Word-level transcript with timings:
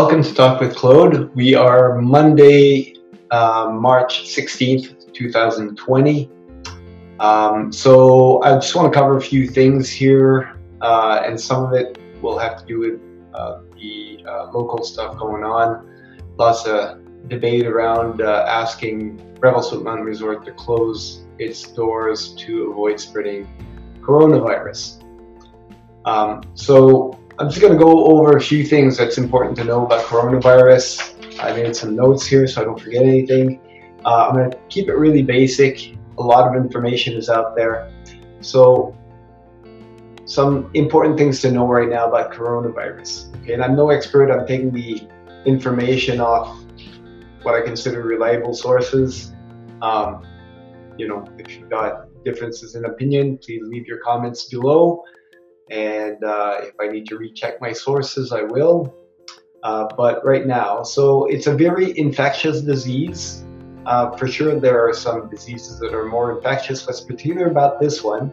Welcome 0.00 0.22
to 0.22 0.32
Talk 0.32 0.60
with 0.60 0.76
Claude. 0.76 1.34
We 1.34 1.56
are 1.56 2.00
Monday, 2.00 2.94
uh, 3.32 3.68
March 3.72 4.28
16th, 4.32 5.12
2020. 5.12 6.30
Um, 7.18 7.72
so 7.72 8.40
I 8.44 8.54
just 8.54 8.76
want 8.76 8.92
to 8.92 8.96
cover 8.96 9.16
a 9.16 9.20
few 9.20 9.48
things 9.48 9.90
here, 9.90 10.56
uh, 10.82 11.22
and 11.26 11.38
some 11.38 11.64
of 11.64 11.72
it 11.72 11.98
will 12.22 12.38
have 12.38 12.60
to 12.60 12.64
do 12.64 12.78
with 12.78 13.00
uh, 13.34 13.62
the 13.74 14.24
uh, 14.24 14.52
local 14.52 14.84
stuff 14.84 15.18
going 15.18 15.42
on. 15.42 15.90
Lots 16.36 16.64
of 16.64 17.00
debate 17.26 17.66
around 17.66 18.20
uh, 18.20 18.46
asking 18.48 19.20
Revelstoke 19.40 19.82
Mountain 19.82 20.06
Resort 20.06 20.44
to 20.44 20.52
close 20.52 21.26
its 21.40 21.72
doors 21.72 22.34
to 22.34 22.70
avoid 22.70 23.00
spreading 23.00 23.48
coronavirus. 24.00 25.02
Um, 26.04 26.42
so 26.54 27.17
I'm 27.40 27.48
just 27.48 27.60
going 27.60 27.72
to 27.72 27.78
go 27.78 28.06
over 28.06 28.36
a 28.36 28.40
few 28.40 28.64
things 28.64 28.96
that's 28.96 29.16
important 29.16 29.56
to 29.58 29.64
know 29.64 29.86
about 29.86 30.04
coronavirus. 30.06 31.14
I 31.40 31.52
made 31.52 31.76
some 31.76 31.94
notes 31.94 32.26
here 32.26 32.48
so 32.48 32.60
I 32.60 32.64
don't 32.64 32.80
forget 32.80 33.04
anything. 33.04 33.60
Uh, 34.04 34.26
I'm 34.26 34.34
going 34.34 34.50
to 34.50 34.58
keep 34.68 34.88
it 34.88 34.94
really 34.94 35.22
basic. 35.22 35.96
A 36.18 36.22
lot 36.22 36.48
of 36.48 36.60
information 36.60 37.16
is 37.16 37.30
out 37.30 37.54
there. 37.54 37.92
So, 38.40 38.96
some 40.24 40.68
important 40.74 41.16
things 41.16 41.40
to 41.42 41.52
know 41.52 41.68
right 41.68 41.88
now 41.88 42.08
about 42.08 42.32
coronavirus. 42.32 43.32
Okay, 43.42 43.52
and 43.52 43.62
I'm 43.62 43.76
no 43.76 43.90
expert. 43.90 44.32
I'm 44.32 44.44
taking 44.44 44.72
the 44.72 45.08
information 45.46 46.20
off 46.20 46.60
what 47.42 47.54
I 47.54 47.60
consider 47.60 48.02
reliable 48.02 48.52
sources. 48.52 49.32
Um, 49.80 50.26
you 50.96 51.06
know, 51.06 51.24
if 51.38 51.56
you've 51.56 51.70
got 51.70 52.08
differences 52.24 52.74
in 52.74 52.84
opinion, 52.84 53.38
please 53.38 53.62
leave 53.64 53.86
your 53.86 53.98
comments 53.98 54.48
below. 54.48 55.04
And 55.70 56.22
uh, 56.24 56.58
if 56.62 56.74
I 56.80 56.88
need 56.88 57.06
to 57.08 57.16
recheck 57.16 57.60
my 57.60 57.72
sources, 57.72 58.32
I 58.32 58.42
will. 58.42 58.94
Uh, 59.62 59.88
but 59.96 60.24
right 60.24 60.46
now, 60.46 60.82
so 60.82 61.26
it's 61.26 61.46
a 61.46 61.54
very 61.54 61.98
infectious 61.98 62.60
disease. 62.60 63.44
Uh, 63.86 64.16
for 64.16 64.28
sure, 64.28 64.58
there 64.60 64.86
are 64.86 64.92
some 64.92 65.28
diseases 65.28 65.78
that 65.80 65.92
are 65.94 66.04
more 66.04 66.36
infectious. 66.36 66.86
What's 66.86 67.00
particular 67.00 67.48
about 67.48 67.80
this 67.80 68.02
one 68.02 68.32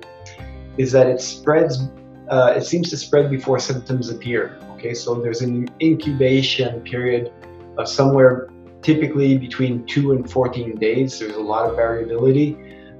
is 0.78 0.92
that 0.92 1.08
it 1.08 1.22
spreads. 1.22 1.90
Uh, 2.30 2.54
it 2.56 2.64
seems 2.64 2.90
to 2.90 2.98
spread 2.98 3.32
before 3.32 3.60
symptoms 3.60 4.10
appear. 4.10 4.60
Okay, 4.74 4.94
so 4.94 5.16
there's 5.16 5.42
an 5.42 5.68
incubation 5.82 6.82
period 6.82 7.32
of 7.78 7.88
somewhere 7.88 8.50
typically 8.82 9.38
between 9.38 9.84
two 9.88 10.12
and 10.12 10.30
14 10.30 10.76
days. 10.76 11.20
There's 11.20 11.36
a 11.36 11.42
lot 11.42 11.68
of 11.68 11.76
variability. 11.76 12.56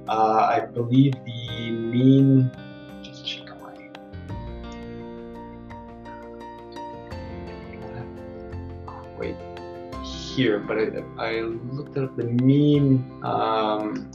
Uh, 0.08 0.48
I 0.50 0.66
believe 0.66 1.12
the 1.24 1.70
mean 1.70 2.50
here, 10.36 10.58
but 10.60 10.78
I, 10.78 11.02
I 11.18 11.40
looked 11.40 11.96
up 11.96 12.16
the 12.16 12.24
mean 12.24 13.10
um, 13.22 14.10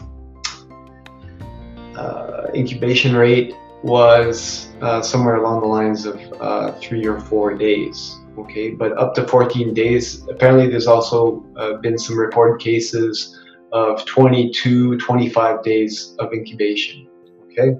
uh, 1.95 2.47
incubation 2.53 3.15
rate 3.15 3.53
was 3.83 4.69
uh, 4.81 5.01
somewhere 5.01 5.35
along 5.37 5.61
the 5.61 5.67
lines 5.67 6.05
of 6.05 6.19
uh, 6.39 6.71
three 6.73 7.05
or 7.05 7.19
four 7.19 7.55
days. 7.55 8.17
Okay, 8.37 8.71
but 8.71 8.97
up 8.97 9.13
to 9.15 9.27
14 9.27 9.73
days. 9.73 10.25
Apparently, 10.29 10.67
there's 10.69 10.87
also 10.87 11.43
uh, 11.57 11.73
been 11.77 11.97
some 11.97 12.17
reported 12.17 12.63
cases 12.63 13.37
of 13.73 14.05
22, 14.05 14.97
25 14.97 15.63
days 15.63 16.15
of 16.19 16.31
incubation. 16.33 17.07
Okay, 17.45 17.77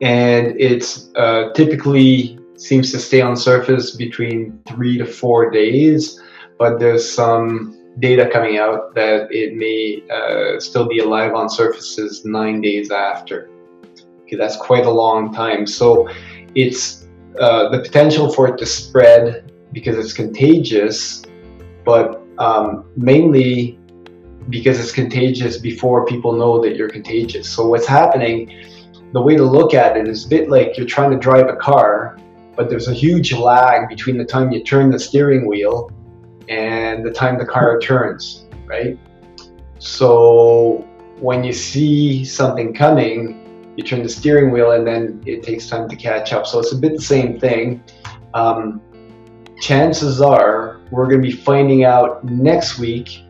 and 0.00 0.60
it's 0.60 1.10
uh, 1.14 1.52
typically 1.54 2.38
seems 2.56 2.90
to 2.92 2.98
stay 2.98 3.20
on 3.20 3.36
surface 3.36 3.96
between 3.96 4.60
three 4.66 4.98
to 4.98 5.06
four 5.06 5.50
days 5.50 6.20
but 6.58 6.78
there's 6.78 7.08
some 7.08 7.76
data 7.98 8.28
coming 8.30 8.58
out 8.58 8.94
that 8.94 9.28
it 9.30 9.54
may 9.54 10.02
uh, 10.10 10.60
still 10.60 10.86
be 10.86 10.98
alive 10.98 11.34
on 11.34 11.48
surfaces 11.48 12.24
nine 12.24 12.60
days 12.60 12.90
after. 12.90 13.50
Okay, 14.22 14.36
that's 14.36 14.56
quite 14.56 14.86
a 14.86 14.90
long 14.90 15.32
time. 15.32 15.66
So 15.66 16.08
it's 16.54 17.06
uh, 17.40 17.68
the 17.68 17.78
potential 17.78 18.32
for 18.32 18.48
it 18.48 18.58
to 18.58 18.66
spread 18.66 19.52
because 19.72 19.96
it's 19.98 20.12
contagious, 20.12 21.22
but 21.84 22.22
um, 22.38 22.90
mainly 22.96 23.78
because 24.50 24.78
it's 24.78 24.92
contagious 24.92 25.58
before 25.58 26.06
people 26.06 26.32
know 26.32 26.60
that 26.60 26.76
you're 26.76 26.88
contagious. 26.88 27.48
So 27.48 27.66
what's 27.68 27.86
happening, 27.86 28.64
the 29.12 29.20
way 29.20 29.36
to 29.36 29.44
look 29.44 29.74
at 29.74 29.96
it 29.96 30.06
is 30.06 30.26
a 30.26 30.28
bit 30.28 30.48
like 30.48 30.76
you're 30.76 30.86
trying 30.86 31.10
to 31.10 31.18
drive 31.18 31.48
a 31.48 31.56
car, 31.56 32.18
but 32.56 32.70
there's 32.70 32.88
a 32.88 32.94
huge 32.94 33.32
lag 33.32 33.88
between 33.88 34.16
the 34.16 34.24
time 34.24 34.50
you 34.50 34.62
turn 34.62 34.90
the 34.90 34.98
steering 34.98 35.46
wheel 35.46 35.90
and 36.48 37.04
the 37.04 37.10
time 37.10 37.38
the 37.38 37.44
car 37.44 37.78
turns, 37.78 38.46
right? 38.64 38.98
So 39.78 40.86
when 41.20 41.44
you 41.44 41.52
see 41.52 42.24
something 42.24 42.72
coming, 42.72 43.74
you 43.76 43.84
turn 43.84 44.02
the 44.02 44.08
steering 44.08 44.50
wheel 44.50 44.72
and 44.72 44.86
then 44.86 45.22
it 45.26 45.42
takes 45.42 45.68
time 45.68 45.88
to 45.88 45.96
catch 45.96 46.32
up. 46.32 46.46
So 46.46 46.58
it's 46.58 46.72
a 46.72 46.76
bit 46.76 46.96
the 46.96 47.02
same 47.02 47.38
thing. 47.38 47.82
Um, 48.34 48.80
chances 49.60 50.20
are 50.20 50.80
we're 50.90 51.06
going 51.08 51.22
to 51.22 51.28
be 51.28 51.34
finding 51.34 51.84
out 51.84 52.24
next 52.24 52.78
week 52.78 53.22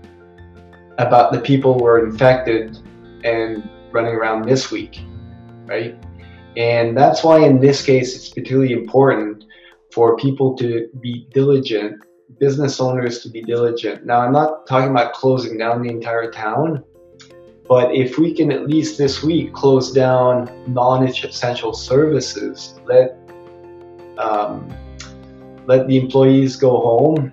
about 0.99 1.33
the 1.33 1.41
people 1.41 1.75
who 1.75 1.85
are 1.85 2.07
infected 2.07 2.79
and 3.25 3.69
running 3.91 4.15
around 4.15 4.47
this 4.47 4.71
week, 4.71 5.01
right? 5.67 5.99
And 6.57 6.97
that's 6.97 7.23
why 7.23 7.41
in 7.41 7.61
this 7.61 7.85
case 7.85 8.17
it's 8.17 8.29
particularly 8.31 8.73
important 8.73 9.45
for 9.93 10.17
people 10.17 10.57
to 10.57 10.89
be 11.01 11.27
diligent 11.33 12.03
business 12.39 12.81
owners 12.81 13.21
to 13.21 13.29
be 13.29 13.43
diligent. 13.43 14.05
Now, 14.05 14.21
I'm 14.21 14.33
not 14.33 14.67
talking 14.67 14.91
about 14.91 15.13
closing 15.13 15.57
down 15.57 15.83
the 15.83 15.89
entire 15.89 16.31
town, 16.31 16.85
but 17.69 17.95
if 17.95 18.19
we 18.19 18.35
can 18.35 18.53
at 18.53 18.69
least 18.69 18.99
this 18.99 19.23
week 19.23 19.53
close 19.53 19.93
down 19.93 20.51
non-essential 20.67 21.73
services, 21.73 22.79
let 22.85 23.17
um, 24.19 24.75
let 25.67 25.87
the 25.89 25.97
employees 25.97 26.57
go 26.57 26.71
home 26.71 27.33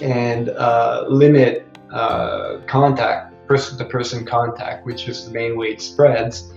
and 0.00 0.48
uh, 0.50 1.04
limit 1.08 1.66
uh, 1.92 2.58
contact, 2.66 3.34
person-to-person 3.46 4.24
contact, 4.24 4.86
which 4.86 5.08
is 5.08 5.26
the 5.26 5.32
main 5.32 5.58
way 5.58 5.68
it 5.68 5.82
spreads, 5.82 6.52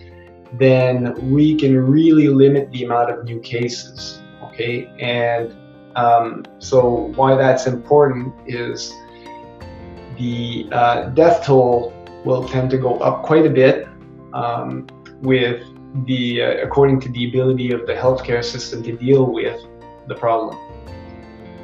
then 0.53 1.13
we 1.31 1.56
can 1.56 1.78
really 1.78 2.28
limit 2.28 2.72
the 2.72 2.83
amount 2.83 3.11
of 3.11 3.23
new 3.25 3.39
cases. 3.39 4.22
Okay, 4.44 4.88
and 5.00 5.56
um, 5.95 6.45
so 6.59 7.11
why 7.16 7.35
that's 7.35 7.67
important 7.67 8.33
is 8.47 8.94
the 10.17 10.67
uh, 10.72 11.09
death 11.09 11.45
toll 11.45 11.94
will 12.23 12.47
tend 12.47 12.69
to 12.72 12.78
go 12.78 12.97
up 13.00 13.23
quite 13.23 13.45
a 13.45 13.50
bit 13.50 13.88
um, 14.34 14.88
with 15.22 15.63
the 16.05 16.41
uh, 16.41 16.63
according 16.63 17.00
to 17.01 17.09
the 17.09 17.29
ability 17.29 17.72
of 17.72 17.85
the 17.88 17.94
healthcare 17.94 18.44
system 18.44 18.84
to 18.84 18.95
deal 18.95 19.25
with 19.31 19.59
the 20.07 20.16
problem. 20.16 20.57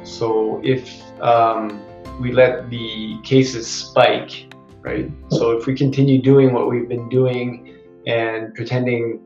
So 0.04 0.60
if 0.64 1.02
um, 1.20 1.80
we 2.20 2.32
let 2.32 2.70
the 2.70 3.18
cases 3.22 3.66
spike, 3.66 4.52
right? 4.80 5.10
So 5.30 5.52
if 5.52 5.66
we 5.66 5.74
continue 5.74 6.20
doing 6.20 6.52
what 6.52 6.68
we've 6.68 6.88
been 6.88 7.08
doing 7.08 7.61
and 8.06 8.54
pretending 8.54 9.20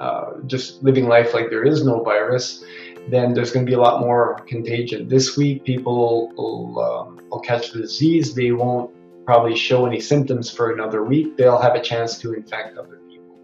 uh, 0.00 0.34
just 0.46 0.82
living 0.82 1.08
life 1.08 1.34
like 1.34 1.50
there 1.50 1.64
is 1.64 1.84
no 1.84 2.02
virus, 2.02 2.64
then 3.08 3.34
there's 3.34 3.50
going 3.50 3.64
to 3.64 3.70
be 3.70 3.74
a 3.74 3.80
lot 3.80 4.00
more 4.00 4.36
contagion. 4.46 5.08
This 5.08 5.36
week, 5.36 5.64
people 5.64 6.32
will, 6.36 6.78
um, 6.80 7.20
will 7.30 7.40
catch 7.40 7.72
the 7.72 7.80
disease. 7.80 8.34
They 8.34 8.52
won't 8.52 8.94
probably 9.24 9.56
show 9.56 9.86
any 9.86 10.00
symptoms 10.00 10.50
for 10.50 10.72
another 10.72 11.02
week. 11.02 11.36
They'll 11.36 11.60
have 11.60 11.74
a 11.74 11.82
chance 11.82 12.18
to 12.20 12.32
infect 12.32 12.78
other 12.78 13.00
people. 13.10 13.36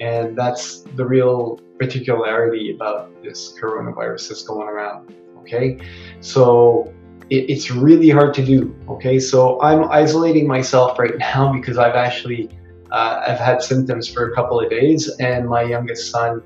And 0.00 0.36
that's 0.36 0.82
the 0.96 1.04
real 1.04 1.60
particularity 1.78 2.74
about 2.74 3.22
this 3.22 3.54
coronavirus 3.60 4.28
that's 4.28 4.42
going 4.42 4.68
around. 4.68 5.14
Okay. 5.40 5.78
So 6.20 6.92
it, 7.30 7.50
it's 7.50 7.70
really 7.70 8.10
hard 8.10 8.32
to 8.34 8.44
do. 8.44 8.74
Okay. 8.88 9.18
So 9.18 9.60
I'm 9.60 9.90
isolating 9.90 10.46
myself 10.46 10.98
right 10.98 11.18
now 11.18 11.52
because 11.52 11.78
I've 11.78 11.96
actually 11.96 12.48
uh, 12.92 13.22
I've 13.26 13.38
had 13.38 13.62
symptoms 13.62 14.08
for 14.08 14.30
a 14.30 14.34
couple 14.34 14.60
of 14.60 14.68
days, 14.70 15.08
and 15.20 15.48
my 15.48 15.62
youngest 15.62 16.10
son 16.10 16.42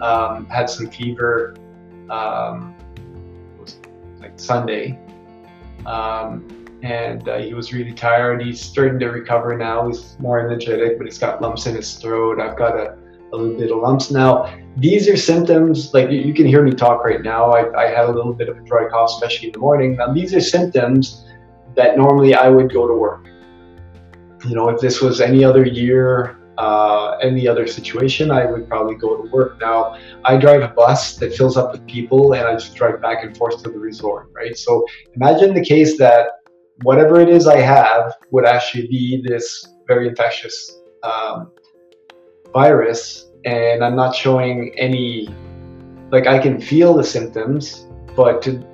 um, 0.00 0.46
had 0.46 0.68
some 0.68 0.90
fever 0.90 1.56
um, 2.10 2.74
like 4.20 4.38
Sunday. 4.38 4.98
Um, 5.86 6.64
and 6.82 7.28
uh, 7.28 7.38
he 7.38 7.54
was 7.54 7.72
really 7.72 7.92
tired. 7.92 8.42
He's 8.42 8.60
starting 8.60 8.98
to 8.98 9.06
recover 9.06 9.56
now. 9.56 9.88
He's 9.88 10.18
more 10.18 10.38
energetic, 10.38 10.98
but 10.98 11.06
he's 11.06 11.18
got 11.18 11.40
lumps 11.40 11.66
in 11.66 11.74
his 11.74 11.94
throat. 11.94 12.40
I've 12.40 12.56
got 12.56 12.76
a, 12.76 12.98
a 13.32 13.36
little 13.36 13.56
bit 13.56 13.70
of 13.70 13.78
lumps 13.78 14.10
now. 14.10 14.54
These 14.76 15.08
are 15.08 15.16
symptoms, 15.16 15.94
like 15.94 16.10
you, 16.10 16.20
you 16.20 16.34
can 16.34 16.46
hear 16.46 16.62
me 16.62 16.72
talk 16.72 17.04
right 17.04 17.22
now. 17.22 17.50
I, 17.50 17.84
I, 17.84 17.88
had 17.88 18.04
a 18.04 18.12
little 18.12 18.34
bit 18.34 18.50
of 18.50 18.58
a 18.58 18.60
dry 18.60 18.88
cough, 18.90 19.10
especially 19.14 19.48
in 19.48 19.52
the 19.52 19.58
morning. 19.58 19.96
Now, 19.96 20.12
these 20.12 20.34
are 20.34 20.40
symptoms 20.40 21.24
that 21.76 21.96
normally 21.96 22.34
I 22.34 22.48
would 22.48 22.72
go 22.72 22.86
to 22.86 22.94
work. 22.94 23.26
You 24.46 24.54
know, 24.54 24.68
if 24.68 24.80
this 24.80 25.00
was 25.00 25.20
any 25.20 25.44
other 25.44 25.64
year, 25.64 26.38
uh, 26.58 27.18
any 27.22 27.46
other 27.46 27.66
situation, 27.66 28.30
I 28.30 28.46
would 28.46 28.68
probably 28.68 28.94
go 28.94 29.16
to 29.20 29.30
work. 29.30 29.60
Now, 29.60 29.98
I 30.24 30.36
drive 30.36 30.62
a 30.62 30.68
bus 30.68 31.16
that 31.16 31.34
fills 31.34 31.56
up 31.56 31.72
with 31.72 31.86
people 31.86 32.34
and 32.34 32.46
I 32.46 32.52
just 32.54 32.74
drive 32.74 33.02
back 33.02 33.24
and 33.24 33.36
forth 33.36 33.62
to 33.62 33.70
the 33.70 33.78
resort, 33.78 34.30
right? 34.32 34.56
So 34.56 34.86
imagine 35.14 35.54
the 35.54 35.64
case 35.64 35.98
that 35.98 36.28
whatever 36.82 37.20
it 37.20 37.28
is 37.28 37.46
I 37.46 37.60
have 37.60 38.14
would 38.30 38.46
actually 38.46 38.86
be 38.86 39.22
this 39.26 39.66
very 39.86 40.08
infectious 40.08 40.80
um, 41.02 41.52
virus, 42.52 43.30
and 43.44 43.84
I'm 43.84 43.96
not 43.96 44.14
showing 44.14 44.74
any, 44.78 45.28
like, 46.10 46.26
I 46.26 46.38
can 46.38 46.60
feel 46.60 46.94
the 46.94 47.04
symptoms, 47.04 47.86
but 48.16 48.42
to, 48.42 48.66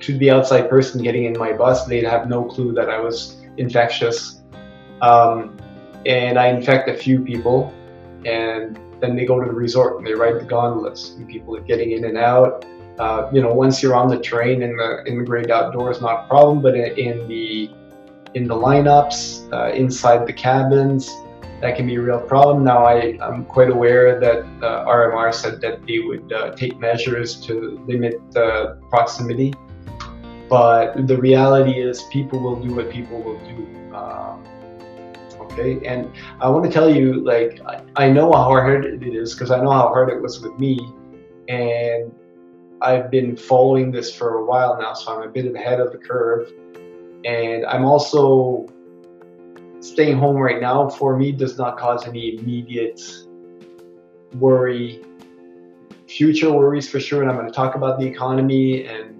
to 0.00 0.18
the 0.18 0.30
outside 0.30 0.68
person 0.68 1.02
getting 1.02 1.24
in 1.24 1.38
my 1.38 1.52
bus, 1.52 1.86
they'd 1.86 2.04
have 2.04 2.28
no 2.28 2.44
clue 2.44 2.72
that 2.74 2.88
I 2.88 2.98
was 2.98 3.36
infectious. 3.56 4.42
Um, 5.02 5.56
and 6.06 6.38
I 6.38 6.48
infect 6.48 6.88
a 6.88 6.94
few 6.94 7.20
people, 7.20 7.74
and 8.24 8.78
then 9.00 9.16
they 9.16 9.26
go 9.26 9.40
to 9.40 9.46
the 9.46 9.54
resort 9.54 9.98
and 9.98 10.06
they 10.06 10.14
ride 10.14 10.40
the 10.40 10.44
gondolas, 10.44 11.10
and 11.16 11.28
people 11.28 11.56
are 11.56 11.60
getting 11.62 11.92
in 11.92 12.04
and 12.04 12.16
out. 12.16 12.64
Uh, 12.98 13.28
you 13.32 13.42
know, 13.42 13.52
once 13.52 13.82
you're 13.82 13.94
on 13.94 14.08
the 14.08 14.18
train 14.18 14.62
in 14.62 14.76
the 14.76 15.02
in 15.04 15.18
the 15.18 15.24
great 15.24 15.50
outdoors, 15.50 16.00
not 16.00 16.24
a 16.24 16.28
problem, 16.28 16.62
but 16.62 16.74
in, 16.74 17.28
the 17.28 17.70
in 18.34 18.44
the 18.44 18.54
lineups, 18.54 19.52
uh, 19.52 19.72
inside 19.74 20.26
the 20.26 20.32
cabins, 20.32 21.10
that 21.60 21.76
can 21.76 21.86
be 21.86 21.96
a 21.96 22.00
real 22.00 22.20
problem. 22.20 22.64
Now, 22.64 22.86
I, 22.86 23.18
I'm 23.20 23.44
quite 23.44 23.70
aware 23.70 24.18
that 24.20 24.40
uh, 24.62 24.86
RMR 24.86 25.34
said 25.34 25.60
that 25.60 25.86
they 25.86 25.98
would 26.00 26.32
uh, 26.32 26.52
take 26.54 26.78
measures 26.78 27.38
to 27.46 27.82
limit 27.86 28.14
the 28.32 28.78
proximity, 28.88 29.52
but 30.48 31.06
the 31.06 31.18
reality 31.18 31.80
is 31.80 32.02
people 32.04 32.40
will 32.40 32.56
do 32.56 32.74
what 32.74 32.90
people 32.90 33.22
will 33.22 33.38
do. 33.40 33.94
Um, 33.94 34.42
okay 35.58 35.84
and 35.86 36.12
i 36.40 36.48
want 36.48 36.64
to 36.64 36.70
tell 36.70 36.94
you 36.94 37.24
like 37.24 37.60
i, 37.96 38.10
know 38.10 38.32
how 38.32 38.44
hard 38.44 38.84
it 38.84 39.02
is 39.02 39.34
because 39.34 39.50
i 39.50 39.60
know 39.60 39.70
how 39.70 39.88
hard 39.88 40.08
it 40.10 40.20
was 40.20 40.40
with 40.40 40.58
me. 40.58 40.78
And 41.48 42.12
i've 42.82 43.10
been 43.10 43.36
following 43.36 43.90
this 43.90 44.14
for 44.14 44.38
a 44.38 44.44
while 44.44 44.78
now 44.80 44.92
so 44.92 45.14
i'm 45.14 45.28
a 45.28 45.30
bit 45.30 45.52
ahead 45.54 45.80
of 45.80 45.92
the 45.92 45.98
curve. 45.98 46.52
And 47.24 47.64
i'm 47.66 47.84
also 47.84 48.66
staying 49.80 50.18
home 50.18 50.36
right 50.36 50.60
now. 50.60 50.88
For 50.88 51.16
me 51.16 51.32
does 51.32 51.58
not 51.58 51.78
cause 51.78 52.06
any 52.06 52.38
immediate 52.38 53.00
worry 54.34 55.02
future 56.08 56.52
worries 56.52 56.88
for 56.88 57.00
sure. 57.00 57.22
And 57.22 57.30
i'm 57.30 57.36
going 57.36 57.48
to 57.48 57.54
talk 57.54 57.74
about 57.74 57.98
the 57.98 58.06
economy 58.06 58.86
and 58.86 59.15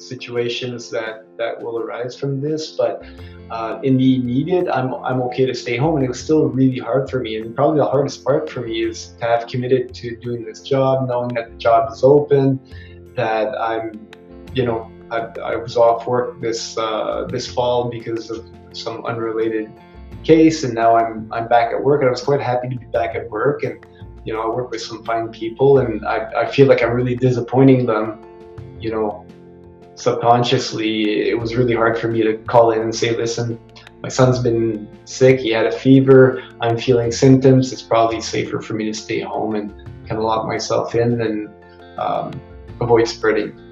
situations 0.00 0.90
that 0.90 1.26
that 1.36 1.60
will 1.60 1.78
arise 1.78 2.16
from 2.16 2.40
this 2.40 2.72
but 2.72 3.04
uh, 3.50 3.80
in 3.82 3.96
the 3.96 4.16
immediate, 4.16 4.68
I'm, 4.72 4.94
I'm 4.96 5.22
okay 5.22 5.46
to 5.46 5.54
stay 5.54 5.76
home. 5.76 5.96
And 5.96 6.04
it 6.04 6.08
was 6.08 6.22
still 6.22 6.44
really 6.46 6.78
hard 6.78 7.08
for 7.08 7.20
me. 7.20 7.36
And 7.36 7.54
probably 7.54 7.78
the 7.78 7.86
hardest 7.86 8.24
part 8.24 8.50
for 8.50 8.60
me 8.60 8.82
is 8.82 9.14
to 9.20 9.24
have 9.24 9.46
committed 9.46 9.94
to 9.94 10.16
doing 10.16 10.44
this 10.44 10.60
job, 10.60 11.08
knowing 11.08 11.28
that 11.34 11.50
the 11.50 11.56
job 11.56 11.90
is 11.90 12.04
open, 12.04 12.60
that 13.16 13.58
I'm, 13.58 14.06
you 14.54 14.66
know, 14.66 14.90
I, 15.10 15.28
I 15.42 15.56
was 15.56 15.76
off 15.76 16.06
work 16.06 16.40
this 16.40 16.76
uh, 16.76 17.26
this 17.30 17.46
fall 17.46 17.88
because 17.88 18.30
of 18.30 18.46
some 18.72 19.06
unrelated 19.06 19.72
case, 20.22 20.64
and 20.64 20.74
now 20.74 20.96
I'm 20.96 21.32
I'm 21.32 21.48
back 21.48 21.72
at 21.72 21.82
work, 21.82 22.02
and 22.02 22.08
I 22.08 22.10
was 22.10 22.22
quite 22.22 22.42
happy 22.42 22.68
to 22.68 22.76
be 22.76 22.84
back 22.86 23.14
at 23.14 23.30
work, 23.30 23.62
and 23.62 23.84
you 24.26 24.34
know 24.34 24.42
I 24.42 24.54
work 24.54 24.70
with 24.70 24.82
some 24.82 25.02
fine 25.04 25.28
people, 25.28 25.78
and 25.78 26.04
I, 26.06 26.42
I 26.42 26.50
feel 26.50 26.66
like 26.66 26.82
I'm 26.82 26.92
really 26.92 27.16
disappointing 27.16 27.86
them, 27.86 28.22
you 28.78 28.90
know, 28.90 29.26
subconsciously, 29.98 31.28
it 31.28 31.38
was 31.38 31.56
really 31.56 31.74
hard 31.74 31.98
for 31.98 32.08
me 32.08 32.22
to 32.22 32.38
call 32.44 32.70
in 32.70 32.80
and 32.80 32.94
say, 32.94 33.16
listen, 33.16 33.58
my 34.00 34.08
son's 34.08 34.38
been 34.38 34.88
sick, 35.04 35.40
he 35.40 35.50
had 35.50 35.66
a 35.66 35.72
fever, 35.72 36.42
I'm 36.60 36.78
feeling 36.78 37.10
symptoms, 37.10 37.72
it's 37.72 37.82
probably 37.82 38.20
safer 38.20 38.60
for 38.60 38.74
me 38.74 38.84
to 38.86 38.94
stay 38.94 39.20
home 39.20 39.56
and 39.56 39.70
kind 40.06 40.18
of 40.18 40.24
lock 40.24 40.46
myself 40.46 40.94
in 40.94 41.20
and 41.20 41.48
um, 41.98 42.40
avoid 42.80 43.08
spreading 43.08 43.68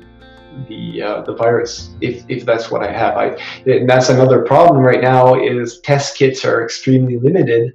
the 0.69 1.02
uh, 1.02 1.20
the 1.23 1.34
virus 1.34 1.94
if, 2.00 2.25
if 2.28 2.44
that's 2.44 2.70
what 2.70 2.82
I 2.82 2.90
have. 2.90 3.17
I 3.17 3.38
and 3.67 3.88
that's 3.88 4.08
another 4.08 4.43
problem 4.43 4.82
right 4.82 5.02
now 5.02 5.40
is 5.40 5.81
test 5.81 6.17
kits 6.17 6.44
are 6.44 6.64
extremely 6.64 7.19
limited. 7.19 7.75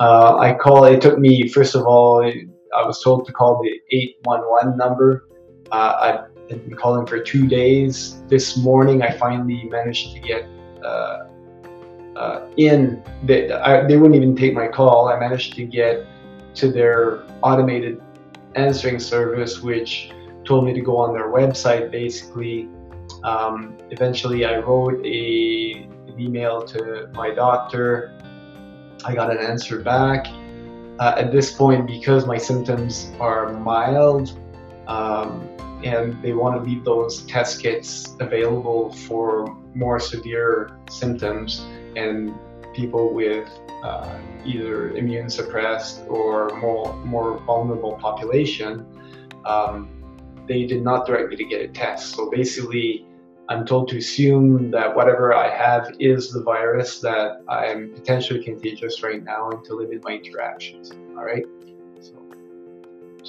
Uh, 0.00 0.36
I 0.36 0.54
call 0.54 0.84
it 0.84 1.00
took 1.00 1.18
me 1.18 1.48
first 1.48 1.74
of 1.74 1.86
all 1.86 2.24
I 2.24 2.84
was 2.84 3.00
told 3.02 3.26
to 3.26 3.32
call 3.32 3.62
the 3.62 3.80
811 3.96 4.76
number. 4.76 5.28
Uh, 5.70 5.76
I 5.76 6.29
had 6.50 6.68
been 6.68 6.76
calling 6.76 7.06
for 7.06 7.20
two 7.20 7.46
days. 7.46 8.22
This 8.28 8.56
morning, 8.56 9.02
I 9.02 9.12
finally 9.12 9.64
managed 9.64 10.12
to 10.14 10.20
get 10.20 10.48
uh, 10.84 11.24
uh, 12.16 12.48
in. 12.56 13.02
They, 13.24 13.50
I, 13.52 13.86
they 13.86 13.96
wouldn't 13.96 14.16
even 14.16 14.36
take 14.36 14.54
my 14.54 14.68
call. 14.68 15.08
I 15.08 15.18
managed 15.18 15.54
to 15.54 15.64
get 15.64 16.06
to 16.56 16.70
their 16.70 17.22
automated 17.42 18.02
answering 18.56 18.98
service, 18.98 19.60
which 19.62 20.10
told 20.44 20.64
me 20.64 20.72
to 20.74 20.80
go 20.80 20.96
on 20.96 21.14
their 21.14 21.28
website. 21.28 21.90
Basically, 21.90 22.68
um, 23.22 23.78
eventually, 23.90 24.44
I 24.44 24.58
wrote 24.58 25.04
a 25.06 25.86
an 26.08 26.20
email 26.20 26.62
to 26.62 27.08
my 27.14 27.30
doctor. 27.30 28.12
I 29.04 29.14
got 29.14 29.30
an 29.30 29.38
answer 29.38 29.80
back. 29.80 30.26
Uh, 30.98 31.14
at 31.16 31.32
this 31.32 31.50
point, 31.50 31.86
because 31.86 32.26
my 32.26 32.36
symptoms 32.36 33.10
are 33.18 33.54
mild, 33.54 34.38
um, 34.90 35.48
and 35.84 36.20
they 36.20 36.32
want 36.32 36.56
to 36.56 36.68
leave 36.68 36.84
those 36.84 37.22
test 37.22 37.62
kits 37.62 38.16
available 38.18 38.92
for 38.92 39.56
more 39.74 40.00
severe 40.00 40.76
symptoms 40.90 41.64
and 41.96 42.34
people 42.74 43.14
with 43.14 43.48
uh, 43.84 44.18
either 44.44 44.90
immune 44.90 45.30
suppressed 45.30 46.02
or 46.08 46.48
more 46.58 46.94
more 47.04 47.38
vulnerable 47.40 47.94
population. 47.94 48.84
Um, 49.44 49.88
they 50.48 50.66
did 50.66 50.82
not 50.82 51.06
direct 51.06 51.30
me 51.30 51.36
to 51.36 51.44
get 51.44 51.60
a 51.62 51.68
test. 51.68 52.14
So 52.16 52.28
basically, 52.28 53.06
I'm 53.48 53.64
told 53.64 53.88
to 53.90 53.98
assume 53.98 54.72
that 54.72 54.94
whatever 54.94 55.32
I 55.32 55.48
have 55.48 55.94
is 56.00 56.32
the 56.32 56.42
virus 56.42 56.98
that 57.00 57.42
I'm 57.48 57.92
potentially 57.94 58.42
contagious 58.42 59.02
right 59.02 59.22
now 59.22 59.50
and 59.50 59.64
to 59.66 59.74
limit 59.74 60.02
my 60.02 60.14
interactions. 60.16 60.90
All 61.16 61.24
right. 61.24 61.44
So 62.00 62.14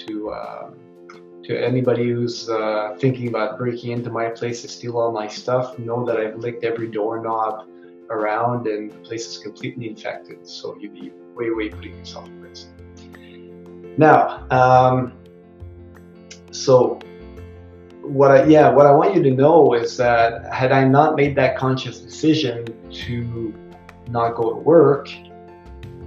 to 0.08 0.34
um, 0.34 0.76
to 1.44 1.58
anybody 1.58 2.10
who's 2.10 2.50
uh, 2.50 2.96
thinking 3.00 3.28
about 3.28 3.58
breaking 3.58 3.92
into 3.92 4.10
my 4.10 4.30
place 4.30 4.62
to 4.62 4.68
steal 4.68 4.98
all 4.98 5.12
my 5.12 5.28
stuff, 5.28 5.78
know 5.80 6.06
that 6.06 6.18
I've 6.18 6.36
licked 6.38 6.64
every 6.64 6.88
doorknob 6.88 7.68
around 8.10 8.68
and 8.68 8.92
the 8.92 8.98
place 8.98 9.28
is 9.28 9.38
completely 9.38 9.90
infected. 9.90 10.46
So 10.48 10.78
you'd 10.80 10.94
be 10.94 11.12
way, 11.36 11.50
way 11.50 11.70
putting 11.70 11.98
yourself 11.98 12.28
at 12.28 12.34
risk. 12.34 12.68
Now, 13.98 14.46
um, 14.52 15.14
so 16.52 17.00
what 18.02 18.32
I 18.32 18.46
yeah, 18.46 18.70
what 18.70 18.86
I 18.86 18.92
want 18.92 19.16
you 19.16 19.24
to 19.24 19.32
know 19.32 19.74
is 19.74 19.98
that 19.98 20.52
had 20.54 20.72
I 20.72 20.84
not 20.84 21.16
made 21.16 21.36
that 21.36 21.58
conscious 21.58 22.00
decision 22.00 22.66
to 22.92 23.54
not 24.10 24.36
go 24.36 24.50
to 24.54 24.56
work, 24.56 25.10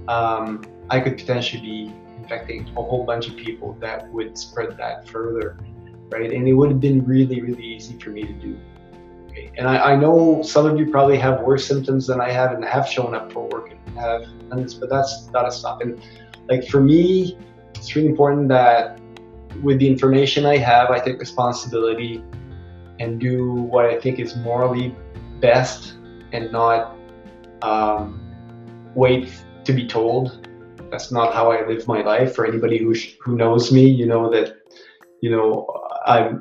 um, 0.09 0.63
I 0.91 1.01
could 1.01 1.17
potentially 1.17 1.63
be 1.63 1.95
infecting 2.25 2.69
a 2.77 2.83
whole 2.83 3.05
bunch 3.05 3.29
of 3.29 3.37
people 3.37 3.75
that 3.81 4.11
would 4.11 4.37
spread 4.37 4.77
that 4.79 5.09
further, 5.09 5.59
right? 6.09 6.33
And 6.33 6.49
it 6.49 6.55
would 6.55 6.71
have 6.71 6.81
been 6.81 7.05
really, 7.05 7.41
really 7.41 7.63
easy 7.63 7.99
for 7.99 8.11
me 8.11 8.23
to 8.23 8.33
do. 8.33 8.59
Okay. 9.29 9.53
And 9.57 9.69
I, 9.69 9.93
I 9.93 9.97
know 9.97 10.43
some 10.43 10.67
of 10.67 10.79
you 10.79 10.91
probably 10.91 11.19
have 11.19 11.41
worse 11.41 11.67
symptoms 11.67 12.07
than 12.07 12.21
I 12.21 12.31
have 12.31 12.53
and 12.53 12.65
have 12.65 12.89
shown 12.89 13.15
up 13.15 13.33
for 13.33 13.49
work 13.49 13.71
and 13.71 13.99
have 13.99 14.23
done 14.49 14.63
this, 14.63 14.75
but 14.75 14.89
that's 14.89 15.27
gotta 15.29 15.53
stop. 15.53 15.83
And 15.83 16.01
like 16.49 16.67
for 16.69 16.81
me, 16.81 17.39
it's 17.75 17.95
really 17.95 18.09
important 18.09 18.49
that 18.49 19.01
with 19.63 19.79
the 19.79 19.89
information 19.89 20.47
I 20.47 20.57
have, 20.57 20.91
I 20.91 20.99
take 20.99 21.19
responsibility 21.19 22.23
and 23.01 23.21
do 23.21 23.53
what 23.53 23.85
I 23.87 24.01
think 24.01 24.19
is 24.19 24.37
morally 24.37 24.95
best 25.41 25.95
and 26.33 26.51
not 26.51 26.97
um, 27.63 28.21
wait 28.95 29.33
to 29.65 29.73
be 29.73 29.87
told 29.87 30.49
that's 30.95 31.11
not 31.11 31.35
how 31.35 31.51
I 31.51 31.67
live 31.67 31.89
my 31.89 32.03
life. 32.03 32.37
For 32.37 32.47
anybody 32.47 32.79
who 32.79 32.95
who 33.25 33.37
knows 33.37 33.73
me, 33.73 33.85
you 34.01 34.07
know 34.07 34.31
that 34.31 34.47
you 35.21 35.31
know 35.31 35.67
I 36.07 36.35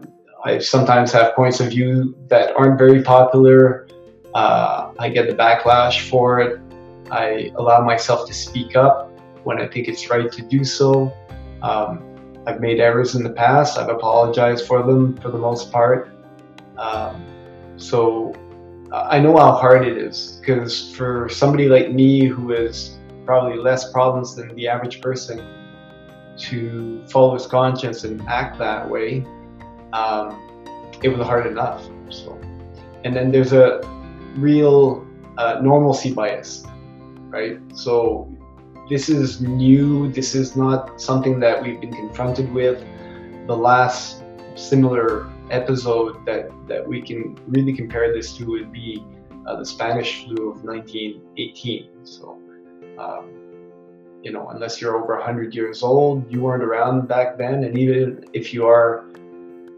I 0.45 0.59
sometimes 0.59 1.11
have 1.11 1.33
points 1.35 1.59
of 1.59 1.69
view 1.69 2.15
that 2.27 2.55
aren't 2.55 2.77
very 2.77 3.01
popular. 3.01 3.87
Uh, 4.35 4.93
I 4.99 5.09
get 5.09 5.25
the 5.27 5.35
backlash 5.35 6.07
for 6.09 6.39
it. 6.39 6.59
I 7.09 7.51
allow 7.55 7.81
myself 7.83 8.27
to 8.27 8.33
speak 8.33 8.75
up 8.75 8.95
when 9.43 9.59
I 9.59 9.67
think 9.67 9.87
it's 9.87 10.09
right 10.09 10.31
to 10.31 10.41
do 10.43 10.63
so. 10.63 11.11
Um, 11.63 11.91
I've 12.45 12.59
made 12.59 12.79
errors 12.79 13.15
in 13.15 13.23
the 13.23 13.35
past. 13.45 13.79
I've 13.79 13.89
apologized 13.89 14.67
for 14.67 14.83
them 14.83 15.17
for 15.17 15.29
the 15.31 15.37
most 15.37 15.71
part. 15.71 16.11
Um, 16.77 17.25
so 17.77 18.33
I 18.91 19.19
know 19.19 19.35
how 19.37 19.53
hard 19.53 19.87
it 19.87 19.97
is 19.97 20.37
because 20.39 20.93
for 20.95 21.27
somebody 21.29 21.67
like 21.69 21.91
me 21.91 22.27
who 22.27 22.51
is 22.53 22.99
probably 23.25 23.57
less 23.57 23.91
problems 23.91 24.35
than 24.35 24.53
the 24.55 24.67
average 24.67 25.01
person 25.01 25.41
to 26.37 27.03
follow 27.07 27.33
his 27.33 27.45
conscience 27.45 28.03
and 28.03 28.21
act 28.27 28.57
that 28.59 28.89
way, 28.89 29.25
um, 29.93 30.39
it 31.01 31.09
was 31.09 31.25
hard 31.25 31.47
enough. 31.47 31.87
So, 32.09 32.39
and 33.03 33.15
then 33.15 33.31
there's 33.31 33.53
a 33.53 33.81
real 34.35 35.05
uh, 35.37 35.59
normalcy 35.61 36.13
bias, 36.13 36.65
right? 37.29 37.59
So 37.75 38.33
this 38.89 39.09
is 39.09 39.41
new. 39.41 40.11
This 40.11 40.35
is 40.35 40.55
not 40.55 40.99
something 40.99 41.39
that 41.39 41.61
we've 41.61 41.79
been 41.79 41.93
confronted 41.93 42.51
with. 42.51 42.83
The 43.47 43.55
last 43.55 44.23
similar 44.55 45.29
episode 45.49 46.25
that, 46.25 46.49
that 46.67 46.87
we 46.87 47.01
can 47.01 47.37
really 47.47 47.73
compare 47.73 48.13
this 48.13 48.35
to 48.37 48.45
would 48.45 48.71
be 48.71 49.03
uh, 49.45 49.57
the 49.57 49.65
Spanish 49.65 50.25
flu 50.25 50.51
of 50.51 50.63
1918. 50.63 52.05
So, 52.05 52.39
um, 52.97 53.29
you 54.23 54.31
know, 54.31 54.47
unless 54.49 54.79
you're 54.79 54.95
over 54.95 55.15
100 55.15 55.53
years 55.53 55.83
old, 55.83 56.31
you 56.31 56.41
weren't 56.41 56.63
around 56.63 57.07
back 57.07 57.37
then. 57.37 57.65
And 57.65 57.77
even 57.77 58.25
if 58.33 58.53
you 58.53 58.65
are 58.65 59.05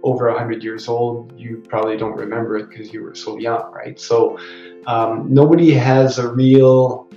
over 0.04 0.28
100 0.28 0.64
years 0.64 0.88
old, 0.88 1.34
you 1.38 1.64
probably 1.68 1.98
don't 1.98 2.16
remember 2.16 2.58
it 2.58 2.70
because 2.70 2.94
you 2.94 3.02
were 3.02 3.16
so 3.16 3.40
young, 3.40 3.72
right? 3.74 4.00
So, 4.00 4.38
um, 4.86 5.34
nobody 5.34 5.72
has 5.72 6.20
a 6.20 6.32
real 6.32 7.10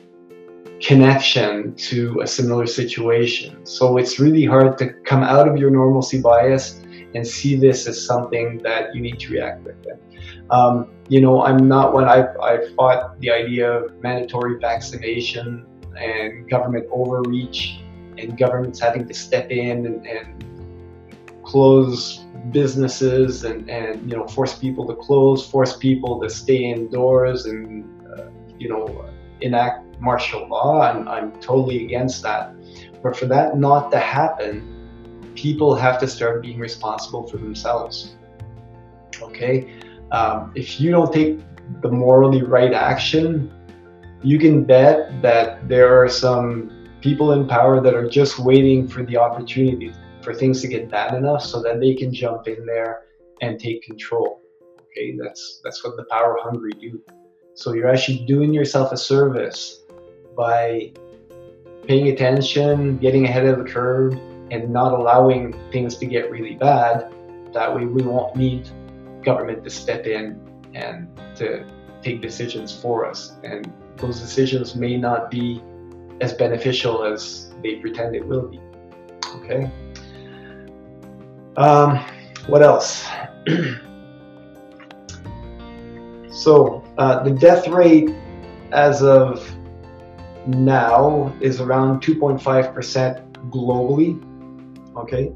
connection 0.81 1.75
to 1.75 2.21
a 2.23 2.27
similar 2.27 2.67
situation. 2.67 3.67
So, 3.67 3.99
it's 3.99 4.19
really 4.19 4.47
hard 4.47 4.79
to 4.79 4.95
come 5.05 5.23
out 5.23 5.47
of 5.47 5.59
your 5.59 5.71
normalcy 5.71 6.23
bias 6.23 6.81
and 7.15 7.27
see 7.27 7.57
this 7.57 7.87
as 7.87 8.03
something 8.03 8.59
that 8.63 8.95
you 8.95 9.03
need 9.03 9.21
to 9.21 9.33
react 9.35 9.65
with. 9.65 9.77
Um, 10.51 10.91
you 11.09 11.21
know, 11.21 11.43
I'm 11.43 11.69
not 11.69 11.93
one, 11.93 12.09
I've, 12.09 12.37
I've 12.43 12.75
fought 12.75 13.21
the 13.21 13.31
idea 13.31 13.71
of 13.71 14.03
mandatory 14.03 14.59
vaccination 14.59 15.67
and 15.99 16.49
government 16.49 16.87
overreach 16.91 17.81
and 18.19 18.37
governments 18.37 18.81
having 18.81 19.07
to 19.07 19.15
step 19.15 19.51
in 19.51 19.87
and, 19.87 20.07
and 20.07 20.45
close 21.45 22.25
businesses 22.51 23.45
and, 23.45 23.69
and, 23.69 24.11
you 24.11 24.17
know, 24.17 24.27
force 24.27 24.55
people 24.59 24.87
to 24.87 24.95
close, 24.95 25.47
force 25.49 25.77
people 25.77 26.21
to 26.21 26.29
stay 26.29 26.65
indoors 26.65 27.47
and, 27.47 27.85
uh, 28.11 28.25
you 28.59 28.69
know, 28.69 29.09
enact 29.41 29.85
martial 30.01 30.49
law. 30.49 30.81
I'm, 30.81 31.09
I'm 31.09 31.33
totally 31.41 31.85
against 31.85 32.23
that. 32.23 32.55
But 33.03 33.17
for 33.17 33.27
that 33.27 33.57
not 33.57 33.91
to 33.93 33.99
happen, 33.99 35.33
people 35.35 35.75
have 35.75 35.99
to 36.01 36.09
start 36.09 36.43
being 36.43 36.59
responsible 36.59 37.27
for 37.27 37.37
themselves. 37.37 38.17
Okay? 39.23 39.81
Um, 40.11 40.53
if 40.55 40.81
you 40.81 40.91
don't 40.91 41.13
take 41.13 41.41
the 41.83 41.91
morally 41.91 42.43
right 42.43 42.73
action, 42.73 43.53
you 44.23 44.39
can 44.39 44.65
bet 44.65 45.23
that 45.23 45.69
there 45.69 46.03
are 46.03 46.09
some 46.09 46.71
people 47.01 47.33
in 47.33 47.47
power 47.47 47.81
that 47.81 47.95
are 47.95 48.09
just 48.09 48.39
waiting 48.39 48.89
for 48.89 49.05
the 49.05 49.17
opportunity 49.17 49.93
for 50.23 50.35
things 50.35 50.61
to 50.61 50.69
get 50.69 50.91
bad 50.91 51.15
enough 51.15 51.43
so 51.43 51.63
that 51.63 51.81
they 51.81 51.95
can 51.95 52.13
jump 52.13 52.49
in 52.49 52.67
there 52.67 53.05
and 53.41 53.61
take 53.61 53.83
control. 53.83 54.43
Okay, 54.81 55.17
that's 55.23 55.61
that's 55.63 55.85
what 55.85 55.97
the 55.97 56.05
power 56.11 56.37
hungry 56.43 56.73
do. 56.81 57.01
So 57.55 57.73
you're 57.73 57.89
actually 57.89 58.25
doing 58.27 58.53
yourself 58.53 58.93
a 58.93 58.97
service 58.97 59.83
by 60.37 60.93
paying 61.87 62.09
attention, 62.09 62.99
getting 62.99 63.25
ahead 63.25 63.47
of 63.47 63.59
the 63.59 63.65
curve, 63.65 64.15
and 64.51 64.71
not 64.71 64.93
allowing 64.93 65.59
things 65.71 65.97
to 65.99 66.07
get 66.07 66.31
really 66.31 66.55
bad. 66.55 67.13
That 67.53 67.75
way, 67.75 67.87
we 67.87 68.03
won't 68.03 68.37
need 68.37 68.69
government 69.23 69.65
to 69.65 69.71
step 69.71 70.07
in 70.07 70.41
and 70.75 71.09
to 71.37 71.65
take 72.03 72.21
decisions 72.21 72.73
for 72.79 73.07
us. 73.07 73.37
And 73.43 73.73
those 73.99 74.21
decisions 74.21 74.75
may 74.75 74.97
not 74.97 75.31
be 75.31 75.63
as 76.21 76.33
beneficial 76.33 77.05
as 77.05 77.53
they 77.63 77.77
pretend 77.77 78.17
it 78.17 78.27
will 78.27 78.49
be. 78.49 78.61
Okay. 79.37 79.71
Um, 81.57 82.05
what 82.47 82.63
else? 82.63 83.07
so 86.31 86.85
uh, 86.99 87.23
the 87.23 87.31
death 87.31 87.69
rate 87.69 88.11
as 88.73 89.03
of 89.03 89.49
now 90.47 91.35
is 91.41 91.61
around 91.61 92.03
2.5% 92.03 93.33
globally 93.51 94.23
okay? 94.99 95.33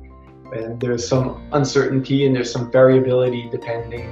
And 0.54 0.78
there's 0.80 1.06
some 1.06 1.48
uncertainty 1.52 2.26
and 2.26 2.36
there's 2.36 2.52
some 2.52 2.70
variability 2.70 3.48
depending 3.50 4.06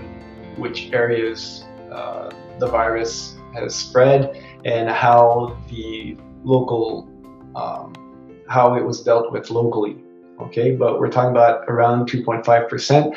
which 0.56 0.90
areas 0.92 1.64
uh, 1.92 2.30
the 2.58 2.66
virus 2.66 3.36
has 3.54 3.74
spread 3.74 4.42
and 4.64 4.88
how 4.88 5.56
the 5.68 6.16
local, 6.44 7.08
um, 7.54 7.92
how 8.48 8.74
it 8.74 8.84
was 8.84 9.02
dealt 9.02 9.32
with 9.32 9.50
locally, 9.50 9.98
okay? 10.40 10.74
But 10.74 11.00
we're 11.00 11.10
talking 11.10 11.30
about 11.30 11.64
around 11.68 12.08
2.5%. 12.08 13.16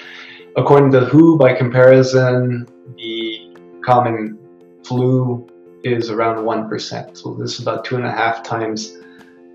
According 0.55 0.91
to 0.91 1.01
WHO, 1.05 1.37
by 1.37 1.53
comparison, 1.53 2.67
the 2.97 3.55
common 3.83 4.39
flu 4.83 5.47
is 5.83 6.09
around 6.09 6.37
1%. 6.37 7.17
So 7.17 7.33
this 7.33 7.55
is 7.55 7.59
about 7.59 7.85
two 7.85 7.95
and 7.95 8.05
a 8.05 8.11
half 8.11 8.43
times 8.43 8.97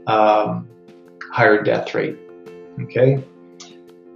um, 0.06 0.68
higher 1.32 1.62
death 1.62 1.94
rate 1.94 2.18
okay? 2.82 3.23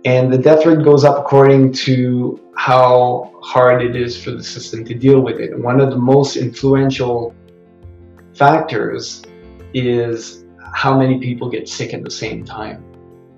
And 0.05 0.33
the 0.33 0.39
death 0.39 0.67
rate 0.67 0.83
goes 0.83 1.05
up 1.05 1.17
according 1.19 1.73
to 1.75 2.41
how 2.57 3.33
hard 3.43 3.83
it 3.83 3.95
is 3.95 4.23
for 4.23 4.33
the 4.33 4.43
system 4.43 4.85
to 4.85 4.95
deal 4.95 5.21
with 5.21 5.39
it. 5.39 5.57
One 5.57 5.81
of 5.81 5.91
the 5.91 5.97
most 5.97 6.37
influential 6.37 7.35
factors 8.35 9.23
is 9.75 10.45
how 10.75 10.99
many 10.99 11.21
people 11.21 11.49
get 11.49 11.69
sick 11.69 11.95
at 11.95 12.03
the 12.03 12.11
same 12.11 12.45
time. 12.45 12.85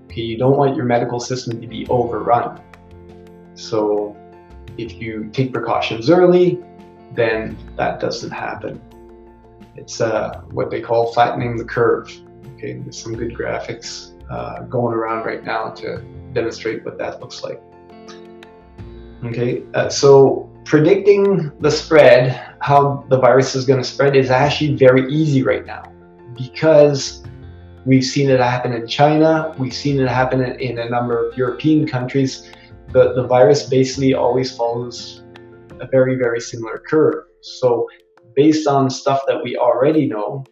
Okay, 0.07 0.23
you 0.23 0.39
don't 0.39 0.57
want 0.57 0.75
your 0.75 0.87
medical 0.87 1.21
system 1.21 1.61
to 1.61 1.67
be 1.67 1.87
overrun. 1.89 2.63
So 3.55 4.17
if 4.79 4.95
you 4.95 5.29
take 5.33 5.53
precautions 5.53 6.09
early, 6.09 6.61
then 7.13 7.59
that 7.77 8.01
doesn't 8.01 8.31
happen. 8.31 8.81
It's 9.77 10.01
uh, 10.01 10.41
what 10.51 10.71
they 10.71 10.81
call 10.81 11.13
flattening 11.13 11.57
the 11.57 11.65
curve. 11.65 12.11
Okay, 12.55 12.79
there's 12.79 13.01
some 13.01 13.15
good 13.15 13.35
graphics 13.35 14.13
uh, 14.31 14.63
going 14.63 14.95
around 14.95 15.27
right 15.27 15.45
now 15.45 15.71
to 15.71 16.03
demonstrate 16.35 16.85
what 16.85 16.99
that 16.99 17.21
looks 17.21 17.43
like. 17.43 17.61
Okay, 19.25 19.63
uh, 19.75 19.89
so 19.89 20.51
predicting 20.65 21.51
the 21.61 21.71
spread, 21.71 22.55
how 22.61 23.05
the 23.09 23.19
virus 23.19 23.55
is 23.55 23.65
going 23.65 23.81
to 23.81 23.89
spread, 23.89 24.17
is 24.17 24.31
actually 24.31 24.75
very 24.75 25.11
easy 25.11 25.43
right 25.43 25.65
now 25.65 25.83
because 26.37 27.23
we've 27.87 28.05
seen 28.05 28.29
it 28.31 28.41
happen 28.41 28.73
in 28.73 28.87
China, 28.87 29.55
we've 29.59 29.75
seen 29.75 30.01
it 30.01 30.09
happen 30.09 30.43
in 30.43 30.79
a 30.79 30.89
number 30.89 31.27
of 31.27 31.37
European 31.37 31.87
countries. 31.87 32.51
The, 32.93 33.15
the 33.15 33.27
virus 33.27 33.65
basically 33.65 34.15
always 34.15 34.55
follows 34.57 35.23
a 35.81 35.87
very, 35.87 36.17
very 36.17 36.41
similar 36.41 36.83
curve. 36.89 37.25
So, 37.41 37.89
based 38.35 38.67
on 38.67 38.91
stuff 38.91 39.21
that 39.29 39.43
we 39.43 39.57
already 39.57 40.07
know, 40.07 40.45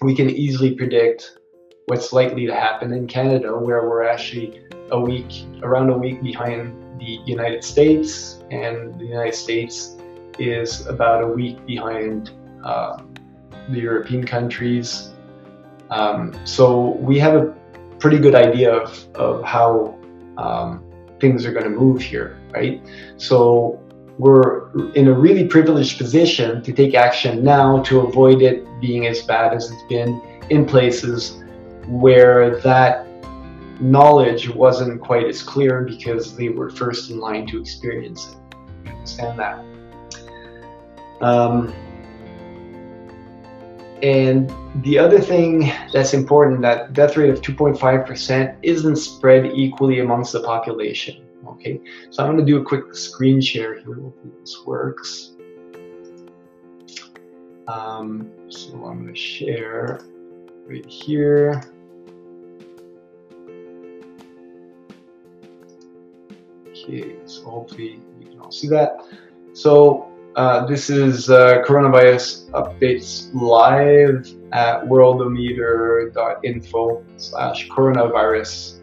we 0.00 0.14
can 0.14 0.28
easily 0.30 0.74
predict 0.74 1.38
what's 1.86 2.12
likely 2.12 2.46
to 2.46 2.54
happen 2.54 2.92
in 2.92 3.06
Canada, 3.06 3.56
where 3.56 3.88
we're 3.88 4.04
actually 4.04 4.62
a 4.90 5.00
week, 5.00 5.44
around 5.62 5.90
a 5.90 5.96
week 5.96 6.22
behind 6.22 7.00
the 7.00 7.18
United 7.26 7.64
States, 7.64 8.42
and 8.50 8.98
the 9.00 9.04
United 9.04 9.34
States 9.34 9.96
is 10.38 10.86
about 10.86 11.22
a 11.22 11.26
week 11.26 11.64
behind 11.66 12.30
uh, 12.64 13.02
the 13.70 13.80
European 13.80 14.24
countries. 14.24 15.10
Um, 15.90 16.34
so 16.44 16.90
we 17.00 17.18
have 17.18 17.34
a 17.34 17.54
pretty 17.98 18.18
good 18.18 18.34
idea 18.34 18.72
of, 18.72 19.06
of 19.14 19.44
how 19.44 19.98
um, 20.38 20.84
things 21.20 21.44
are 21.44 21.52
going 21.52 21.64
to 21.64 21.70
move 21.70 22.00
here, 22.00 22.38
right? 22.52 22.82
So 23.16 23.78
we're 24.18 24.70
in 24.92 25.08
a 25.08 25.12
really 25.12 25.46
privileged 25.46 25.98
position 25.98 26.62
to 26.62 26.72
take 26.72 26.94
action 26.94 27.42
now 27.42 27.82
to 27.84 28.00
avoid 28.00 28.42
it 28.42 28.64
being 28.80 29.06
as 29.06 29.22
bad 29.22 29.54
as 29.54 29.70
it's 29.70 29.82
been 29.88 30.20
in 30.50 30.64
places 30.64 31.41
where 31.86 32.60
that 32.60 33.06
knowledge 33.80 34.48
wasn't 34.48 35.00
quite 35.00 35.26
as 35.26 35.42
clear 35.42 35.82
because 35.82 36.36
they 36.36 36.48
were 36.48 36.70
first 36.70 37.10
in 37.10 37.18
line 37.18 37.46
to 37.48 37.60
experience 37.60 38.30
it. 38.30 38.88
understand 38.88 39.38
that. 39.38 39.64
Um, 41.20 41.72
and 44.02 44.52
the 44.82 44.98
other 44.98 45.20
thing 45.20 45.72
that's 45.92 46.12
important 46.12 46.60
that 46.62 46.92
death 46.92 47.16
rate 47.16 47.30
of 47.30 47.40
2.5% 47.40 48.56
isn't 48.62 48.96
spread 48.96 49.46
equally 49.46 50.00
amongst 50.00 50.32
the 50.32 50.42
population. 50.42 51.24
Okay, 51.46 51.80
so 52.10 52.22
I'm 52.24 52.32
going 52.32 52.44
to 52.44 52.50
do 52.50 52.60
a 52.60 52.64
quick 52.64 52.94
screen 52.94 53.40
share 53.40 53.74
here. 53.74 53.94
Hopefully 53.94 54.32
this 54.40 54.62
works. 54.64 55.34
Um, 57.68 58.30
so 58.48 58.74
I'm 58.84 59.02
going 59.02 59.14
to 59.14 59.20
share 59.20 60.00
right 60.66 60.86
here. 60.86 61.62
Okay, 66.82 67.14
so 67.26 67.44
hopefully 67.44 68.00
you 68.20 68.28
can 68.28 68.40
all 68.40 68.50
see 68.50 68.66
that. 68.68 68.96
So 69.52 70.08
uh, 70.34 70.64
this 70.66 70.90
is 70.90 71.30
uh, 71.30 71.62
coronavirus 71.62 72.50
updates 72.50 73.32
live 73.34 74.26
at 74.52 74.84
worldometer.info 74.86 77.04
slash 77.16 77.68
coronavirus. 77.68 78.80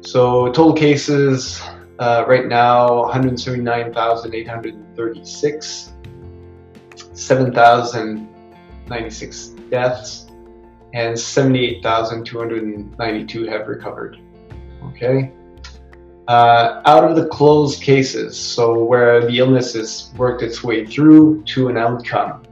So 0.00 0.46
total 0.46 0.72
cases 0.72 1.62
uh, 2.00 2.24
right 2.26 2.46
now 2.46 3.02
179,836, 3.02 5.92
7,096 7.12 9.46
deaths, 9.70 10.26
and 10.92 11.16
78,292 11.16 13.46
have 13.46 13.68
recovered. 13.68 14.18
Okay. 14.86 15.32
Uh, 16.28 16.82
out 16.86 17.04
of 17.04 17.16
the 17.16 17.26
closed 17.28 17.82
cases, 17.82 18.38
so 18.38 18.84
where 18.84 19.26
the 19.26 19.38
illness 19.38 19.72
has 19.74 20.12
worked 20.16 20.42
its 20.42 20.62
way 20.62 20.86
through 20.86 21.42
to 21.44 21.68
an 21.68 21.76
outcome, 21.76 22.42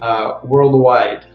uh, 0.00 0.40
worldwide, 0.44 1.26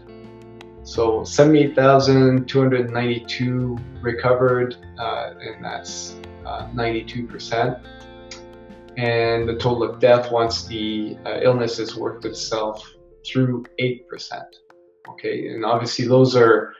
so 0.82 1.22
78,292 1.24 3.78
recovered, 4.00 4.76
uh, 4.98 5.34
and 5.40 5.64
that's 5.64 6.16
92%. 6.44 7.52
Uh, 7.52 7.78
and 8.96 9.48
the 9.48 9.56
total 9.56 9.82
of 9.82 9.98
death 10.00 10.30
once 10.30 10.64
the 10.66 11.18
uh, 11.26 11.40
illness 11.42 11.78
has 11.78 11.96
worked 11.96 12.24
itself 12.24 12.88
through 13.26 13.64
8%. 13.80 14.00
Okay, 15.08 15.48
and 15.48 15.64
obviously 15.64 16.06
those 16.06 16.36
are 16.36 16.74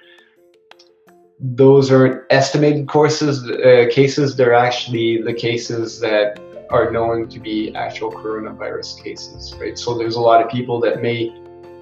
those 1.38 1.90
are 1.90 2.26
estimated 2.30 2.88
courses 2.88 3.48
uh, 3.50 3.86
cases. 3.90 4.36
They're 4.36 4.54
actually 4.54 5.22
the 5.22 5.34
cases 5.34 6.00
that 6.00 6.40
are 6.70 6.90
known 6.90 7.28
to 7.28 7.38
be 7.38 7.74
actual 7.74 8.10
coronavirus 8.10 9.02
cases, 9.02 9.54
right? 9.60 9.78
So 9.78 9.96
there's 9.96 10.16
a 10.16 10.20
lot 10.20 10.42
of 10.44 10.50
people 10.50 10.80
that 10.80 11.02
may 11.02 11.32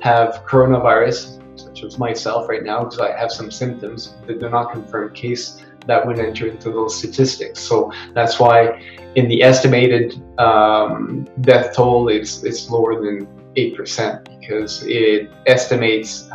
have 0.01 0.43
coronavirus 0.47 1.41
such 1.59 1.85
as 1.85 1.99
myself 1.99 2.49
right 2.49 2.65
now, 2.65 2.85
because 2.85 2.99
I 2.99 3.17
have 3.17 3.31
some 3.31 3.51
symptoms 3.51 4.15
that 4.27 4.41
they're 4.41 4.51
not 4.51 4.73
confirmed 4.73 5.15
case 5.15 5.63
that 5.87 6.05
would 6.07 6.19
enter 6.19 6.49
into 6.49 6.71
those 6.71 6.99
statistics. 6.99 7.61
So 7.61 7.93
that's 8.15 8.41
why 8.41 8.83
in 9.15 9.29
the 9.29 9.43
estimated 9.43 10.21
um, 10.39 11.29
death 11.43 11.77
toll, 11.77 12.09
it's, 12.09 12.43
it's 12.43 12.71
lower 12.71 13.01
than 13.01 13.27
8% 13.57 14.41
because 14.41 14.83
it 14.87 15.31
estimates 15.47 16.29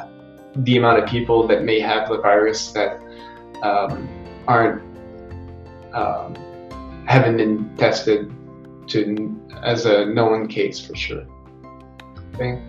the 0.57 0.77
amount 0.77 1.03
of 1.03 1.09
people 1.09 1.47
that 1.47 1.63
may 1.63 1.79
have 1.79 2.09
the 2.09 2.17
virus 2.19 2.71
that 2.71 2.99
um, 3.63 4.07
aren't 4.47 4.81
um, 5.93 6.35
haven't 7.07 7.37
been 7.37 7.75
tested 7.77 8.31
to 8.87 9.39
as 9.63 9.85
a 9.85 10.05
known 10.05 10.47
case 10.47 10.79
for 10.79 10.95
sure. 10.95 11.25
Okay. 12.35 12.61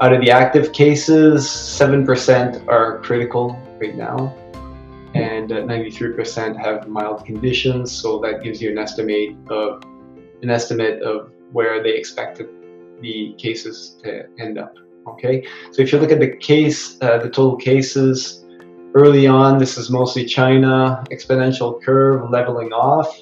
Out 0.00 0.12
of 0.12 0.20
the 0.20 0.30
active 0.30 0.72
cases, 0.72 1.46
7% 1.46 2.68
are 2.68 3.00
critical 3.00 3.58
right 3.80 3.96
now, 3.96 4.34
and 5.14 5.50
93% 5.50 6.56
have 6.62 6.86
mild 6.86 7.24
conditions. 7.24 7.92
So 7.92 8.18
that 8.20 8.42
gives 8.42 8.60
you 8.60 8.70
an 8.70 8.78
estimate 8.78 9.36
of 9.48 9.82
an 10.42 10.50
estimate 10.50 11.02
of 11.02 11.32
where 11.52 11.82
they 11.82 11.96
expected 11.96 12.48
the 13.00 13.34
cases 13.38 13.98
to 14.04 14.26
end 14.38 14.58
up. 14.58 14.74
Okay, 15.08 15.46
so 15.70 15.82
if 15.82 15.92
you 15.92 15.98
look 15.98 16.10
at 16.10 16.20
the 16.20 16.36
case, 16.36 17.00
uh, 17.00 17.18
the 17.18 17.30
total 17.30 17.56
cases 17.56 18.44
early 18.96 19.26
on, 19.26 19.58
this 19.58 19.76
is 19.76 19.90
mostly 19.90 20.24
China, 20.24 21.04
exponential 21.10 21.82
curve 21.82 22.30
leveling 22.30 22.72
off, 22.72 23.14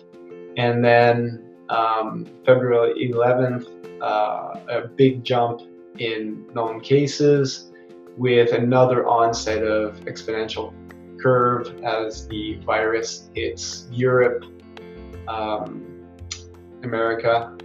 and 0.56 0.84
then 0.84 1.52
um, 1.68 2.24
February 2.46 3.10
11th, 3.12 3.66
uh, 4.00 4.60
a 4.68 4.86
big 4.86 5.24
jump 5.24 5.62
in 5.98 6.46
known 6.54 6.80
cases 6.80 7.72
with 8.16 8.52
another 8.52 9.08
onset 9.08 9.64
of 9.64 9.96
exponential 10.02 10.72
curve 11.20 11.66
as 11.82 12.28
the 12.28 12.60
virus 12.64 13.28
hits 13.34 13.88
Europe, 13.90 14.44
um, 15.26 16.06
America, 16.84 17.56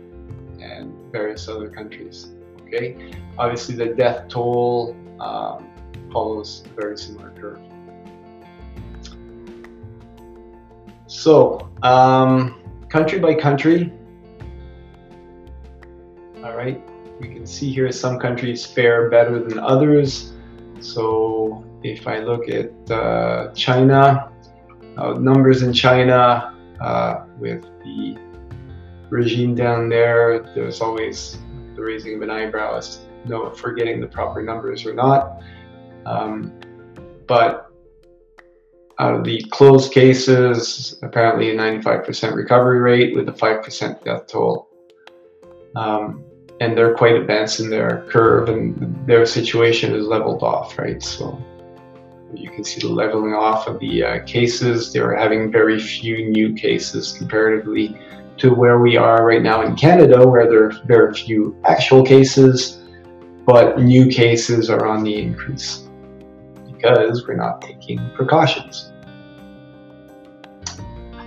and 0.59 1.11
various 1.11 1.47
other 1.47 1.69
countries. 1.69 2.33
Okay, 2.63 3.13
obviously 3.37 3.75
the 3.75 3.93
death 3.93 4.27
toll 4.29 4.95
um, 5.19 5.69
follows 6.11 6.63
a 6.65 6.81
very 6.81 6.97
similar 6.97 7.29
curve. 7.39 7.68
So, 11.09 11.67
um, 11.81 12.61
country 12.87 13.17
by 13.17 13.33
country, 13.33 13.91
all 16.43 16.55
right, 16.55 16.79
we 17.19 17.29
can 17.29 17.47
see 17.47 17.73
here 17.73 17.91
some 17.91 18.19
countries 18.19 18.63
fare 18.63 19.09
better 19.09 19.43
than 19.43 19.57
others. 19.57 20.33
So 20.81 21.65
if 21.81 22.07
I 22.07 22.19
look 22.19 22.47
at 22.47 22.91
uh, 22.91 23.51
China, 23.55 24.31
uh, 24.99 25.13
numbers 25.13 25.63
in 25.63 25.73
China 25.73 26.55
uh, 26.79 27.25
with 27.39 27.63
the 27.83 28.15
regime 29.09 29.55
down 29.55 29.89
there, 29.89 30.41
there's 30.53 30.79
always 30.79 31.39
the 31.75 31.81
raising 31.81 32.17
of 32.17 32.21
an 32.21 32.29
eyebrow 32.29 32.77
as 32.77 32.97
to 32.97 33.29
know 33.29 33.47
if 33.47 33.63
we're 33.63 33.73
getting 33.73 33.99
the 33.99 34.07
proper 34.07 34.43
numbers 34.43 34.85
or 34.85 34.93
not. 34.93 35.41
Um, 36.05 36.53
but 37.25 37.58
out 38.99 39.15
of 39.15 39.23
the 39.23 39.41
closed 39.49 39.93
cases, 39.93 40.99
apparently 41.01 41.49
a 41.51 41.55
95% 41.55 42.35
recovery 42.35 42.79
rate 42.79 43.15
with 43.15 43.29
a 43.29 43.31
5% 43.31 44.03
death 44.03 44.27
toll. 44.27 44.69
Um, 45.75 46.23
and 46.59 46.77
they're 46.77 46.93
quite 46.95 47.15
advanced 47.15 47.61
in 47.61 47.69
their 47.69 48.05
curve 48.09 48.49
and 48.49 49.07
their 49.07 49.25
situation 49.25 49.95
is 49.95 50.05
leveled 50.05 50.43
off, 50.43 50.77
right? 50.77 51.01
So 51.01 51.41
you 52.33 52.49
can 52.49 52.65
see 52.65 52.81
the 52.81 52.93
leveling 52.93 53.33
off 53.33 53.67
of 53.67 53.79
the 53.79 54.03
uh, 54.03 54.23
cases. 54.25 54.91
They're 54.91 55.15
having 55.15 55.51
very 55.51 55.79
few 55.79 56.29
new 56.29 56.53
cases 56.53 57.13
comparatively 57.13 57.97
to 58.37 58.53
where 58.53 58.79
we 58.79 58.97
are 58.97 59.25
right 59.25 59.41
now 59.41 59.61
in 59.61 59.75
Canada, 59.75 60.27
where 60.27 60.49
there 60.49 60.65
are 60.65 60.71
very 60.85 61.13
few 61.13 61.55
actual 61.65 62.03
cases, 62.03 62.81
but 63.45 63.79
new 63.79 64.07
cases 64.07 64.69
are 64.69 64.85
on 64.85 65.03
the 65.03 65.21
increase 65.21 65.87
because 66.71 67.27
we're 67.27 67.35
not 67.35 67.61
taking 67.61 67.99
precautions. 68.15 68.88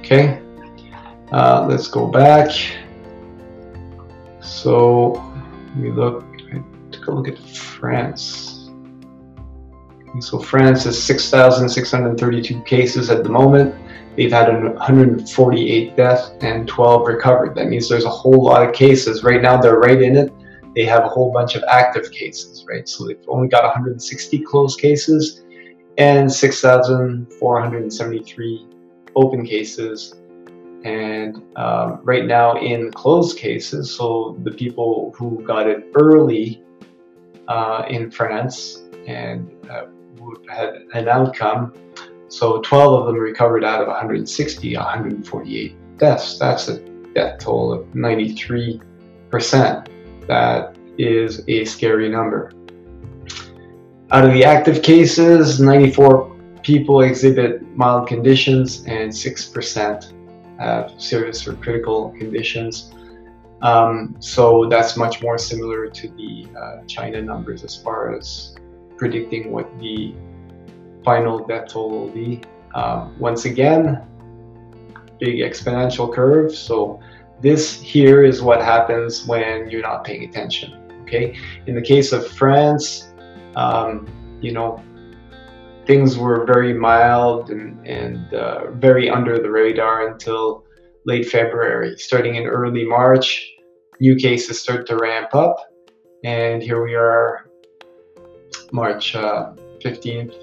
Okay, 0.04 0.42
uh, 1.30 1.64
let's 1.70 1.86
go 1.86 2.08
back. 2.08 2.50
So 4.40 5.22
we 5.78 5.92
look, 5.92 6.24
I 6.52 6.60
took 6.90 7.06
a 7.06 7.12
look 7.12 7.28
at 7.28 7.38
France. 7.38 8.68
So 10.18 10.40
France 10.40 10.82
has 10.84 11.00
6,632 11.00 12.62
cases 12.62 13.10
at 13.10 13.22
the 13.22 13.28
moment. 13.28 13.76
They've 14.16 14.32
had 14.32 14.52
148 14.52 15.96
deaths 15.96 16.32
and 16.40 16.66
12 16.66 17.06
recovered. 17.06 17.54
That 17.54 17.68
means 17.68 17.88
there's 17.88 18.04
a 18.04 18.10
whole 18.10 18.44
lot 18.44 18.68
of 18.68 18.74
cases. 18.74 19.22
Right 19.22 19.40
now, 19.40 19.56
they're 19.56 19.78
right 19.78 20.02
in 20.02 20.16
it. 20.16 20.32
They 20.74 20.84
have 20.84 21.04
a 21.04 21.08
whole 21.08 21.32
bunch 21.32 21.54
of 21.54 21.62
active 21.70 22.10
cases, 22.10 22.66
right? 22.68 22.88
So 22.88 23.06
they've 23.06 23.22
only 23.28 23.46
got 23.46 23.62
160 23.62 24.40
closed 24.40 24.80
cases 24.80 25.44
and 25.96 26.30
6,473 26.30 28.71
open 29.16 29.46
cases 29.46 30.14
and 30.84 31.42
um, 31.56 32.00
right 32.02 32.26
now, 32.26 32.56
in 32.56 32.90
closed 32.90 33.38
cases, 33.38 33.94
so 33.94 34.36
the 34.42 34.50
people 34.50 35.14
who 35.16 35.42
got 35.44 35.68
it 35.68 35.92
early 35.94 36.62
uh, 37.46 37.84
in 37.88 38.10
France 38.10 38.82
and 39.06 39.48
uh, 39.70 39.84
had 40.48 40.86
an 40.94 41.08
outcome, 41.08 41.72
so 42.28 42.60
12 42.62 43.00
of 43.00 43.06
them 43.06 43.16
recovered 43.16 43.64
out 43.64 43.80
of 43.80 43.86
160, 43.86 44.76
148 44.76 45.98
deaths. 45.98 46.38
That's 46.38 46.68
a 46.68 46.80
death 47.14 47.38
toll 47.38 47.72
of 47.72 47.86
93%. 47.88 49.88
That 50.26 50.76
is 50.98 51.44
a 51.46 51.64
scary 51.64 52.08
number. 52.08 52.50
Out 54.10 54.24
of 54.24 54.32
the 54.32 54.44
active 54.44 54.82
cases, 54.82 55.60
94 55.60 56.31
people 56.62 57.02
exhibit 57.02 57.62
mild 57.76 58.08
conditions 58.08 58.84
and 58.86 59.10
6% 59.10 60.58
have 60.58 60.92
serious 60.98 61.46
or 61.46 61.54
critical 61.54 62.10
conditions. 62.18 62.92
Um, 63.62 64.16
so 64.18 64.66
that's 64.68 64.96
much 64.96 65.22
more 65.22 65.38
similar 65.38 65.88
to 65.88 66.08
the 66.08 66.48
uh, 66.58 66.84
China 66.86 67.22
numbers 67.22 67.64
as 67.64 67.76
far 67.76 68.16
as 68.16 68.56
predicting 68.96 69.52
what 69.52 69.66
the 69.78 70.14
final 71.04 71.44
death 71.46 71.68
toll 71.68 71.90
will 71.90 72.08
be. 72.08 72.42
Um, 72.74 73.18
once 73.18 73.44
again, 73.44 74.06
big 75.20 75.38
exponential 75.38 76.12
curve. 76.12 76.54
So 76.54 77.00
this 77.40 77.80
here 77.80 78.24
is 78.24 78.42
what 78.42 78.62
happens 78.62 79.26
when 79.26 79.68
you're 79.70 79.82
not 79.82 80.04
paying 80.04 80.24
attention. 80.24 80.74
Okay. 81.02 81.36
In 81.66 81.74
the 81.74 81.82
case 81.82 82.12
of 82.12 82.26
France, 82.26 83.12
um, 83.56 84.08
you 84.40 84.52
know, 84.52 84.82
things 85.86 86.16
were 86.16 86.44
very 86.44 86.72
mild 86.72 87.50
and, 87.50 87.86
and 87.86 88.32
uh, 88.34 88.70
very 88.72 89.10
under 89.10 89.38
the 89.38 89.50
radar 89.50 90.08
until 90.08 90.64
late 91.06 91.28
February. 91.28 91.96
Starting 91.98 92.36
in 92.36 92.46
early 92.46 92.84
March, 92.84 93.50
new 94.00 94.16
cases 94.16 94.60
start 94.60 94.86
to 94.86 94.96
ramp 94.96 95.34
up, 95.34 95.56
and 96.24 96.62
here 96.62 96.84
we 96.84 96.94
are, 96.94 97.46
March 98.72 99.14
uh, 99.14 99.52
15th 99.82 100.34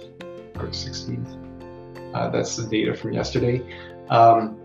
or 0.57 0.67
16th. 0.67 2.13
Uh, 2.13 2.29
that's 2.29 2.55
the 2.55 2.67
data 2.67 2.93
from 2.93 3.13
yesterday. 3.13 3.63
Um, 4.09 4.59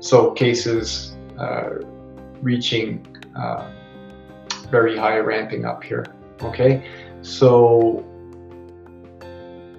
so 0.00 0.32
cases 0.32 1.16
uh, 1.38 1.70
reaching 2.42 3.06
uh, 3.36 3.70
very 4.70 4.96
high, 4.96 5.18
ramping 5.18 5.64
up 5.64 5.82
here. 5.82 6.04
Okay, 6.42 6.86
So 7.22 8.04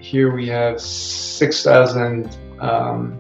here 0.08 0.34
we 0.34 0.48
have 0.48 0.80
6,000 0.80 2.38
um, 2.62 3.20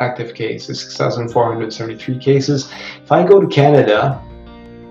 active 0.00 0.34
cases, 0.34 0.80
6,473 0.80 2.18
cases. 2.18 2.72
If 3.02 3.12
I 3.12 3.22
go 3.22 3.38
to 3.38 3.46
Canada, 3.46 4.18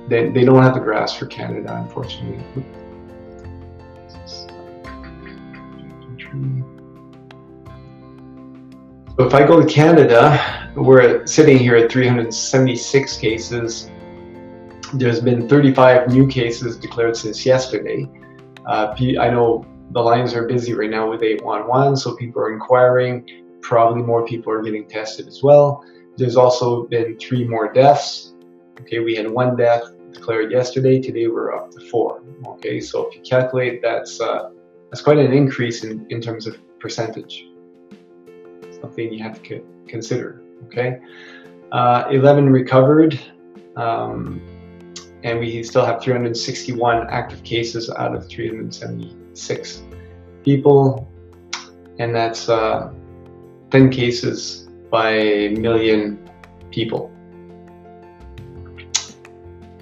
they, 0.07 0.29
they 0.29 0.45
don't 0.45 0.61
have 0.61 0.75
the 0.75 0.79
graphs 0.79 1.15
for 1.15 1.25
Canada, 1.25 1.75
unfortunately. 1.75 2.45
So 9.17 9.25
if 9.25 9.33
I 9.33 9.45
go 9.45 9.59
to 9.59 9.65
Canada, 9.65 10.71
we're 10.75 11.25
sitting 11.25 11.57
here 11.57 11.75
at 11.75 11.91
376 11.91 13.17
cases. 13.17 13.89
There's 14.93 15.21
been 15.21 15.49
35 15.49 16.09
new 16.09 16.27
cases 16.27 16.77
declared 16.77 17.17
since 17.17 17.47
yesterday. 17.47 18.07
Uh, 18.67 18.93
I 19.19 19.31
know 19.31 19.65
the 19.93 19.99
lines 19.99 20.33
are 20.33 20.47
busy 20.47 20.73
right 20.73 20.89
now 20.89 21.09
with 21.09 21.21
811, 21.21 21.97
so 21.97 22.15
people 22.15 22.41
are 22.41 22.53
inquiring. 22.53 23.27
Probably 23.61 24.01
more 24.01 24.25
people 24.25 24.51
are 24.53 24.61
getting 24.61 24.87
tested 24.87 25.27
as 25.27 25.43
well. 25.43 25.83
There's 26.17 26.37
also 26.37 26.87
been 26.87 27.17
three 27.19 27.47
more 27.47 27.71
deaths. 27.71 28.33
Okay, 28.81 28.99
we 28.99 29.15
had 29.15 29.29
one 29.29 29.55
death 29.55 29.83
declared 30.13 30.51
yesterday. 30.51 30.99
Today 30.99 31.27
we're 31.27 31.53
up 31.53 31.71
to 31.71 31.79
four. 31.89 32.23
Okay, 32.47 32.79
so 32.79 33.07
if 33.07 33.15
you 33.15 33.21
calculate, 33.21 33.81
that's 33.81 34.19
uh, 34.19 34.49
that's 34.89 35.01
quite 35.01 35.17
an 35.17 35.31
increase 35.31 35.83
in, 35.83 36.05
in 36.09 36.21
terms 36.21 36.47
of 36.47 36.57
percentage. 36.79 37.45
Something 38.81 39.13
you 39.13 39.23
have 39.23 39.41
to 39.43 39.63
consider. 39.87 40.41
Okay, 40.65 40.99
uh, 41.71 42.05
11 42.09 42.49
recovered. 42.49 43.19
Um, 43.75 44.41
and 45.23 45.39
we 45.39 45.61
still 45.63 45.85
have 45.85 46.01
361 46.01 47.07
active 47.09 47.43
cases 47.43 47.89
out 47.91 48.15
of 48.15 48.27
376 49.41 49.83
people, 50.43 51.07
and 51.99 52.15
that's 52.15 52.49
uh, 52.49 52.91
10 53.71 53.89
cases 53.89 54.69
by 54.89 55.11
a 55.11 55.49
million 55.49 56.29
people. 56.71 57.11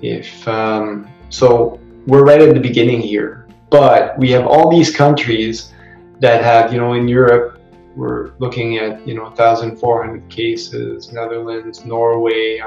If 0.02 0.48
um, 0.48 1.10
so, 1.30 1.80
we're 2.08 2.24
right 2.24 2.42
at 2.42 2.54
the 2.54 2.60
beginning 2.60 3.02
here, 3.02 3.48
but 3.70 4.18
we 4.18 4.32
have 4.32 4.48
all 4.48 4.72
these 4.72 4.96
countries 4.96 5.74
that 6.20 6.44
have, 6.44 6.72
you 6.72 6.80
know, 6.80 6.94
in 6.94 7.08
Europe, 7.08 7.62
we're 7.96 8.32
looking 8.40 8.78
at, 8.78 9.06
you 9.06 9.14
know, 9.14 9.24
1,400 9.24 10.30
cases, 10.30 11.12
Netherlands, 11.12 11.86
Norway, 11.86 12.62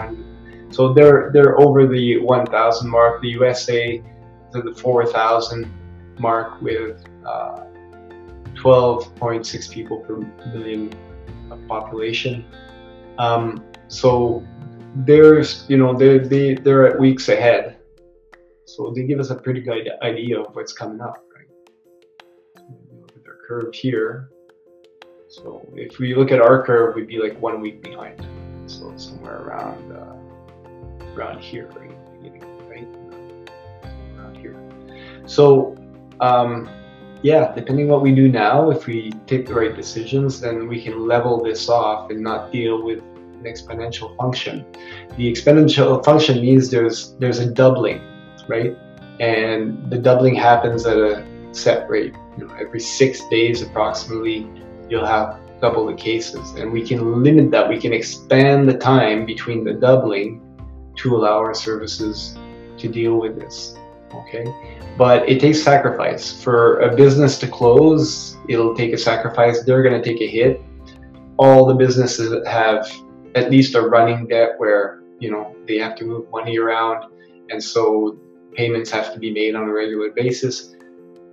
so 0.70 0.92
they're 0.92 1.30
they're 1.32 1.58
over 1.60 1.86
the 1.86 2.18
1,000 2.18 2.88
mark. 2.88 3.20
The 3.20 3.28
USA 3.28 4.02
to 4.52 4.62
the 4.62 4.72
4,000 4.74 5.70
mark 6.18 6.60
with 6.60 7.04
uh, 7.26 7.64
12.6 8.54 9.70
people 9.70 10.00
per 10.00 10.16
million 10.52 10.92
population. 11.68 12.44
Um, 13.18 13.64
so 13.88 14.46
there's 14.94 15.64
you 15.68 15.76
know 15.76 15.94
they 15.96 16.18
they 16.18 16.54
they're 16.54 16.86
at 16.86 16.98
weeks 16.98 17.28
ahead. 17.28 17.78
So 18.64 18.92
they 18.94 19.02
give 19.04 19.20
us 19.20 19.30
a 19.30 19.34
pretty 19.34 19.60
good 19.60 19.88
idea 20.02 20.40
of 20.40 20.54
what's 20.54 20.72
coming 20.72 21.00
up, 21.00 21.24
right? 21.34 22.64
Look 23.00 23.12
at 23.16 23.24
their 23.24 23.38
curve 23.46 23.74
here. 23.74 24.30
So 25.28 25.66
if 25.74 25.98
we 25.98 26.14
look 26.14 26.30
at 26.30 26.40
our 26.40 26.64
curve, 26.64 26.94
we'd 26.94 27.06
be 27.06 27.18
like 27.18 27.40
one 27.40 27.60
week 27.60 27.82
behind. 27.82 28.26
So 28.66 28.96
somewhere 28.96 29.42
around. 29.42 29.92
Uh, 29.92 30.22
around 31.16 31.40
here, 31.40 31.68
right? 31.76 31.90
right? 32.68 32.88
Around 34.16 34.36
here. 34.36 34.56
So, 35.26 35.76
um, 36.20 36.68
yeah, 37.22 37.52
depending 37.54 37.88
what 37.88 38.02
we 38.02 38.12
do 38.12 38.28
now, 38.28 38.70
if 38.70 38.86
we 38.86 39.12
take 39.26 39.46
the 39.46 39.54
right 39.54 39.74
decisions, 39.74 40.40
then 40.40 40.66
we 40.66 40.82
can 40.82 41.06
level 41.06 41.42
this 41.42 41.68
off 41.68 42.10
and 42.10 42.20
not 42.20 42.50
deal 42.50 42.82
with 42.82 42.98
an 42.98 43.44
exponential 43.44 44.16
function. 44.16 44.66
The 45.16 45.32
exponential 45.32 46.04
function 46.04 46.40
means 46.40 46.70
there's 46.70 47.14
there's 47.20 47.38
a 47.38 47.46
doubling, 47.46 48.00
right? 48.48 48.76
And 49.20 49.88
the 49.90 49.98
doubling 49.98 50.34
happens 50.34 50.84
at 50.84 50.96
a 50.96 51.24
set 51.52 51.88
rate. 51.88 52.14
You 52.36 52.46
know, 52.46 52.54
every 52.54 52.80
six 52.80 53.20
days 53.28 53.62
approximately, 53.62 54.48
you'll 54.88 55.06
have 55.06 55.38
double 55.60 55.86
the 55.86 55.94
cases, 55.94 56.54
and 56.54 56.72
we 56.72 56.84
can 56.84 57.22
limit 57.22 57.52
that. 57.52 57.68
We 57.68 57.80
can 57.80 57.92
expand 57.92 58.68
the 58.68 58.76
time 58.76 59.26
between 59.26 59.62
the 59.62 59.74
doubling 59.74 60.42
to 60.96 61.16
allow 61.16 61.38
our 61.38 61.54
services 61.54 62.36
to 62.78 62.88
deal 62.88 63.20
with 63.20 63.38
this. 63.38 63.76
Okay, 64.14 64.44
but 64.98 65.28
it 65.28 65.40
takes 65.40 65.62
sacrifice 65.62 66.42
for 66.42 66.80
a 66.80 66.94
business 66.94 67.38
to 67.38 67.48
close. 67.48 68.36
It'll 68.48 68.74
take 68.74 68.92
a 68.92 68.98
sacrifice. 68.98 69.62
They're 69.64 69.82
going 69.82 70.00
to 70.00 70.06
take 70.06 70.20
a 70.20 70.26
hit. 70.26 70.62
All 71.38 71.66
the 71.66 71.74
businesses 71.74 72.46
have 72.46 72.90
at 73.34 73.50
least 73.50 73.74
a 73.74 73.80
running 73.80 74.26
debt 74.26 74.50
where 74.58 75.02
you 75.18 75.30
know 75.30 75.56
they 75.66 75.78
have 75.78 75.96
to 75.96 76.04
move 76.04 76.30
money 76.30 76.58
around, 76.58 77.10
and 77.50 77.62
so 77.62 78.18
payments 78.54 78.90
have 78.90 79.12
to 79.14 79.18
be 79.18 79.32
made 79.32 79.54
on 79.54 79.68
a 79.68 79.72
regular 79.72 80.10
basis. 80.10 80.74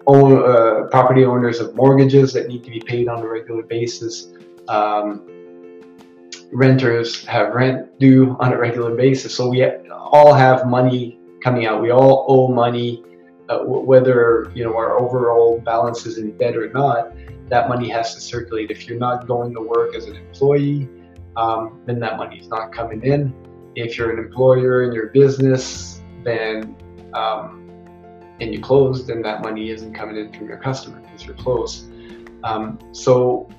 Own, 0.08 0.38
uh, 0.38 0.88
property 0.90 1.26
owners 1.26 1.60
of 1.60 1.76
mortgages 1.76 2.34
that 2.34 2.48
need 2.48 2.64
to 2.64 2.72
be 2.72 2.80
paid 2.80 3.08
on 3.08 3.22
a 3.22 3.28
regular 3.28 3.64
basis. 3.64 4.32
Um, 4.70 5.30
renters 6.52 7.26
have 7.26 7.54
rent 7.54 8.00
due 8.00 8.36
on 8.40 8.54
a 8.54 8.58
regular 8.58 8.96
basis. 8.96 9.36
So 9.36 9.50
we 9.50 9.66
all 9.90 10.34
have 10.34 10.68
money 10.68 11.19
coming 11.44 11.66
out. 11.66 11.82
We 11.82 11.92
all 11.92 12.26
owe 12.28 12.48
money, 12.48 13.04
uh, 13.50 13.60
whether 13.60 14.52
you 14.56 14.64
know 14.64 14.76
our 14.76 15.00
overall 15.00 15.60
balance 15.60 16.06
is 16.06 16.18
in 16.18 16.38
debt 16.38 16.56
or 16.56 16.70
not. 16.72 17.14
That 17.50 17.68
money 17.68 17.90
has 17.90 18.14
to 18.16 18.22
circulate. 18.22 18.70
If 18.70 18.88
you're 18.88 19.00
not 19.00 19.28
going 19.28 19.54
to 19.56 19.62
work 19.62 19.96
as 19.96 20.06
an 20.06 20.16
employee, 20.16 20.88
um, 21.36 21.82
then 21.86 22.00
that 22.00 22.18
money 22.18 22.40
is 22.40 22.48
not 22.48 22.72
coming 22.72 23.04
in. 23.04 23.34
If 23.76 23.98
you're 23.98 24.12
an 24.12 24.20
employer 24.20 24.84
in 24.84 24.94
your 24.94 25.08
business, 25.08 26.02
then 26.24 26.76
um, 27.14 27.60
and 28.40 28.54
you 28.54 28.62
close, 28.62 29.06
then 29.06 29.22
that 29.24 29.42
money 29.42 29.70
isn't 29.70 29.94
coming 29.94 30.18
in 30.18 30.32
from 30.34 30.48
your 30.48 30.58
customer 30.58 31.00
because 31.02 31.26
you're 31.26 31.36
closed. 31.36 31.92
Um, 32.44 32.80
so 32.92 33.50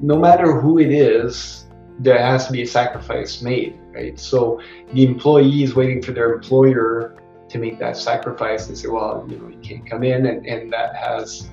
no 0.00 0.18
matter 0.18 0.60
who 0.60 0.78
it 0.78 0.90
is, 0.90 1.66
there 1.98 2.18
has 2.18 2.46
to 2.46 2.52
be 2.52 2.62
a 2.62 2.66
sacrifice 2.66 3.42
made, 3.42 3.78
right? 3.92 4.18
So 4.18 4.60
the 4.92 5.04
employee 5.04 5.62
is 5.62 5.74
waiting 5.74 6.00
for 6.00 6.12
their 6.12 6.32
employer 6.32 7.16
to 7.50 7.58
make 7.58 7.78
that 7.78 7.96
sacrifice 7.96 8.68
and 8.68 8.78
say, 8.78 8.88
well, 8.88 9.26
you 9.28 9.36
know, 9.36 9.48
you 9.48 9.58
can't 9.58 9.88
come 9.88 10.02
in, 10.02 10.26
and, 10.26 10.46
and 10.46 10.72
that 10.72 10.96
has 10.96 11.50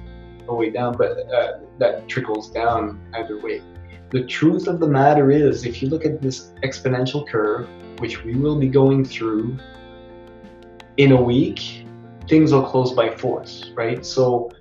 a 0.48 0.54
way 0.54 0.70
down, 0.70 0.96
but 0.98 1.32
uh, 1.34 1.60
that 1.80 2.08
trickles 2.08 2.50
down 2.52 3.02
either 3.16 3.40
way. 3.40 3.62
The 4.12 4.24
truth 4.26 4.68
of 4.68 4.80
the 4.80 4.88
matter 4.88 5.32
is, 5.32 5.66
if 5.66 5.82
you 5.82 5.90
look 5.90 6.06
at 6.06 6.22
this 6.22 6.54
exponential 6.64 7.28
curve, 7.28 7.68
which 8.00 8.24
we 8.24 8.36
will 8.36 8.58
be 8.58 8.68
going 8.68 9.04
through 9.04 9.58
in 10.98 11.12
a 11.12 11.22
week, 11.22 11.86
things 12.30 12.54
will 12.54 12.64
close 12.64 12.94
by 12.94 13.10
force, 13.10 13.72
right? 13.76 14.06
So 14.06 14.52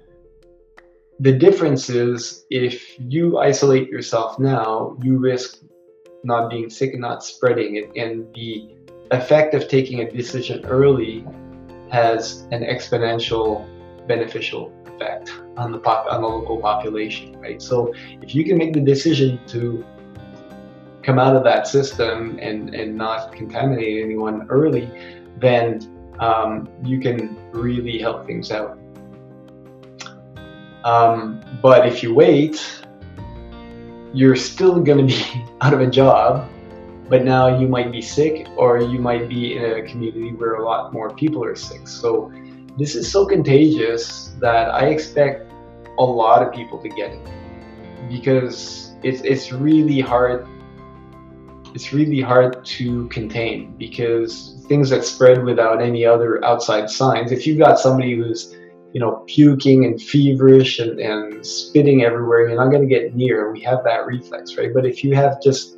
the 1.20 1.32
difference 1.32 1.88
is 1.88 2.46
if 2.50 2.98
you 2.98 3.38
isolate 3.38 3.88
yourself 3.88 4.38
now, 4.38 4.96
you 5.02 5.18
risk 5.18 5.62
not 6.24 6.50
being 6.50 6.68
sick 6.68 6.92
and 6.92 7.00
not 7.00 7.22
spreading 7.22 7.76
it. 7.76 7.90
And 7.96 8.26
the 8.34 8.75
effect 9.10 9.54
of 9.54 9.68
taking 9.68 10.00
a 10.00 10.10
decision 10.10 10.64
early 10.66 11.26
has 11.90 12.46
an 12.50 12.62
exponential 12.62 13.66
beneficial 14.06 14.72
effect 14.86 15.32
on 15.56 15.72
the 15.72 15.78
pop, 15.78 16.06
on 16.10 16.22
the 16.22 16.28
local 16.28 16.58
population, 16.58 17.38
right? 17.40 17.60
So 17.60 17.92
if 18.22 18.34
you 18.34 18.44
can 18.44 18.56
make 18.58 18.72
the 18.72 18.80
decision 18.80 19.40
to 19.48 19.84
come 21.02 21.18
out 21.18 21.36
of 21.36 21.44
that 21.44 21.66
system 21.68 22.38
and, 22.40 22.74
and 22.74 22.96
not 22.96 23.32
contaminate 23.32 24.02
anyone 24.02 24.46
early, 24.48 24.90
then 25.38 26.14
um, 26.18 26.68
you 26.82 27.00
can 27.00 27.36
really 27.52 27.98
help 27.98 28.26
things 28.26 28.50
out. 28.50 28.78
Um, 30.84 31.40
but 31.62 31.86
if 31.86 32.02
you 32.02 32.14
wait, 32.14 32.82
you're 34.12 34.36
still 34.36 34.80
going 34.80 35.06
to 35.06 35.14
be 35.14 35.44
out 35.60 35.74
of 35.74 35.80
a 35.80 35.86
job, 35.86 36.48
but 37.08 37.24
now 37.24 37.58
you 37.58 37.68
might 37.68 37.92
be 37.92 38.02
sick 38.02 38.48
or 38.56 38.80
you 38.80 38.98
might 38.98 39.28
be 39.28 39.56
in 39.56 39.64
a 39.64 39.82
community 39.82 40.32
where 40.32 40.54
a 40.54 40.64
lot 40.64 40.92
more 40.92 41.10
people 41.14 41.44
are 41.44 41.54
sick. 41.54 41.86
So 41.86 42.32
this 42.78 42.94
is 42.94 43.10
so 43.10 43.24
contagious 43.24 44.34
that 44.40 44.74
I 44.74 44.86
expect 44.86 45.50
a 45.98 46.04
lot 46.04 46.46
of 46.46 46.52
people 46.52 46.78
to 46.78 46.88
get 46.88 47.12
it 47.12 47.28
because 48.08 48.94
it's, 49.02 49.22
it's 49.22 49.52
really 49.52 50.00
hard 50.00 50.46
it's 51.74 51.92
really 51.92 52.22
hard 52.22 52.64
to 52.64 53.06
contain 53.08 53.76
because 53.76 54.64
things 54.66 54.88
that 54.88 55.04
spread 55.04 55.44
without 55.44 55.82
any 55.82 56.06
other 56.06 56.42
outside 56.42 56.88
signs 56.88 57.32
if 57.32 57.46
you've 57.46 57.58
got 57.58 57.78
somebody 57.78 58.16
who's 58.16 58.56
you 58.96 59.00
know, 59.00 59.22
puking 59.26 59.84
and 59.84 60.00
feverish 60.00 60.78
and, 60.78 60.98
and 60.98 61.44
spitting 61.44 62.02
everywhere, 62.02 62.48
you're 62.48 62.56
not 62.56 62.70
going 62.70 62.80
to 62.80 62.88
get 62.88 63.14
near. 63.14 63.52
We 63.52 63.60
have 63.60 63.84
that 63.84 64.06
reflex, 64.06 64.56
right? 64.56 64.72
But 64.72 64.86
if 64.86 65.04
you 65.04 65.14
have 65.14 65.42
just 65.42 65.76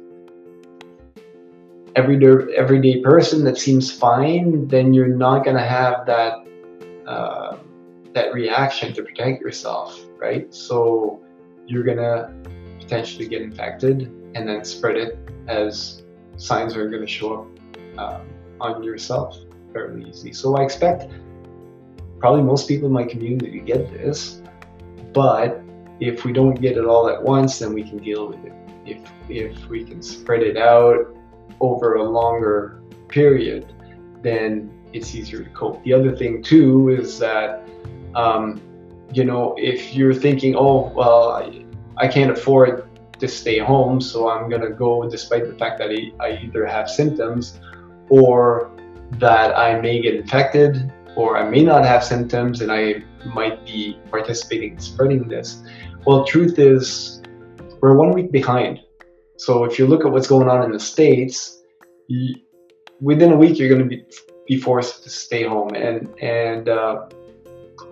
everyday 1.99 2.55
everyday 2.55 3.01
person 3.01 3.45
that 3.45 3.59
seems 3.59 3.91
fine, 3.91 4.69
then 4.69 4.95
you're 4.95 5.15
not 5.27 5.45
to 5.57 5.69
have 5.79 6.07
that 6.07 6.35
uh, 7.07 7.57
that 8.15 8.33
reaction 8.33 8.93
to 8.95 9.03
protect 9.03 9.43
yourself, 9.43 10.01
right? 10.17 10.53
So 10.55 11.21
you're 11.67 11.83
gonna 11.83 12.33
potentially 12.79 13.27
get 13.27 13.43
infected 13.43 14.03
and 14.35 14.49
then 14.49 14.65
spread 14.65 14.97
it 14.97 15.19
as 15.49 16.03
signs 16.37 16.77
are 16.77 16.89
gonna 16.89 17.07
show 17.07 17.31
up 17.39 17.47
um, 17.99 18.29
on 18.61 18.83
yourself 18.85 19.37
fairly 19.73 20.09
easily. 20.09 20.33
So 20.33 20.57
I 20.57 20.63
expect 20.63 21.11
probably 22.21 22.43
most 22.43 22.69
people 22.69 22.87
in 22.87 22.93
my 22.93 23.05
community 23.05 23.61
get 23.61 23.93
this, 23.93 24.41
but 25.13 25.61
if 25.99 26.25
we 26.25 26.33
don't 26.33 26.55
get 26.55 26.77
it 26.77 26.85
all 26.85 27.09
at 27.09 27.21
once, 27.21 27.59
then 27.59 27.73
we 27.73 27.83
can 27.83 27.99
deal 27.99 28.29
with 28.29 28.45
it. 28.45 28.53
If 28.87 29.01
if 29.29 29.69
we 29.69 29.85
can 29.85 30.01
spread 30.01 30.43
it 30.43 30.57
out 30.57 31.18
over 31.61 31.97
a 31.97 32.05
longer 32.05 32.81
period, 33.09 33.73
then 34.23 34.71
it's 34.93 35.15
easier 35.15 35.43
to 35.43 35.51
cope. 35.51 35.83
The 35.85 35.93
other 35.93 36.15
thing 36.17 36.43
too 36.43 36.91
is 36.91 37.19
that, 37.19 37.69
um, 38.15 38.61
you 39.13 39.25
know, 39.25 39.55
if 39.59 39.95
you're 39.95 40.15
thinking, 40.15 40.55
oh 40.57 40.93
well, 40.95 41.31
I, 41.31 41.65
I 41.97 42.09
can't 42.09 42.31
afford 42.31 42.85
to 43.19 43.29
stay 43.29 43.59
home, 43.59 44.01
so 44.01 44.31
I'm 44.31 44.49
gonna 44.49 44.71
go 44.71 45.09
despite 45.09 45.47
the 45.47 45.55
fact 45.55 45.79
that 45.79 45.91
I, 45.91 46.13
I 46.25 46.39
either 46.39 46.67
have 46.67 46.89
symptoms 46.89 47.61
or 48.09 48.71
that 49.13 49.57
I 49.57 49.81
may 49.81 50.01
get 50.01 50.15
infected 50.15 50.93
or 51.17 51.37
I 51.37 51.49
may 51.49 51.63
not 51.63 51.85
have 51.85 52.05
symptoms 52.05 52.61
and 52.61 52.71
I 52.71 53.03
might 53.27 53.65
be 53.65 53.99
participating 54.11 54.75
in 54.75 54.79
spreading 54.79 55.27
this. 55.27 55.63
Well, 56.07 56.25
truth 56.25 56.59
is, 56.59 57.23
we're 57.81 57.97
one 57.97 58.13
week 58.13 58.31
behind. 58.31 58.81
So 59.39 59.63
if 59.63 59.79
you 59.79 59.87
look 59.87 60.05
at 60.05 60.11
what's 60.11 60.27
going 60.27 60.49
on 60.49 60.65
in 60.65 60.73
the 60.73 60.81
States, 60.81 61.63
you, 62.09 62.35
within 63.01 63.31
a 63.33 63.37
week 63.37 63.57
you're 63.57 63.69
going 63.69 63.83
to 63.83 63.87
be, 63.89 64.05
be 64.49 64.61
forced 64.61 65.05
to 65.05 65.11
stay 65.11 65.45
home 65.45 65.75
and, 65.77 66.13
and 66.21 66.69
uh, 66.69 67.07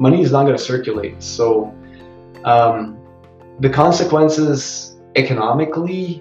money 0.01 0.23
is 0.23 0.33
not 0.33 0.43
going 0.43 0.57
to 0.57 0.63
circulate. 0.63 1.23
So 1.23 1.73
um, 2.45 2.99
the 3.61 3.71
consequences 3.71 4.97
economically, 5.15 6.21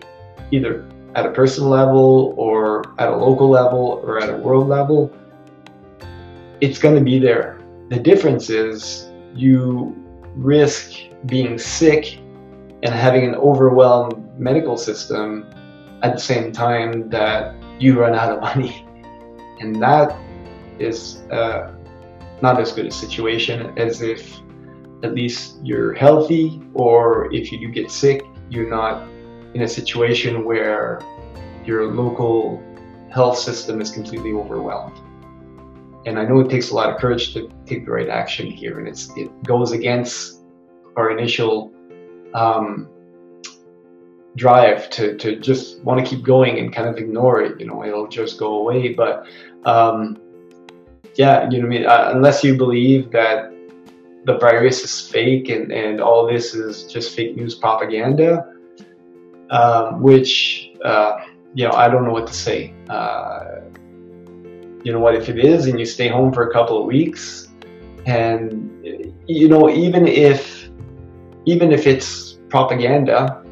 either 0.51 0.88
at 1.15 1.25
a 1.25 1.31
personal 1.31 1.69
level 1.69 2.35
or 2.38 2.83
at 2.99 3.09
a 3.09 3.15
local 3.15 3.49
level 3.49 3.99
or 4.03 4.21
at 4.21 4.29
a 4.29 4.38
world 4.38 4.67
level, 4.67 5.11
it's 6.61 6.77
going 6.77 6.95
to 6.95 7.01
be 7.03 7.17
there. 7.17 7.59
The 7.89 7.99
difference 7.99 8.51
is 8.51 9.09
you 9.33 9.95
risk 10.35 10.91
being 11.25 11.57
sick 11.57 12.19
and 12.83 12.93
having 12.93 13.25
an 13.25 13.33
overwhelmed 13.35 14.24
medical 14.38 14.78
system 14.78 15.50
at 16.02 16.13
the 16.13 16.19
same 16.19 16.52
time 16.52 17.10
that 17.10 17.56
you 17.80 18.00
run 18.00 18.15
out 18.15 18.32
of 18.32 18.41
money. 18.41 18.82
And 19.62 19.82
that 19.82 20.13
is 20.80 21.21
uh, 21.32 21.71
not 22.41 22.60
as 22.60 22.74
good 22.74 22.86
a 22.88 22.91
situation 22.91 23.74
as 23.78 24.02
if 24.02 24.38
at 25.04 25.13
least 25.13 25.58
you're 25.63 25.93
healthy, 25.93 26.62
or 26.74 27.34
if 27.34 27.52
you 27.52 27.60
do 27.60 27.69
get 27.69 27.89
sick, 27.89 28.21
you're 28.50 28.69
not 28.69 29.08
in 29.54 29.62
a 29.62 29.67
situation 29.67 30.43
where 30.43 31.00
your 31.65 31.88
local 31.93 32.62
health 33.10 33.38
system 33.38 33.80
is 33.80 33.91
completely 33.91 34.34
overwhelmed. 34.34 34.98
And 36.06 36.19
I 36.19 36.26
know 36.26 36.39
it 36.39 36.50
takes 36.50 36.71
a 36.71 36.76
lot 36.76 36.89
of 36.89 36.98
courage 36.98 37.34
to 37.34 37.50
take 37.65 37.86
the 37.86 37.91
right 37.91 38.10
action 38.10 38.45
here, 38.48 38.80
and 38.80 38.88
it's 38.88 39.10
it 39.15 39.30
goes 39.43 39.71
against 39.71 40.43
our 40.98 41.10
initial 41.17 41.74
um, 42.34 42.89
drive 44.36 44.89
to 44.91 45.15
to 45.17 45.38
just 45.39 45.80
want 45.82 46.04
to 46.04 46.06
keep 46.06 46.24
going 46.24 46.60
and 46.60 46.74
kind 46.74 46.88
of 46.89 46.98
ignore 46.98 47.41
it. 47.41 47.60
You 47.60 47.67
know, 47.67 47.84
it'll 47.84 48.08
just 48.08 48.38
go 48.38 48.60
away. 48.60 48.93
But 48.93 49.26
um, 49.65 50.17
yeah, 51.15 51.50
you 51.50 51.60
know, 51.60 51.65
I 51.65 51.69
mean, 51.69 51.86
uh, 51.86 52.12
unless 52.13 52.43
you 52.43 52.58
believe 52.58 53.12
that 53.12 53.52
the 54.26 54.38
virus 54.38 54.84
is 54.84 55.08
fake 55.08 55.50
and 55.50 55.71
and 55.71 56.02
all 56.02 56.28
this 56.28 56.54
is 56.54 56.84
just 56.91 57.15
fake 57.15 57.36
news 57.36 57.56
propaganda, 57.56 58.45
um, 59.50 60.02
which 60.02 60.71
uh, 60.84 61.17
you 61.54 61.65
know, 61.67 61.74
I 61.74 61.88
don't 61.88 62.04
know 62.06 62.12
what 62.12 62.28
to 62.28 62.34
say. 62.34 62.74
Uh, 62.89 63.62
you 64.84 64.91
know 64.91 65.00
what, 65.00 65.15
if 65.15 65.30
it 65.30 65.39
is 65.39 65.65
and 65.65 65.80
you 65.80 65.86
stay 65.86 66.08
home 66.08 66.32
for 66.32 66.48
a 66.48 66.54
couple 66.54 66.80
of 66.80 66.86
weeks, 66.86 67.48
and 68.06 68.69
you 69.28 69.48
know, 69.48 69.69
even 69.69 70.08
if 70.08 70.69
even 71.45 71.71
if 71.71 71.88
it's 71.88 72.38
propaganda, 72.50 73.44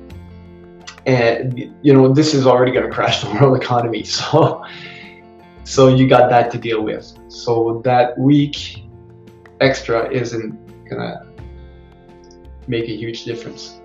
and 1.06 1.60
you 1.82 1.94
know, 1.94 2.14
this 2.14 2.34
is 2.34 2.48
already 2.48 2.72
going 2.72 2.86
to 2.86 2.92
crash 2.92 3.22
the 3.22 3.30
world 3.32 3.62
economy. 3.62 4.04
So, 4.14 4.64
so 5.66 5.88
you 5.88 6.08
got 6.08 6.30
that 6.30 6.52
to 6.52 6.58
deal 6.58 6.82
with. 6.82 7.18
So 7.30 7.82
that 7.86 8.18
week 8.18 8.84
extra 9.62 10.10
isn't 10.12 10.90
gonna 10.90 11.26
make 12.68 12.84
a 12.84 12.96
huge 12.96 13.24
difference 13.24 13.80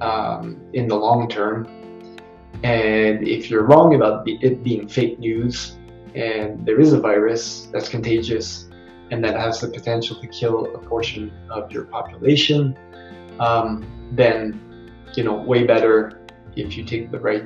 um, 0.00 0.60
in 0.72 0.88
the 0.88 0.96
long 0.96 1.28
term. 1.28 1.66
And 2.62 3.26
if 3.26 3.48
you're 3.50 3.62
wrong 3.62 3.94
about 3.94 4.26
it 4.26 4.64
being 4.64 4.88
fake 4.88 5.18
news, 5.18 5.76
and 6.14 6.64
there 6.64 6.80
is 6.80 6.92
a 6.92 7.00
virus 7.00 7.68
that's 7.72 7.88
contagious 7.88 8.68
and 9.10 9.22
that 9.24 9.36
has 9.36 9.60
the 9.60 9.68
potential 9.68 10.16
to 10.20 10.26
kill 10.28 10.74
a 10.74 10.78
portion 10.78 11.32
of 11.50 11.70
your 11.70 11.84
population, 11.84 12.76
um, 13.38 13.86
then 14.12 14.90
you 15.14 15.22
know 15.22 15.34
way 15.34 15.64
better 15.64 16.23
if 16.56 16.76
you 16.76 16.84
take 16.84 17.10
the 17.10 17.18
right 17.18 17.44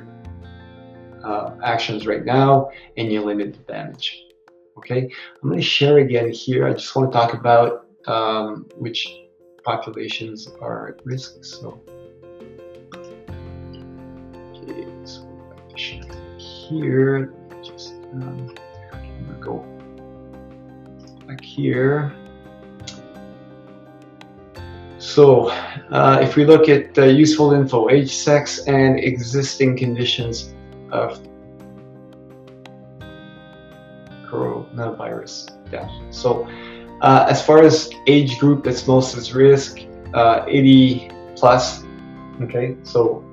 uh, 1.23 1.55
actions 1.63 2.07
right 2.07 2.25
now 2.25 2.69
and 2.97 3.11
you 3.11 3.21
limit 3.21 3.53
the 3.53 3.73
damage. 3.73 4.25
Okay, 4.77 5.11
I'm 5.41 5.49
going 5.49 5.59
to 5.59 5.65
share 5.65 5.97
again 5.97 6.31
here. 6.31 6.65
I 6.67 6.73
just 6.73 6.95
want 6.95 7.11
to 7.11 7.17
talk 7.17 7.33
about 7.33 7.87
um, 8.07 8.65
which 8.77 9.07
populations 9.63 10.47
are 10.61 10.89
at 10.89 11.05
risk. 11.05 11.43
So, 11.43 11.81
okay, 14.55 14.85
so 15.03 15.27
here, 16.37 17.33
just 17.61 17.93
um, 18.13 18.55
go 19.41 19.65
back 21.27 21.43
here. 21.43 22.15
So, 25.09 25.49
uh, 25.89 26.19
if 26.21 26.35
we 26.35 26.45
look 26.45 26.69
at 26.69 26.95
uh, 26.95 27.05
useful 27.05 27.51
info, 27.53 27.89
age, 27.89 28.13
sex, 28.15 28.59
and 28.67 28.99
existing 28.99 29.75
conditions 29.75 30.53
of 30.91 31.19
coronavirus 34.29 35.49
death. 35.71 35.89
So, 36.11 36.47
uh, 37.01 37.25
as 37.27 37.43
far 37.43 37.63
as 37.63 37.89
age 38.05 38.37
group 38.37 38.63
that's 38.63 38.85
most 38.85 39.17
at 39.17 39.33
risk, 39.33 39.79
uh, 40.13 40.45
80 40.47 41.09
plus. 41.35 41.83
Okay, 42.41 42.77
so 42.83 43.25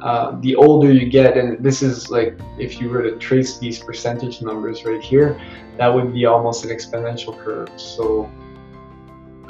uh, 0.00 0.40
the 0.40 0.56
older 0.56 0.90
you 0.90 1.10
get, 1.10 1.36
and 1.36 1.62
this 1.62 1.82
is 1.82 2.10
like 2.10 2.40
if 2.58 2.80
you 2.80 2.88
were 2.88 3.02
to 3.02 3.18
trace 3.18 3.58
these 3.58 3.78
percentage 3.78 4.40
numbers 4.40 4.86
right 4.86 5.02
here, 5.02 5.38
that 5.76 5.88
would 5.88 6.14
be 6.14 6.24
almost 6.24 6.64
an 6.64 6.70
exponential 6.70 7.38
curve. 7.38 7.68
So 7.78 8.30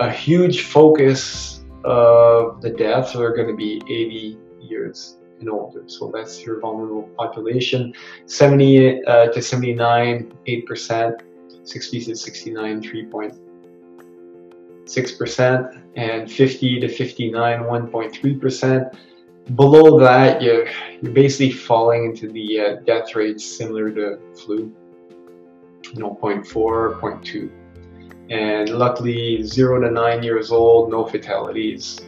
a 0.01 0.11
huge 0.11 0.63
focus 0.63 1.63
of 1.85 2.61
the 2.63 2.71
deaths 2.71 3.15
are 3.15 3.33
going 3.35 3.49
to 3.49 3.55
be 3.55 3.83
80 3.87 4.39
years 4.61 5.19
and 5.39 5.49
older. 5.49 5.85
So 5.87 6.11
that's 6.13 6.45
your 6.45 6.59
vulnerable 6.61 7.05
population. 7.17 7.95
70 8.27 9.05
uh, 9.05 9.29
to 9.29 9.41
79, 9.43 10.37
8%, 10.47 11.21
60 11.63 12.05
to 12.05 12.17
69, 12.17 12.83
3.6%, 12.83 15.83
and 15.97 16.33
50 16.33 16.81
to 16.81 16.89
59, 16.89 17.61
1.3% 17.61 18.97
below 19.55 19.99
that, 19.99 20.43
you're, 20.43 20.67
you're 21.03 21.13
basically 21.13 21.53
falling 21.53 22.07
into 22.07 22.29
the 22.29 22.61
uh, 22.61 22.77
death 22.87 23.15
rates 23.15 23.45
similar 23.45 23.91
to 23.91 24.19
flu, 24.35 24.75
you 25.93 26.01
know, 26.01 26.19
0.4, 26.23 26.99
0.2. 27.01 27.51
And 28.31 28.69
luckily, 28.71 29.43
zero 29.43 29.81
to 29.81 29.91
nine 29.91 30.23
years 30.23 30.53
old, 30.53 30.91
no 30.91 31.05
fatalities. 31.05 31.99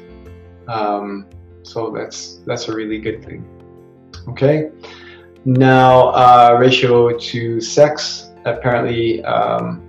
Um, 0.68 1.26
so 1.62 1.90
that's 1.90 2.40
that's 2.46 2.68
a 2.68 2.74
really 2.74 2.98
good 2.98 3.24
thing. 3.24 3.44
Okay. 4.28 4.70
Now, 5.44 6.10
uh, 6.10 6.56
ratio 6.60 7.18
to 7.18 7.60
sex. 7.60 8.30
Apparently, 8.44 9.24
um, 9.24 9.82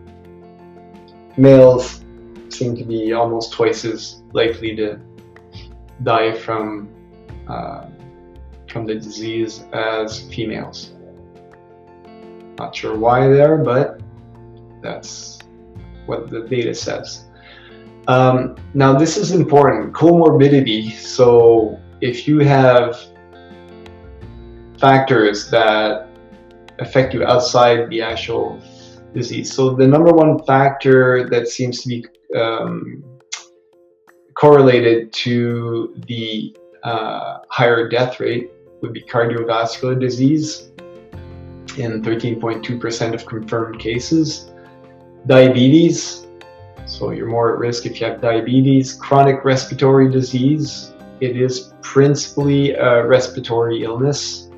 males 1.38 2.04
seem 2.50 2.76
to 2.76 2.84
be 2.84 3.13
almost 3.13 3.52
twice 3.52 3.86
as 3.86 4.24
likely 4.34 4.76
to 4.76 5.00
die 6.04 6.34
from 6.34 6.89
uh, 7.48 7.86
from 8.69 8.86
the 8.86 8.96
disease 8.96 9.63
as 9.74 10.22
females. 10.34 10.93
Not 12.58 12.76
sure 12.76 12.98
why 12.98 13.28
there, 13.28 13.58
but 13.58 14.02
that's 14.82 15.39
what 16.06 16.30
the 16.30 16.42
data 16.42 16.74
says. 16.74 17.26
Um, 18.08 18.56
now, 18.74 18.98
this 18.98 19.18
is 19.18 19.32
important 19.32 19.94
comorbidity. 19.94 20.92
So, 20.92 21.80
if 22.02 22.28
you 22.28 22.39
have 22.39 23.00
factors 24.80 25.50
that 25.52 26.10
affect 26.80 27.13
you 27.13 27.24
outside 27.24 27.89
the 27.89 28.02
actual 28.02 28.62
disease, 29.13 29.54
so 29.54 29.76
the 29.76 29.88
number 29.88 30.12
one 30.12 30.44
factor 30.44 31.30
that 31.30 31.48
seems 31.48 31.82
to 31.84 31.88
be 31.88 32.06
um, 32.38 33.04
correlated 34.36 35.13
to 35.13 35.96
the 36.08 36.56
uh, 36.84 37.39
higher 37.50 37.88
death 37.88 38.20
rate 38.20 38.52
would 38.82 38.92
be 38.92 39.02
cardiovascular 39.02 39.98
disease 39.98 40.72
in 41.78 42.02
13.2% 42.02 43.13
of 43.13 43.26
confirmed 43.26 43.80
cases, 43.80 44.53
diabetes, 45.28 46.28
so 46.86 47.12
you're 47.12 47.28
more 47.28 47.54
at 47.54 47.60
risk 47.60 47.86
if 47.86 48.00
you 48.00 48.08
have 48.08 48.22
diabetes, 48.22 48.94
chronic 48.94 49.44
respiratory 49.46 50.12
disease, 50.12 50.94
it 51.22 51.38
is 51.38 51.74
principally 51.82 52.74
a 52.74 53.06
respiratory 53.06 53.84
illness, 53.84 54.50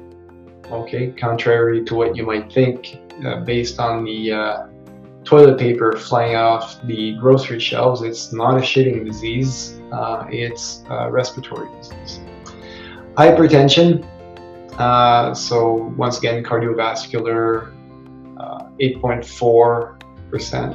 okay, 0.71 1.12
contrary 1.12 1.84
to 1.86 1.95
what 1.95 2.15
you 2.15 2.25
might 2.25 2.51
think 2.51 2.99
uh, 3.25 3.41
based 3.41 3.80
on 3.80 4.04
the 4.04 4.32
uh, 4.32 4.67
toilet 5.23 5.60
paper 5.60 5.95
flying 5.97 6.36
off 6.36 6.82
the 6.84 7.15
grocery 7.17 7.60
shelves. 7.60 8.01
It's 8.01 8.34
not 8.34 8.58
a 8.58 8.62
shitting 8.62 9.06
disease, 9.06 9.80
uh, 9.91 10.25
it's 10.30 10.84
respiratory 11.10 11.69
disease. 11.78 12.19
Hypertension, 13.13 14.06
uh, 14.80 15.34
so 15.34 15.93
once 15.97 16.17
again, 16.17 16.43
cardiovascular, 16.43 17.71
8.4%. 18.82 20.01
Uh, 20.33 20.73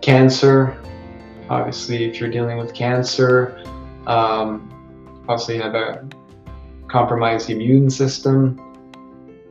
Cancer, 0.00 0.76
obviously, 1.48 2.04
if 2.04 2.18
you're 2.18 2.30
dealing 2.30 2.58
with 2.58 2.74
cancer, 2.74 3.62
um, 4.06 4.68
you 5.28 5.62
have 5.62 5.74
a 5.74 6.08
compromised 6.88 7.50
immune 7.50 7.88
system, 7.88 8.60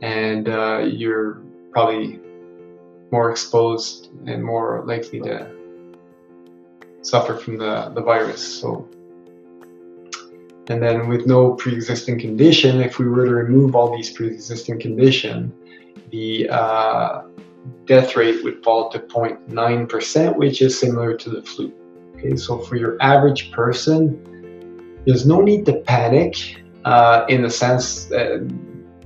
and 0.02 0.48
uh, 0.48 0.78
you're 0.78 1.42
probably 1.72 2.20
more 3.10 3.30
exposed 3.30 4.10
and 4.26 4.44
more 4.44 4.84
likely 4.86 5.20
to 5.20 5.50
suffer 7.02 7.36
from 7.36 7.56
the, 7.56 7.90
the 7.94 8.00
virus. 8.02 8.60
So, 8.60 8.88
and 10.68 10.82
then 10.82 11.08
with 11.08 11.26
no 11.26 11.54
pre-existing 11.54 12.20
condition, 12.20 12.80
if 12.80 12.98
we 12.98 13.08
were 13.08 13.24
to 13.24 13.34
remove 13.34 13.74
all 13.74 13.94
these 13.96 14.10
pre-existing 14.10 14.80
condition, 14.80 15.52
the 16.10 16.48
uh, 16.48 17.22
death 17.84 18.16
rate 18.16 18.42
would 18.44 18.62
fall 18.62 18.90
to 18.90 18.98
0.9%, 18.98 20.36
which 20.36 20.62
is 20.62 20.78
similar 20.78 21.16
to 21.16 21.30
the 21.30 21.42
flu. 21.42 21.72
Okay, 22.14 22.36
so 22.36 22.58
for 22.58 22.76
your 22.76 22.96
average 23.00 23.50
person, 23.50 25.00
there's 25.06 25.26
no 25.26 25.40
need 25.40 25.66
to 25.66 25.74
panic 25.80 26.62
uh, 26.84 27.24
in 27.28 27.42
the 27.42 27.50
sense 27.50 28.04
that 28.06 28.48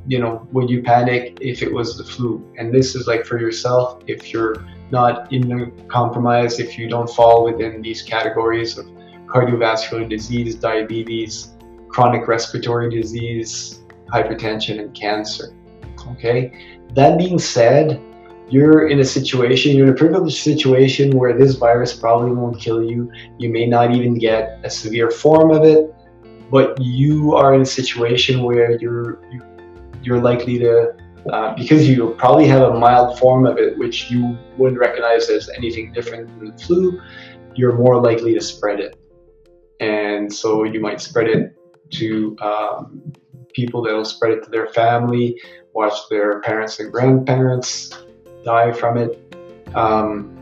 you 0.08 0.20
know, 0.20 0.46
would 0.52 0.70
you 0.70 0.82
panic 0.82 1.36
if 1.40 1.62
it 1.62 1.72
was 1.72 1.98
the 1.98 2.04
flu? 2.04 2.48
And 2.56 2.72
this 2.72 2.94
is 2.94 3.06
like 3.06 3.24
for 3.24 3.38
yourself, 3.38 4.02
if 4.06 4.32
you're 4.32 4.64
not 4.90 5.30
immunocompromised, 5.30 6.60
if 6.60 6.78
you 6.78 6.88
don't 6.88 7.10
fall 7.10 7.44
within 7.44 7.82
these 7.82 8.02
categories 8.02 8.78
of 8.78 8.86
cardiovascular 9.26 10.08
disease, 10.08 10.54
diabetes, 10.54 11.56
chronic 11.88 12.28
respiratory 12.28 12.88
disease, 12.88 13.80
hypertension, 14.08 14.78
and 14.80 14.94
cancer. 14.94 15.56
Okay. 16.12 16.78
That 16.94 17.18
being 17.18 17.38
said, 17.38 18.00
you're 18.48 18.88
in 18.88 19.00
a 19.00 19.04
situation, 19.04 19.76
you're 19.76 19.86
in 19.88 19.92
a 19.92 19.96
privileged 19.96 20.38
situation 20.38 21.16
where 21.16 21.36
this 21.36 21.56
virus 21.56 21.92
probably 21.92 22.30
won't 22.32 22.60
kill 22.60 22.82
you. 22.82 23.10
You 23.38 23.50
may 23.50 23.66
not 23.66 23.94
even 23.94 24.18
get 24.18 24.60
a 24.62 24.70
severe 24.70 25.10
form 25.10 25.50
of 25.50 25.64
it, 25.64 25.92
but 26.50 26.80
you 26.80 27.34
are 27.34 27.54
in 27.54 27.62
a 27.62 27.66
situation 27.66 28.42
where 28.42 28.78
you're 28.78 29.20
you 29.32 29.42
you're 30.02 30.20
likely 30.20 30.56
to, 30.60 30.92
uh, 31.32 31.54
because 31.56 31.88
you 31.88 32.14
probably 32.16 32.46
have 32.46 32.62
a 32.62 32.78
mild 32.78 33.18
form 33.18 33.44
of 33.44 33.58
it, 33.58 33.76
which 33.76 34.08
you 34.08 34.38
wouldn't 34.56 34.78
recognize 34.78 35.28
as 35.28 35.50
anything 35.56 35.92
different 35.92 36.28
than 36.38 36.52
the 36.52 36.58
flu, 36.62 37.00
you're 37.56 37.76
more 37.76 38.00
likely 38.00 38.32
to 38.32 38.40
spread 38.40 38.78
it. 38.78 38.96
And 39.80 40.32
so 40.32 40.62
you 40.62 40.78
might 40.78 41.00
spread 41.00 41.26
it 41.26 41.56
to 41.94 42.36
um, 42.40 43.12
people 43.52 43.82
that 43.82 43.94
will 43.94 44.04
spread 44.04 44.32
it 44.34 44.44
to 44.44 44.50
their 44.50 44.68
family, 44.68 45.40
watch 45.72 45.98
their 46.08 46.40
parents 46.42 46.78
and 46.78 46.92
grandparents 46.92 48.05
die 48.46 48.72
from 48.72 48.96
it. 48.96 49.12
Um, 49.74 50.32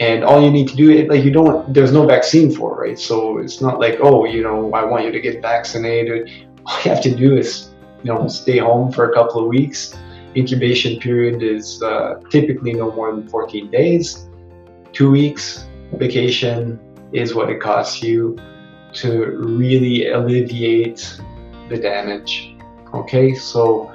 and 0.00 0.24
all 0.24 0.42
you 0.42 0.50
need 0.50 0.66
to 0.66 0.74
do 0.74 0.90
it 0.90 1.08
like 1.08 1.22
you 1.22 1.30
don't 1.30 1.72
there's 1.72 1.92
no 1.92 2.04
vaccine 2.04 2.50
for 2.52 2.68
it 2.72 2.88
right 2.88 2.98
so 2.98 3.38
it's 3.38 3.60
not 3.60 3.78
like 3.78 3.96
oh 4.00 4.24
you 4.24 4.42
know 4.42 4.74
i 4.74 4.84
want 4.84 5.04
you 5.04 5.12
to 5.12 5.20
get 5.20 5.40
vaccinated 5.40 6.28
all 6.66 6.76
you 6.82 6.90
have 6.90 7.00
to 7.00 7.14
do 7.14 7.36
is 7.36 7.70
you 8.04 8.12
know 8.12 8.28
stay 8.28 8.58
home 8.58 8.92
for 8.92 9.10
a 9.10 9.14
couple 9.14 9.42
of 9.42 9.48
weeks. 9.48 9.96
Incubation 10.36 11.00
period 11.00 11.42
is 11.42 11.82
uh, 11.82 12.20
typically 12.28 12.74
no 12.74 12.90
more 12.92 13.14
than 13.14 13.28
14 13.28 13.70
days. 13.70 14.28
Two 14.92 15.10
weeks 15.10 15.66
vacation 15.92 16.78
is 17.12 17.34
what 17.34 17.50
it 17.50 17.60
costs 17.60 18.02
you 18.02 18.36
to 18.92 19.26
really 19.36 20.08
alleviate 20.08 21.20
the 21.68 21.76
damage. 21.76 22.56
Okay, 22.92 23.34
so 23.34 23.92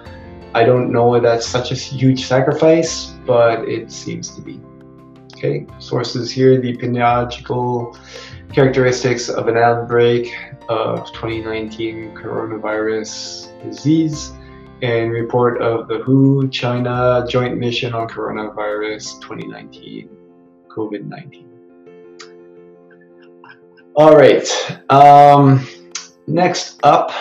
I 0.53 0.63
don't 0.63 0.91
know 0.91 1.13
if 1.15 1.23
that's 1.23 1.45
such 1.45 1.71
a 1.71 1.75
huge 1.75 2.25
sacrifice, 2.25 3.13
but 3.25 3.67
it 3.67 3.91
seems 3.91 4.29
to 4.35 4.41
be. 4.41 4.59
Okay, 5.35 5.65
sources 5.79 6.31
here 6.31 6.59
the 6.59 6.75
epidemiological 6.75 7.97
characteristics 8.51 9.29
of 9.29 9.47
an 9.47 9.57
outbreak 9.57 10.33
of 10.67 11.05
2019 11.13 12.15
coronavirus 12.15 13.47
disease 13.63 14.33
and 14.81 15.11
report 15.11 15.61
of 15.61 15.87
the 15.87 15.99
WHO 15.99 16.49
China 16.49 17.25
Joint 17.29 17.57
Mission 17.57 17.93
on 17.93 18.07
Coronavirus 18.07 19.21
2019 19.21 20.09
COVID 20.69 21.05
19. 21.05 21.45
All 23.95 24.15
right, 24.15 24.47
um, 24.89 25.67
next 26.27 26.79
up, 26.83 27.11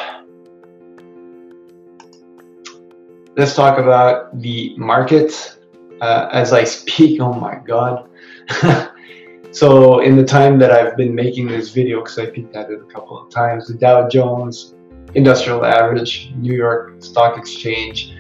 let's 3.38 3.54
talk 3.54 3.78
about 3.78 4.38
the 4.42 4.74
market. 4.76 5.56
Uh, 6.00 6.28
as 6.32 6.52
I 6.52 6.64
speak, 6.64 7.20
oh 7.22 7.32
my 7.32 7.54
god. 7.66 8.10
so, 9.52 10.00
in 10.00 10.16
the 10.16 10.24
time 10.24 10.58
that 10.58 10.70
I've 10.70 10.96
been 10.96 11.14
making 11.14 11.46
this 11.46 11.70
video, 11.70 12.00
because 12.00 12.18
I 12.18 12.26
peeked 12.26 12.54
at 12.54 12.68
it 12.70 12.80
a 12.80 12.92
couple 12.92 13.18
of 13.18 13.30
times, 13.30 13.68
the 13.68 13.74
Dow 13.74 14.08
Jones 14.08 14.74
industrial 15.14 15.64
average, 15.64 16.32
New 16.36 16.54
York 16.54 17.02
Stock 17.02 17.38
Exchange, 17.38 18.14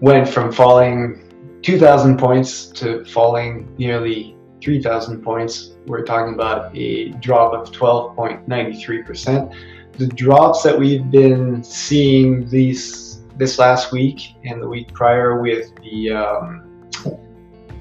went 0.00 0.26
from 0.28 0.50
falling 0.50 1.58
2,000 1.62 2.18
points 2.18 2.66
to 2.66 3.04
falling 3.04 3.74
nearly 3.76 4.36
3,000 4.62 5.22
points. 5.22 5.74
We're 5.86 6.04
talking 6.04 6.34
about 6.34 6.74
a 6.76 7.10
drop 7.20 7.52
of 7.52 7.70
12.93%. 7.72 9.54
The 9.98 10.06
drops 10.06 10.62
that 10.62 10.78
we've 10.78 11.10
been 11.10 11.62
seeing 11.62 12.48
these 12.48 13.01
this 13.36 13.58
last 13.58 13.92
week 13.92 14.34
and 14.44 14.60
the 14.60 14.68
week 14.68 14.92
prior 14.92 15.40
with 15.40 15.74
the 15.76 16.10
um, 16.10 16.90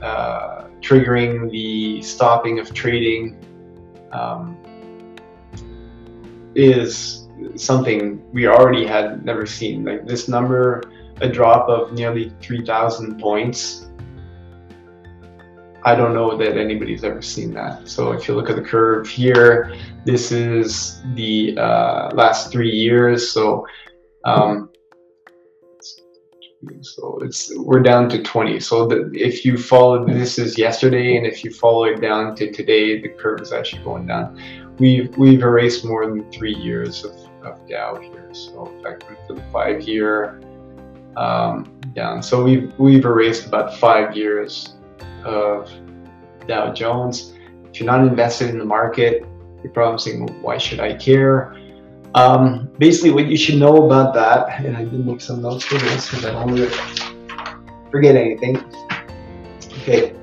uh, 0.02 0.68
triggering 0.82 1.52
the 1.52 2.02
stopping 2.02 2.60
of 2.60 2.74
trading 2.74 3.38
um, 4.12 4.58
is 6.56 7.28
something 7.56 8.22
we 8.32 8.48
already 8.48 8.86
had 8.86 9.26
never 9.26 9.46
seen. 9.46 9.86
Like 9.86 10.08
this 10.08 10.28
number, 10.28 10.84
a 11.22 11.30
drop 11.30 11.70
of 11.70 11.94
nearly 11.94 12.34
3,000 12.42 13.20
points. 13.20 13.88
I 15.84 15.96
don't 15.96 16.14
know 16.14 16.38
that 16.38 16.58
anybody's 16.58 17.04
ever 17.04 17.22
seen 17.22 17.54
that. 17.54 17.88
So 17.88 18.12
if 18.12 18.28
you 18.28 18.36
look 18.36 18.50
at 18.50 18.56
the 18.56 18.62
curve 18.62 19.08
here, 19.08 19.76
this 20.06 20.32
is 20.32 21.02
the 21.16 21.58
uh, 21.58 22.14
last 22.14 22.52
three 22.52 22.70
years. 22.70 23.32
So 23.32 23.66
um, 24.26 24.71
so 26.82 27.18
it's 27.22 27.52
we're 27.58 27.80
down 27.82 28.08
to 28.08 28.22
20 28.22 28.60
so 28.60 28.88
the, 28.88 29.10
if 29.14 29.44
you 29.44 29.58
follow 29.58 30.06
this 30.06 30.38
is 30.38 30.58
yesterday 30.58 31.18
and 31.18 31.26
if 31.26 31.44
you 31.44 31.52
follow 31.52 31.86
it 31.86 32.00
down 32.00 32.36
to 32.36 32.52
today 32.52 33.02
the 33.02 33.10
curve 33.10 33.42
is 33.42 33.52
actually 33.52 33.84
going 33.84 34.06
down 34.06 34.40
we've 34.78 35.16
we've 35.18 35.42
erased 35.42 35.84
more 35.84 36.06
than 36.06 36.30
three 36.32 36.54
years 36.54 37.04
of 37.04 37.16
of 37.44 37.68
Dow 37.68 37.96
here. 37.96 38.30
So 38.34 38.72
if 38.80 38.86
I 38.86 39.16
for 39.28 39.34
the 39.34 39.42
five 39.52 39.82
year 39.82 40.42
um, 41.18 41.80
down, 41.94 42.24
so 42.24 42.44
we've 42.44 42.78
we've 42.78 43.06
erased 43.06 43.46
about 43.46 43.78
five 43.78 44.16
years 44.16 44.76
of 45.24 45.72
Dow 46.48 46.74
Jones. 46.74 47.34
If 47.70 47.80
you're 47.80 47.88
not 47.88 48.06
invested 48.06 48.50
in 48.50 48.60
the 48.60 48.66
market, 48.66 49.26
you're 49.64 49.72
probably 49.72 50.00
saying, 50.00 50.28
why 50.42 50.58
should 50.58 50.80
I 50.80 50.94
care? 50.94 51.56
Um, 52.14 52.70
basically, 52.78 53.12
what 53.12 53.28
you 53.28 53.38
should 53.38 53.60
know 53.60 53.86
about 53.86 54.14
that, 54.16 54.66
and 54.66 54.76
I 54.76 54.84
did 54.84 55.06
make 55.06 55.22
some 55.22 55.42
notes 55.42 55.64
for 55.64 55.78
this 55.78 56.10
because 56.10 56.26
I 56.26 56.32
don't 56.32 56.48
want 56.48 56.58
to 56.58 57.92
forget 57.92 58.16
anything. 58.16 58.58
Okay. 59.82 60.16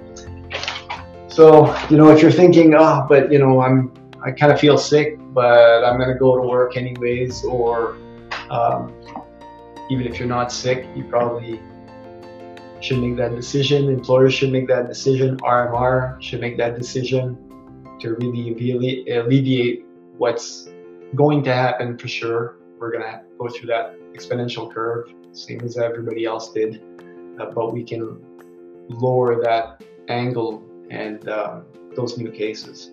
So, 1.28 1.74
you 1.88 1.96
know, 1.96 2.10
if 2.10 2.20
you're 2.20 2.32
thinking, 2.32 2.74
oh, 2.74 3.06
but 3.08 3.32
you 3.32 3.38
know, 3.38 3.60
I'm 3.62 3.92
I 4.22 4.32
kind 4.32 4.52
of 4.52 4.60
feel 4.60 4.76
sick, 4.76 5.16
but 5.32 5.84
I'm 5.84 5.96
going 5.96 6.10
to 6.10 6.18
go 6.18 6.36
to 6.36 6.46
work 6.46 6.76
anyways. 6.76 7.44
Or 7.44 7.96
um, 8.50 8.92
even 9.90 10.06
if 10.06 10.18
you're 10.18 10.28
not 10.28 10.52
sick, 10.52 10.86
you 10.94 11.04
probably 11.04 11.60
should 12.80 12.98
make 12.98 13.16
that 13.16 13.34
decision. 13.34 13.88
Employers 13.88 14.34
should 14.34 14.52
make 14.52 14.68
that 14.68 14.88
decision. 14.88 15.36
RMR 15.38 16.20
should 16.20 16.40
make 16.40 16.56
that 16.58 16.78
decision 16.78 17.38
to 18.00 18.14
really 18.14 19.08
alleviate 19.10 19.84
what's 20.16 20.68
going 21.14 21.42
to 21.44 21.54
happen 21.54 21.96
for 21.98 22.08
sure. 22.08 22.56
We're 22.78 22.92
going 22.92 23.04
to 23.04 23.22
go 23.38 23.48
through 23.48 23.68
that 23.68 23.96
exponential 24.12 24.72
curve, 24.72 25.12
same 25.32 25.60
as 25.62 25.76
everybody 25.78 26.24
else 26.24 26.52
did, 26.52 26.82
uh, 27.40 27.46
but 27.46 27.72
we 27.72 27.82
can 27.82 28.24
lower 28.88 29.42
that 29.42 29.82
angle 30.08 30.64
and 30.90 31.28
um, 31.28 31.64
those 31.94 32.16
new 32.18 32.30
cases. 32.30 32.90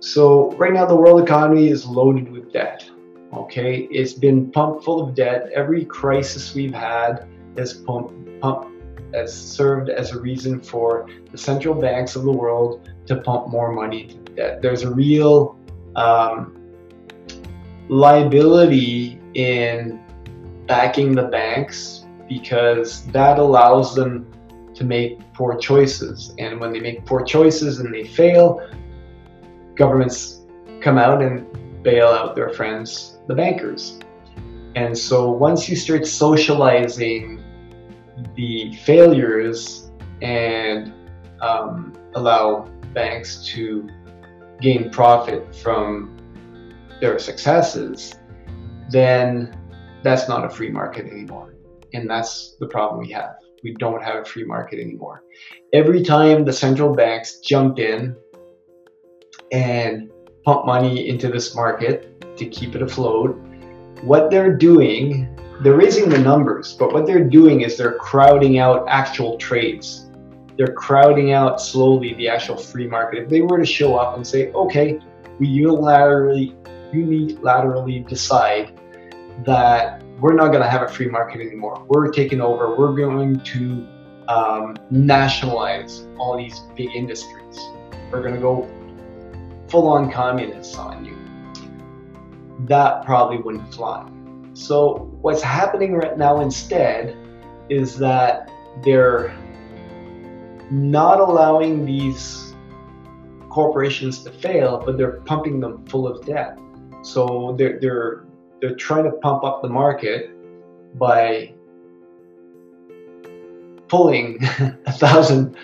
So 0.00 0.50
right 0.52 0.72
now 0.72 0.84
the 0.84 0.96
world 0.96 1.22
economy 1.22 1.68
is 1.68 1.86
loaded 1.86 2.30
with 2.30 2.52
debt. 2.52 2.88
Okay, 3.32 3.88
it's 3.90 4.12
been 4.12 4.50
pumped 4.52 4.84
full 4.84 5.02
of 5.02 5.14
debt. 5.14 5.50
Every 5.54 5.84
crisis 5.84 6.54
we've 6.54 6.74
had 6.74 7.26
has 7.56 7.72
pumped, 7.72 8.40
pumped 8.40 8.70
has 9.14 9.34
served 9.34 9.88
as 9.88 10.12
a 10.12 10.20
reason 10.20 10.60
for 10.60 11.08
the 11.30 11.38
central 11.38 11.74
banks 11.74 12.16
of 12.16 12.24
the 12.24 12.32
world 12.32 12.88
to 13.06 13.16
pump 13.16 13.48
more 13.48 13.72
money 13.72 14.02
into 14.02 14.32
debt. 14.34 14.60
There's 14.60 14.82
a 14.82 14.92
real 14.92 15.56
um, 15.96 16.60
liability 17.88 19.20
in 19.34 20.00
backing 20.66 21.14
the 21.14 21.24
banks 21.24 22.06
because 22.28 23.06
that 23.06 23.38
allows 23.38 23.94
them 23.94 24.30
to 24.74 24.84
make 24.84 25.20
poor 25.34 25.56
choices. 25.56 26.34
And 26.38 26.58
when 26.58 26.72
they 26.72 26.80
make 26.80 27.04
poor 27.04 27.24
choices 27.24 27.80
and 27.80 27.92
they 27.94 28.04
fail, 28.04 28.68
governments 29.76 30.40
come 30.80 30.98
out 30.98 31.22
and 31.22 31.46
bail 31.82 32.08
out 32.08 32.34
their 32.34 32.50
friends, 32.50 33.18
the 33.28 33.34
bankers. 33.34 33.98
And 34.74 34.96
so 34.96 35.30
once 35.30 35.68
you 35.68 35.76
start 35.76 36.06
socializing 36.06 37.42
the 38.34 38.74
failures 38.84 39.90
and 40.22 40.92
um, 41.40 41.92
allow 42.14 42.68
banks 42.92 43.44
to 43.46 43.88
gain 44.64 44.90
profit 44.90 45.54
from 45.54 46.16
their 46.98 47.18
successes, 47.18 48.14
then 48.90 49.54
that's 50.02 50.26
not 50.26 50.42
a 50.44 50.48
free 50.48 50.70
market 50.70 51.04
anymore. 51.06 51.54
And 51.92 52.08
that's 52.08 52.56
the 52.58 52.66
problem 52.66 53.00
we 53.00 53.12
have. 53.12 53.36
We 53.62 53.74
don't 53.74 54.02
have 54.02 54.16
a 54.16 54.24
free 54.24 54.44
market 54.44 54.80
anymore. 54.80 55.22
Every 55.74 56.02
time 56.02 56.44
the 56.46 56.52
central 56.52 56.94
banks 56.94 57.40
jump 57.40 57.78
in 57.78 58.16
and 59.52 60.10
pump 60.44 60.64
money 60.64 61.08
into 61.08 61.28
this 61.28 61.54
market 61.54 62.36
to 62.38 62.46
keep 62.46 62.74
it 62.74 62.80
afloat, 62.80 63.36
what 64.02 64.30
they're 64.30 64.56
doing, 64.56 65.28
they're 65.62 65.76
raising 65.76 66.08
the 66.08 66.18
numbers, 66.18 66.72
but 66.72 66.92
what 66.92 67.06
they're 67.06 67.28
doing 67.28 67.60
is 67.60 67.76
they're 67.76 67.98
crowding 67.98 68.58
out 68.58 68.86
actual 68.88 69.36
trades. 69.36 70.03
They're 70.56 70.74
crowding 70.74 71.32
out 71.32 71.60
slowly 71.60 72.14
the 72.14 72.28
actual 72.28 72.56
free 72.56 72.86
market. 72.86 73.22
If 73.24 73.28
they 73.28 73.40
were 73.40 73.58
to 73.58 73.66
show 73.66 73.96
up 73.96 74.16
and 74.16 74.26
say, 74.26 74.52
okay, 74.52 75.00
we 75.38 75.48
unilaterally 75.48 76.54
unilaterally 76.92 78.06
decide 78.08 78.78
that 79.44 80.02
we're 80.20 80.34
not 80.34 80.48
going 80.48 80.62
to 80.62 80.68
have 80.68 80.82
a 80.82 80.88
free 80.88 81.08
market 81.08 81.40
anymore. 81.40 81.84
We're 81.88 82.12
taking 82.12 82.40
over. 82.40 82.76
We're 82.76 82.94
going 82.94 83.40
to 83.40 83.86
um, 84.28 84.76
nationalize 84.90 86.06
all 86.18 86.36
these 86.36 86.60
big 86.76 86.94
industries. 86.94 87.58
We're 88.10 88.22
going 88.22 88.34
to 88.34 88.40
go 88.40 88.68
full 89.68 89.88
on 89.88 90.10
communists 90.10 90.76
on 90.76 91.04
you. 91.04 91.18
That 92.66 93.04
probably 93.04 93.38
wouldn't 93.38 93.74
fly. 93.74 94.08
So, 94.52 95.10
what's 95.20 95.42
happening 95.42 95.94
right 95.94 96.16
now 96.16 96.40
instead 96.40 97.16
is 97.68 97.98
that 97.98 98.50
they're 98.84 99.36
not 100.74 101.20
allowing 101.20 101.84
these 101.84 102.54
corporations 103.48 104.24
to 104.24 104.30
fail, 104.30 104.82
but 104.84 104.98
they're 104.98 105.20
pumping 105.20 105.60
them 105.60 105.84
full 105.86 106.08
of 106.08 106.24
debt. 106.26 106.58
So 107.02 107.54
they're 107.58 107.78
they're 107.80 108.24
they're 108.60 108.74
trying 108.74 109.04
to 109.04 109.12
pump 109.12 109.44
up 109.44 109.62
the 109.62 109.68
market 109.68 110.30
by 110.98 111.54
pulling 113.88 114.42
a 114.86 114.92
thousand, 114.92 115.56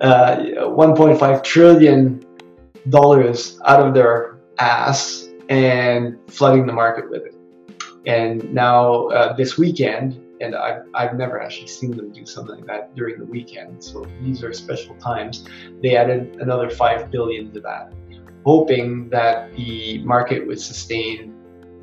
uh, 0.00 0.36
1.5 0.36 1.44
trillion 1.44 2.24
dollars 2.88 3.58
out 3.64 3.86
of 3.86 3.94
their 3.94 4.38
ass 4.58 5.28
and 5.48 6.18
flooding 6.28 6.66
the 6.66 6.72
market 6.72 7.10
with 7.10 7.22
it. 7.22 7.34
And 8.06 8.52
now 8.52 9.08
uh, 9.08 9.34
this 9.36 9.56
weekend, 9.56 10.21
and 10.42 10.54
I've, 10.54 10.82
I've 10.92 11.14
never 11.16 11.40
actually 11.40 11.68
seen 11.68 11.96
them 11.96 12.12
do 12.12 12.26
something 12.26 12.56
like 12.56 12.66
that 12.66 12.94
during 12.94 13.18
the 13.18 13.24
weekend. 13.24 13.82
So 13.82 14.04
these 14.20 14.42
are 14.44 14.52
special 14.52 14.94
times. 14.96 15.48
They 15.82 15.96
added 15.96 16.36
another 16.40 16.68
five 16.68 17.10
billion 17.10 17.52
to 17.52 17.60
that 17.60 17.92
hoping 18.44 19.08
that 19.10 19.54
the 19.54 19.98
market 20.04 20.46
would 20.46 20.60
sustain 20.60 21.34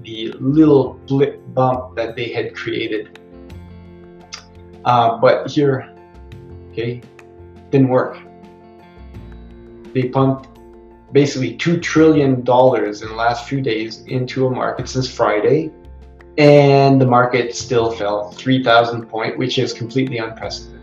the 0.01 0.31
little 0.39 0.93
blip 1.07 1.41
bump 1.53 1.95
that 1.95 2.15
they 2.15 2.31
had 2.31 2.55
created. 2.55 3.19
Uh, 4.85 5.17
but 5.17 5.49
here, 5.49 5.93
okay, 6.71 7.01
didn't 7.69 7.89
work. 7.89 8.17
They 9.93 10.09
pumped 10.09 10.47
basically 11.11 11.57
$2 11.57 11.81
trillion 11.81 12.33
in 12.35 12.43
the 12.43 13.13
last 13.15 13.47
few 13.47 13.61
days 13.61 14.03
into 14.07 14.47
a 14.47 14.51
market 14.51 14.87
since 14.87 15.09
Friday, 15.09 15.71
and 16.39 16.99
the 16.99 17.05
market 17.05 17.55
still 17.55 17.91
fell 17.91 18.31
3,000 18.31 19.05
point, 19.05 19.37
which 19.37 19.59
is 19.59 19.73
completely 19.73 20.17
unprecedented. 20.17 20.79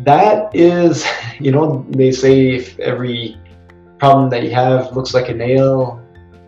That 0.00 0.54
is 0.54 1.04
you 1.40 1.50
know, 1.50 1.84
they 1.88 2.12
say 2.12 2.50
if 2.50 2.78
every 2.78 3.36
problem 3.98 4.30
that 4.30 4.44
you 4.44 4.50
have 4.50 4.94
looks 4.94 5.14
like 5.14 5.28
a 5.28 5.34
nail, 5.34 6.00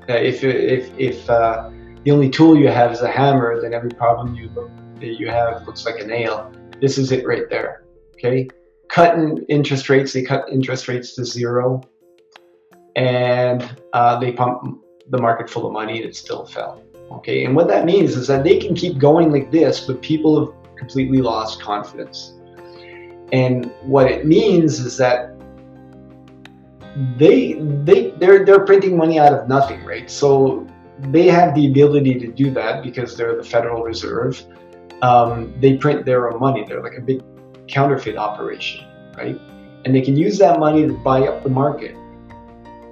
uh, 0.09 0.13
if 0.13 0.45
if 0.45 0.93
if 0.99 1.29
uh, 1.31 1.71
the 2.05 2.11
only 2.11 2.29
tool 2.29 2.57
you 2.57 2.69
have 2.69 2.93
is 2.93 3.01
a 3.01 3.11
hammer, 3.11 3.61
then 3.61 3.73
every 3.73 3.91
problem 3.91 4.35
you 4.35 4.51
look, 4.51 4.71
you 5.01 5.29
have 5.29 5.67
looks 5.67 5.87
like 5.87 6.01
a 6.01 6.07
nail. 6.07 6.53
This 6.81 6.99
is 6.99 7.11
it 7.11 7.27
right 7.27 7.49
there. 7.49 7.85
Okay, 8.15 8.49
cutting 8.89 9.45
interest 9.49 9.89
rates. 9.89 10.13
They 10.13 10.23
cut 10.23 10.49
interest 10.51 10.89
rates 10.89 11.15
to 11.15 11.25
zero, 11.25 11.81
and 12.97 13.77
uh, 13.93 14.19
they 14.19 14.33
pump 14.33 14.82
the 15.11 15.19
market 15.19 15.49
full 15.51 15.67
of 15.67 15.73
money, 15.73 15.97
and 15.99 16.05
it 16.05 16.17
still 16.17 16.47
fell. 16.47 16.83
Okay, 17.11 17.45
and 17.45 17.55
what 17.55 17.69
that 17.69 17.85
means 17.85 18.17
is 18.17 18.27
that 18.29 18.43
they 18.45 18.59
can 18.59 18.75
keep 18.75 18.99
going 18.99 19.31
like 19.31 19.51
this, 19.51 19.81
but 19.81 20.01
people 20.01 20.47
have 20.47 20.77
completely 20.77 21.21
lost 21.21 21.61
confidence. 21.61 22.35
And 23.33 23.71
what 23.83 24.11
it 24.11 24.27
means 24.27 24.79
is 24.79 24.97
that 24.99 25.33
they 27.17 27.55
they 27.85 28.11
they're 28.19 28.45
they're 28.45 28.65
printing 28.65 28.97
money 28.97 29.19
out 29.19 29.33
of 29.33 29.49
nothing, 29.49 29.85
right? 29.85 30.11
So 30.11 30.67
they 31.11 31.27
have 31.29 31.55
the 31.55 31.67
ability 31.69 32.19
to 32.21 32.27
do 32.29 32.51
that 32.53 32.83
because 32.83 33.17
they're 33.17 33.37
the 33.37 33.45
Federal 33.45 33.83
Reserve. 33.83 34.45
Um, 35.01 35.55
they 35.61 35.77
print 35.77 36.05
their 36.05 36.31
own 36.31 36.39
money. 36.39 36.65
They're 36.67 36.83
like 36.83 36.97
a 36.97 37.01
big 37.01 37.23
counterfeit 37.67 38.17
operation, 38.17 38.87
right? 39.17 39.41
And 39.85 39.95
they 39.95 40.01
can 40.01 40.17
use 40.17 40.39
that 40.39 40.61
money 40.61 40.87
to 40.87 40.93
buy 40.93 41.27
up 41.27 41.43
the 41.43 41.49
market. 41.49 41.97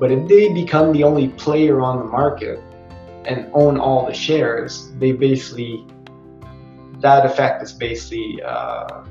But 0.00 0.10
if 0.10 0.26
they 0.26 0.52
become 0.52 0.92
the 0.92 1.04
only 1.04 1.28
player 1.28 1.82
on 1.82 1.98
the 1.98 2.04
market 2.04 2.58
and 3.26 3.50
own 3.52 3.78
all 3.78 4.06
the 4.06 4.14
shares, 4.14 4.90
they 4.98 5.12
basically 5.12 5.86
that 7.00 7.24
effect 7.26 7.62
is 7.62 7.72
basically 7.72 8.42
uh, 8.42 9.04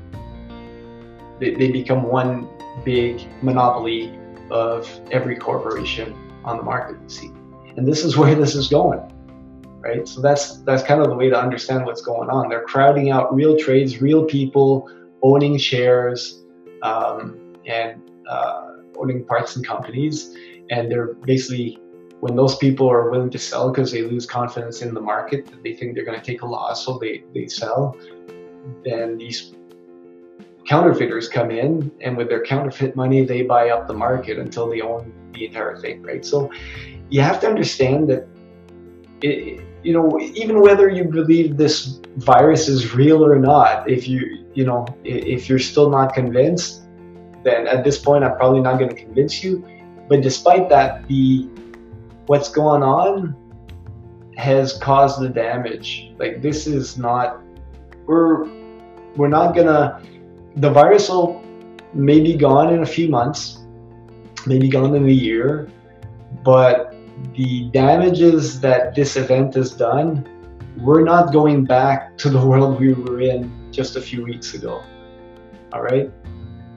they, 1.38 1.54
they 1.54 1.70
become 1.70 2.02
one 2.02 2.48
big 2.84 3.26
monopoly 3.42 4.18
of 4.50 4.88
every 5.10 5.36
corporation 5.36 6.14
on 6.44 6.56
the 6.56 6.62
market 6.62 7.00
you 7.02 7.08
see. 7.08 7.30
And 7.76 7.86
this 7.86 8.04
is 8.04 8.16
where 8.20 8.34
this 8.34 8.56
is 8.56 8.68
going. 8.68 9.00
Right? 9.80 10.06
So 10.06 10.20
that's 10.20 10.58
that's 10.62 10.82
kind 10.82 11.00
of 11.00 11.08
the 11.08 11.14
way 11.14 11.30
to 11.30 11.40
understand 11.40 11.86
what's 11.86 12.02
going 12.02 12.28
on. 12.28 12.48
They're 12.48 12.64
crowding 12.64 13.10
out 13.10 13.34
real 13.34 13.56
trades, 13.56 14.02
real 14.02 14.24
people 14.24 14.90
owning 15.22 15.56
shares 15.56 16.42
um, 16.82 17.56
and 17.64 18.02
uh, 18.28 18.72
owning 18.98 19.24
parts 19.24 19.56
in 19.56 19.62
companies, 19.64 20.36
and 20.70 20.90
they're 20.90 21.14
basically 21.14 21.78
when 22.20 22.36
those 22.36 22.56
people 22.56 22.90
are 22.90 23.10
willing 23.10 23.30
to 23.30 23.38
sell 23.38 23.70
because 23.70 23.90
they 23.90 24.02
lose 24.02 24.26
confidence 24.26 24.82
in 24.82 24.92
the 24.92 25.00
market, 25.00 25.50
they 25.64 25.72
think 25.72 25.94
they're 25.94 26.04
going 26.04 26.20
to 26.20 26.24
take 26.24 26.42
a 26.42 26.46
loss, 26.46 26.84
so 26.84 26.98
they, 26.98 27.24
they 27.34 27.46
sell. 27.46 27.96
Then 28.84 29.16
these 29.16 29.54
counterfeiters 30.66 31.28
come 31.28 31.50
in 31.50 31.90
and 32.00 32.16
with 32.16 32.28
their 32.28 32.44
counterfeit 32.44 32.94
money 32.94 33.24
they 33.24 33.42
buy 33.42 33.70
up 33.70 33.88
the 33.88 33.94
market 33.94 34.38
until 34.38 34.68
they 34.68 34.80
own 34.80 35.12
the 35.32 35.46
entire 35.46 35.76
thing 35.76 36.02
right 36.02 36.24
so 36.24 36.50
you 37.08 37.20
have 37.20 37.40
to 37.40 37.48
understand 37.48 38.08
that 38.08 38.28
it, 39.22 39.64
you 39.82 39.92
know 39.92 40.20
even 40.20 40.60
whether 40.60 40.88
you 40.88 41.04
believe 41.04 41.56
this 41.56 41.98
virus 42.18 42.68
is 42.68 42.94
real 42.94 43.24
or 43.24 43.36
not 43.36 43.88
if 43.90 44.06
you 44.06 44.46
you 44.54 44.64
know 44.64 44.86
if 45.02 45.48
you're 45.48 45.58
still 45.58 45.90
not 45.90 46.12
convinced 46.12 46.82
then 47.42 47.66
at 47.66 47.82
this 47.82 47.98
point 47.98 48.22
i'm 48.22 48.36
probably 48.36 48.60
not 48.60 48.78
going 48.78 48.90
to 48.90 48.96
convince 48.96 49.42
you 49.42 49.66
but 50.10 50.20
despite 50.20 50.68
that 50.68 51.08
the 51.08 51.48
what's 52.26 52.50
going 52.50 52.82
on 52.82 53.34
has 54.36 54.76
caused 54.78 55.20
the 55.20 55.28
damage 55.28 56.12
like 56.18 56.42
this 56.42 56.66
is 56.66 56.98
not 56.98 57.40
we're 58.06 58.44
we're 59.16 59.28
not 59.28 59.54
gonna. 59.54 60.02
The 60.56 60.70
virus 60.70 61.08
will 61.08 61.42
maybe 61.94 62.34
gone 62.36 62.74
in 62.74 62.82
a 62.82 62.86
few 62.86 63.08
months, 63.08 63.60
maybe 64.46 64.68
gone 64.68 64.94
in 64.94 65.04
a 65.04 65.18
year, 65.26 65.70
but 66.44 66.94
the 67.34 67.70
damages 67.70 68.60
that 68.60 68.94
this 68.94 69.16
event 69.16 69.54
has 69.54 69.72
done, 69.72 70.26
we're 70.78 71.04
not 71.04 71.32
going 71.32 71.64
back 71.64 72.16
to 72.18 72.30
the 72.30 72.44
world 72.50 72.80
we 72.80 72.92
were 72.92 73.20
in 73.20 73.50
just 73.70 73.96
a 73.96 74.00
few 74.00 74.24
weeks 74.24 74.54
ago. 74.54 74.82
All 75.72 75.82
right. 75.82 76.10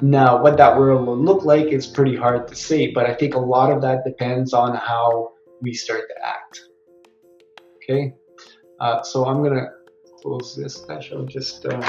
Now, 0.04 0.44
what 0.44 0.58
that 0.58 0.78
world 0.78 1.08
will 1.08 1.18
look 1.18 1.46
like 1.46 1.68
is 1.68 1.88
pretty 1.88 2.14
hard 2.14 2.46
to 2.50 2.56
say, 2.56 2.92
but 2.92 3.06
I 3.06 3.14
think 3.14 3.36
a 3.36 3.40
lot 3.40 3.72
of 3.72 3.82
that 3.84 4.04
depends 4.04 4.54
on 4.54 4.76
how 4.76 5.32
we 5.62 5.74
start 5.74 6.10
to 6.10 6.28
act. 6.28 6.60
Okay. 7.78 8.14
Uh, 8.82 9.02
so 9.02 9.26
I'm 9.26 9.42
gonna 9.42 9.70
close 10.22 10.58
this. 10.58 10.86
Shall 11.00 11.24
just. 11.24 11.66
Uh, 11.66 11.82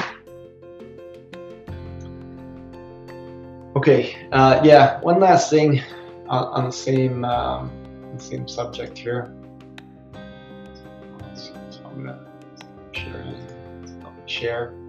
Okay, 3.77 4.29
uh, 4.31 4.61
yeah, 4.63 5.01
one 5.01 5.19
last 5.19 5.51
thing 5.51 5.83
on, 6.29 6.45
on 6.55 6.65
the 6.67 6.73
same 6.73 7.25
um, 7.25 7.73
the 8.17 8.23
same 8.23 8.47
subject 8.47 8.97
here. 8.97 9.35
So 11.35 11.53
I'm 11.85 12.05
gonna 12.05 12.25
share 12.93 13.35
share. 14.27 14.84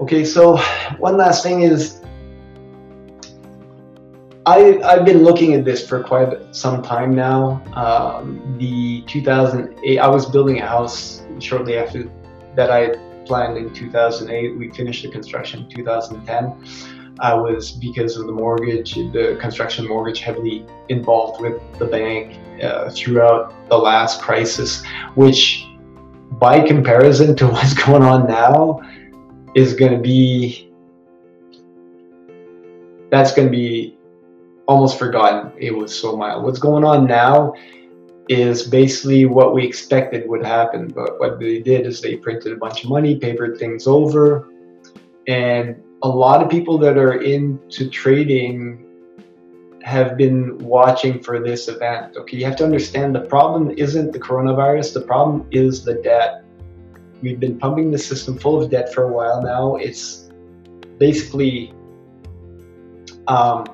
Okay, 0.00 0.24
so 0.24 0.58
one 0.98 1.16
last 1.16 1.42
thing 1.42 1.62
is 1.62 2.00
I, 4.46 4.80
I've 4.82 5.04
been 5.04 5.24
looking 5.24 5.54
at 5.54 5.64
this 5.64 5.86
for 5.86 6.02
quite 6.02 6.54
some 6.54 6.82
time 6.82 7.14
now. 7.14 7.62
Um, 7.74 8.56
the 8.58 9.02
2008, 9.02 9.98
I 9.98 10.08
was 10.08 10.24
building 10.24 10.60
a 10.60 10.66
house 10.66 11.22
shortly 11.40 11.76
after 11.76 12.10
that 12.54 12.70
I 12.70 12.96
planned 13.26 13.58
in 13.58 13.74
2008. 13.74 14.56
We 14.56 14.70
finished 14.70 15.02
the 15.02 15.10
construction 15.10 15.64
in 15.64 15.68
2010. 15.68 17.18
I 17.20 17.34
was, 17.34 17.72
because 17.72 18.16
of 18.16 18.26
the 18.26 18.32
mortgage, 18.32 18.94
the 18.94 19.36
construction 19.40 19.86
mortgage, 19.86 20.20
heavily 20.20 20.64
involved 20.88 21.42
with 21.42 21.60
the 21.78 21.86
bank 21.86 22.38
uh, 22.62 22.88
throughout 22.90 23.52
the 23.68 23.76
last 23.76 24.22
crisis, 24.22 24.82
which, 25.14 25.66
by 26.38 26.60
comparison 26.60 27.34
to 27.36 27.48
what's 27.52 27.74
going 27.74 28.02
on 28.02 28.28
now, 28.28 28.80
is 29.58 29.74
going 29.74 29.90
to 29.90 29.98
be 29.98 30.70
that's 33.10 33.32
going 33.34 33.48
to 33.48 33.50
be 33.50 33.96
almost 34.68 34.98
forgotten. 34.98 35.50
It 35.58 35.74
was 35.74 35.98
so 35.98 36.16
mild. 36.16 36.44
What's 36.44 36.60
going 36.60 36.84
on 36.84 37.06
now 37.06 37.54
is 38.28 38.68
basically 38.68 39.24
what 39.24 39.54
we 39.54 39.64
expected 39.66 40.28
would 40.28 40.44
happen, 40.44 40.88
but 40.88 41.18
what 41.18 41.40
they 41.40 41.58
did 41.58 41.86
is 41.86 42.00
they 42.00 42.16
printed 42.16 42.52
a 42.52 42.56
bunch 42.56 42.84
of 42.84 42.90
money, 42.90 43.16
papered 43.16 43.58
things 43.58 43.88
over, 43.88 44.48
and 45.26 45.82
a 46.02 46.08
lot 46.08 46.40
of 46.40 46.48
people 46.48 46.78
that 46.78 46.96
are 46.96 47.22
into 47.22 47.88
trading 47.88 48.84
have 49.82 50.16
been 50.16 50.58
watching 50.58 51.20
for 51.20 51.40
this 51.40 51.66
event. 51.66 52.16
Okay, 52.16 52.36
you 52.36 52.44
have 52.44 52.56
to 52.56 52.64
understand 52.64 53.12
the 53.12 53.22
problem 53.22 53.70
isn't 53.70 54.12
the 54.12 54.20
coronavirus, 54.20 54.92
the 54.94 55.00
problem 55.00 55.48
is 55.50 55.82
the 55.82 55.94
debt. 55.94 56.44
We've 57.22 57.40
been 57.40 57.58
pumping 57.58 57.90
the 57.90 57.98
system 57.98 58.38
full 58.38 58.62
of 58.62 58.70
debt 58.70 58.92
for 58.92 59.04
a 59.04 59.12
while 59.12 59.42
now. 59.42 59.76
It's 59.76 60.30
basically 60.98 61.74
um, 63.26 63.66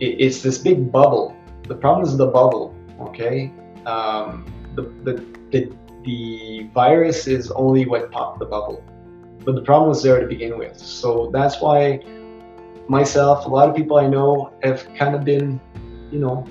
it, 0.00 0.16
it's 0.18 0.42
this 0.42 0.58
big 0.58 0.90
bubble. 0.90 1.36
The 1.68 1.74
problem 1.74 2.06
is 2.06 2.16
the 2.16 2.26
bubble. 2.26 2.74
Okay, 3.00 3.52
um, 3.86 4.44
the, 4.74 4.82
the 5.04 5.24
the 5.50 5.72
the 6.04 6.70
virus 6.74 7.26
is 7.26 7.50
only 7.50 7.86
what 7.86 8.10
popped 8.10 8.38
the 8.38 8.46
bubble 8.46 8.82
but 9.44 9.54
the 9.54 9.62
problem 9.62 9.88
was 9.88 10.02
there 10.02 10.20
to 10.20 10.26
begin 10.26 10.58
with. 10.58 10.78
So 10.78 11.30
that's 11.32 11.60
why 11.60 12.00
myself, 12.88 13.46
a 13.46 13.48
lot 13.48 13.68
of 13.68 13.74
people 13.74 13.96
I 13.96 14.06
know 14.06 14.52
have 14.62 14.86
kind 14.94 15.14
of 15.14 15.24
been, 15.24 15.60
you 16.10 16.18
know, 16.18 16.46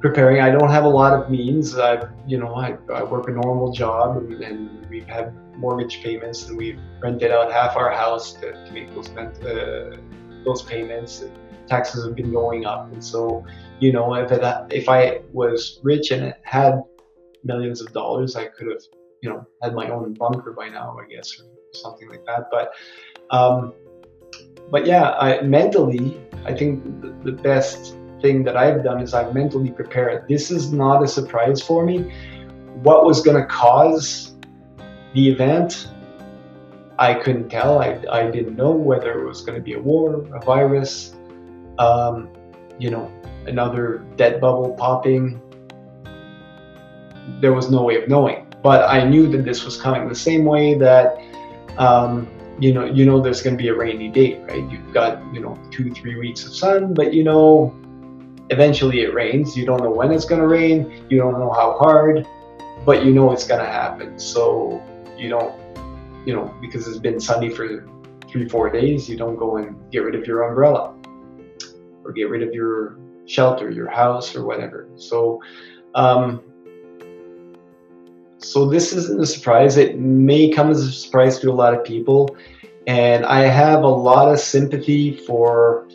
preparing. 0.00 0.40
I 0.40 0.50
don't 0.50 0.70
have 0.70 0.84
a 0.84 0.88
lot 0.88 1.12
of 1.12 1.30
means. 1.30 1.76
I, 1.76 2.08
you 2.26 2.38
know, 2.38 2.54
I, 2.54 2.76
I 2.92 3.02
work 3.02 3.28
a 3.28 3.32
normal 3.32 3.72
job 3.72 4.16
and, 4.16 4.32
and, 4.42 4.74
we've 4.88 5.06
had 5.06 5.34
mortgage 5.58 6.02
payments 6.02 6.48
and 6.48 6.56
we've 6.56 6.80
rented 7.02 7.30
out 7.30 7.52
half 7.52 7.76
our 7.76 7.90
house 7.90 8.32
to, 8.32 8.52
to 8.52 8.72
make 8.72 8.88
those, 8.94 9.10
uh, 9.10 9.98
those 10.42 10.62
payments. 10.62 11.24
Taxes 11.66 12.06
have 12.06 12.16
been 12.16 12.32
going 12.32 12.64
up. 12.64 12.90
And 12.90 13.04
so, 13.04 13.44
you 13.80 13.92
know, 13.92 14.14
if, 14.14 14.32
it, 14.32 14.42
if 14.72 14.88
I 14.88 15.20
was 15.30 15.78
rich 15.82 16.10
and 16.10 16.34
had 16.42 16.80
millions 17.44 17.82
of 17.82 17.92
dollars, 17.92 18.34
I 18.34 18.46
could 18.46 18.68
have, 18.68 18.80
you 19.20 19.28
know, 19.28 19.46
had 19.62 19.74
my 19.74 19.90
own 19.90 20.14
bunker 20.14 20.52
by 20.52 20.70
now, 20.70 20.96
I 20.98 21.06
guess, 21.06 21.38
or 21.38 21.44
something 21.74 22.08
like 22.08 22.24
that. 22.24 22.48
But 22.50 22.72
um, 23.30 23.74
but 24.70 24.86
yeah, 24.86 25.10
I, 25.12 25.42
mentally, 25.42 26.20
I 26.44 26.54
think 26.54 27.02
the, 27.02 27.08
the 27.24 27.32
best 27.32 27.97
thing 28.20 28.44
that 28.44 28.56
I've 28.56 28.82
done 28.82 29.00
is 29.00 29.14
I've 29.14 29.34
mentally 29.34 29.70
prepared. 29.70 30.26
This 30.28 30.50
is 30.50 30.72
not 30.72 31.02
a 31.02 31.08
surprise 31.08 31.62
for 31.62 31.84
me. 31.84 32.12
What 32.82 33.04
was 33.04 33.20
going 33.20 33.36
to 33.36 33.46
cause 33.46 34.34
the 35.14 35.28
event, 35.28 35.88
I 36.98 37.14
couldn't 37.14 37.48
tell. 37.48 37.80
I, 37.80 38.00
I 38.10 38.30
didn't 38.30 38.56
know 38.56 38.70
whether 38.70 39.20
it 39.20 39.26
was 39.26 39.42
going 39.42 39.56
to 39.56 39.62
be 39.62 39.74
a 39.74 39.80
war, 39.80 40.26
a 40.34 40.40
virus, 40.40 41.14
um, 41.78 42.28
you 42.78 42.90
know, 42.90 43.12
another 43.46 44.04
debt 44.16 44.40
bubble 44.40 44.74
popping. 44.74 45.40
There 47.40 47.52
was 47.52 47.70
no 47.70 47.82
way 47.82 48.02
of 48.02 48.08
knowing. 48.08 48.46
But 48.62 48.88
I 48.88 49.04
knew 49.04 49.28
that 49.28 49.44
this 49.44 49.64
was 49.64 49.80
coming 49.80 50.08
the 50.08 50.14
same 50.14 50.44
way 50.44 50.74
that 50.74 51.18
um, 51.78 52.28
you 52.60 52.72
know, 52.74 52.84
you 52.84 53.06
know 53.06 53.20
there's 53.20 53.40
going 53.40 53.56
to 53.56 53.62
be 53.62 53.68
a 53.68 53.74
rainy 53.74 54.08
day, 54.08 54.40
right? 54.42 54.68
You've 54.70 54.92
got 54.92 55.22
you 55.32 55.40
know 55.40 55.58
two, 55.70 55.92
three 55.92 56.16
weeks 56.18 56.44
of 56.44 56.54
sun, 56.54 56.92
but 56.92 57.14
you 57.14 57.22
know 57.22 57.74
eventually 58.50 59.00
it 59.00 59.14
rains. 59.14 59.56
You 59.56 59.66
don't 59.66 59.82
know 59.82 59.90
when 59.90 60.12
it's 60.12 60.24
going 60.24 60.40
to 60.40 60.46
rain. 60.46 61.06
You 61.08 61.18
don't 61.18 61.38
know 61.38 61.50
how 61.50 61.76
hard, 61.78 62.26
but 62.84 63.04
you 63.04 63.12
know 63.12 63.32
it's 63.32 63.46
going 63.46 63.60
to 63.60 63.70
happen. 63.70 64.18
So 64.18 64.82
you 65.16 65.28
don't, 65.28 65.54
you 66.26 66.34
know, 66.34 66.54
because 66.60 66.86
it's 66.86 66.98
been 66.98 67.20
sunny 67.20 67.50
for 67.50 67.86
three, 68.28 68.48
four 68.48 68.70
days, 68.70 69.08
you 69.08 69.16
don't 69.16 69.36
go 69.36 69.56
and 69.56 69.76
get 69.90 70.00
rid 70.00 70.14
of 70.14 70.26
your 70.26 70.42
umbrella 70.42 70.94
or 72.04 72.12
get 72.12 72.28
rid 72.28 72.42
of 72.42 72.52
your 72.52 72.98
shelter, 73.26 73.70
your 73.70 73.88
house, 73.88 74.34
or 74.34 74.44
whatever. 74.44 74.88
So 74.96 75.40
um, 75.94 76.42
so 78.38 78.68
this 78.68 78.92
isn't 78.92 79.20
a 79.20 79.26
surprise. 79.26 79.76
It 79.76 79.98
may 79.98 80.50
come 80.50 80.70
as 80.70 80.80
a 80.80 80.92
surprise 80.92 81.38
to 81.40 81.50
a 81.50 81.52
lot 81.52 81.74
of 81.74 81.84
people. 81.84 82.36
And 82.86 83.26
I 83.26 83.40
have 83.40 83.82
a 83.82 83.88
lot 83.88 84.32
of 84.32 84.38
sympathy 84.38 85.16
for 85.16 85.88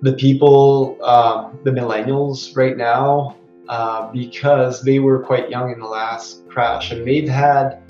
the 0.00 0.12
people, 0.12 0.98
um, 1.04 1.58
the 1.64 1.70
millennials 1.70 2.56
right 2.56 2.76
now, 2.76 3.36
uh, 3.68 4.10
because 4.12 4.82
they 4.82 4.98
were 4.98 5.22
quite 5.22 5.50
young 5.50 5.70
in 5.72 5.78
the 5.78 5.86
last 5.86 6.48
crash 6.48 6.90
and 6.90 7.06
they've 7.06 7.28
had 7.28 7.82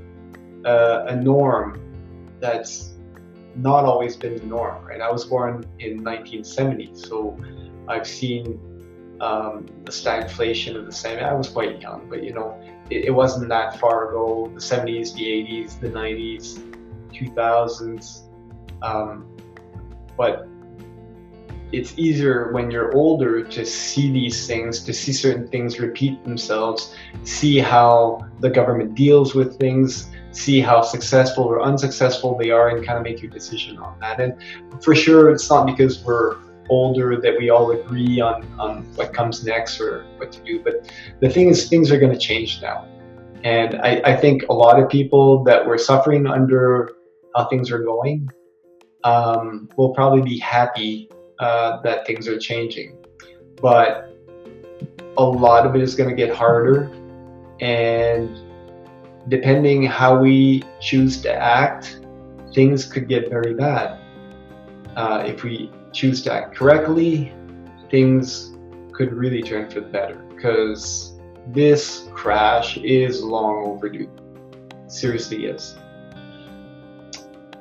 uh, 0.64 1.04
a 1.09 1.16
norm 1.16 1.80
that's 2.40 2.94
not 3.56 3.84
always 3.84 4.16
been 4.16 4.36
the 4.36 4.46
norm, 4.46 4.84
right? 4.84 5.00
I 5.00 5.11
was 5.11 5.24
born 5.24 5.64
in 5.78 6.02
1970, 6.02 6.94
so 6.94 7.36
I've 7.88 8.06
seen 8.06 8.61
um, 9.20 9.66
the 9.84 9.90
stagflation 9.92 10.76
of 10.76 10.86
the 10.86 10.92
same. 10.92 11.22
I 11.22 11.32
was 11.34 11.48
quite 11.48 11.80
young, 11.80 12.09
but 12.09 12.22
you 12.22 12.32
know, 12.32 12.61
it, 12.90 13.06
it, 13.06 13.11
wasn't 13.11 13.48
that 13.48 13.78
far 13.80 14.11
ago. 14.11 14.50
The 14.54 14.61
70s, 14.61 15.14
the 15.14 15.24
80s, 15.24 15.80
the 15.80 15.88
90s, 15.88 16.62
2000s. 17.12 18.22
Um, 18.82 19.26
but 20.16 20.46
it's 21.72 21.98
easier 21.98 22.50
when 22.52 22.70
you're 22.70 22.94
older 22.94 23.42
to 23.42 23.64
see 23.64 24.10
these 24.10 24.46
things, 24.46 24.82
to 24.84 24.92
see 24.92 25.12
certain 25.12 25.46
things 25.48 25.78
repeat 25.78 26.22
themselves, 26.24 26.94
see 27.24 27.58
how 27.58 28.26
the 28.40 28.48
government 28.48 28.94
deals 28.94 29.34
with 29.34 29.58
things, 29.58 30.10
see 30.32 30.60
how 30.60 30.80
successful 30.80 31.44
or 31.44 31.60
unsuccessful 31.60 32.38
they 32.38 32.50
are, 32.50 32.70
and 32.70 32.86
kind 32.86 32.96
of 32.96 33.04
make 33.04 33.20
your 33.20 33.30
decision 33.30 33.76
on 33.78 33.98
that. 34.00 34.20
And 34.20 34.34
for 34.82 34.94
sure, 34.94 35.30
it's 35.30 35.48
not 35.50 35.66
because 35.66 36.02
we're 36.04 36.36
older 36.70 37.20
that 37.20 37.38
we 37.38 37.50
all 37.50 37.70
agree 37.72 38.20
on, 38.20 38.46
on 38.58 38.82
what 38.94 39.12
comes 39.12 39.44
next 39.44 39.80
or 39.80 40.04
what 40.16 40.32
to 40.32 40.40
do. 40.44 40.60
But 40.60 40.90
the 41.20 41.28
thing 41.28 41.48
is, 41.48 41.68
things 41.68 41.90
are 41.90 41.98
going 41.98 42.12
to 42.12 42.18
change 42.18 42.62
now. 42.62 42.86
And 43.44 43.76
I, 43.82 44.00
I 44.04 44.16
think 44.16 44.44
a 44.48 44.52
lot 44.52 44.80
of 44.82 44.88
people 44.88 45.44
that 45.44 45.66
were 45.66 45.78
suffering 45.78 46.26
under 46.26 46.92
how 47.34 47.44
things 47.46 47.70
are 47.70 47.78
going 47.78 48.28
um, 49.04 49.68
will 49.76 49.94
probably 49.94 50.22
be 50.22 50.38
happy 50.38 51.10
uh, 51.41 51.80
that 51.82 52.07
things 52.07 52.28
are 52.28 52.39
changing. 52.39 52.97
But 53.61 54.14
a 55.16 55.24
lot 55.24 55.66
of 55.66 55.74
it 55.74 55.82
is 55.82 55.95
going 55.95 56.09
to 56.09 56.16
get 56.16 56.34
harder. 56.34 56.93
And 57.61 58.39
depending 59.28 59.84
how 59.84 60.18
we 60.18 60.62
choose 60.80 61.20
to 61.22 61.32
act, 61.32 62.01
things 62.55 62.84
could 62.84 63.09
get 63.09 63.28
very 63.28 63.55
bad. 63.55 63.99
Uh, 64.97 65.24
if 65.26 65.43
we 65.43 65.70
choose 65.93 66.22
to 66.22 66.32
act 66.32 66.55
correctly, 66.55 67.32
things 67.91 68.55
could 68.93 69.12
really 69.12 69.43
turn 69.43 69.70
for 69.70 69.80
the 69.80 69.89
better 69.89 70.16
because 70.34 71.18
this 71.49 72.09
crash 72.14 72.76
is 72.78 73.22
long 73.22 73.66
overdue. 73.66 74.11
seriously 74.86 75.47
is. 75.47 75.76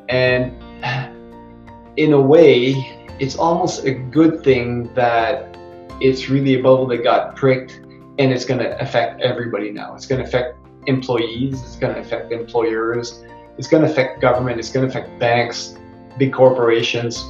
And 0.10 0.54
in 1.98 2.14
a 2.14 2.22
way, 2.22 2.97
it's 3.20 3.36
almost 3.36 3.86
a 3.86 3.92
good 3.92 4.44
thing 4.44 4.94
that 4.94 5.58
it's 6.00 6.30
really 6.30 6.56
a 6.56 6.62
bubble 6.62 6.88
that 6.88 7.04
got 7.04 7.36
pricked 7.36 7.82
and 8.20 8.32
it's 8.32 8.46
going 8.46 8.60
to 8.60 8.80
affect 8.82 9.22
everybody 9.22 9.72
now. 9.72 9.96
It's 9.96 10.06
going 10.06 10.22
to 10.22 10.28
affect 10.28 10.58
employees, 10.88 11.62
it's 11.64 11.76
going 11.76 11.94
to 11.96 12.02
affect 12.02 12.32
employers, 12.32 13.24
it's 13.58 13.68
going 13.68 13.84
to 13.84 13.90
affect 13.90 14.22
government, 14.22 14.60
it's 14.60 14.72
going 14.72 14.88
to 14.88 14.90
affect 14.90 15.20
banks, 15.20 15.76
big 16.18 16.34
corporations. 16.34 17.26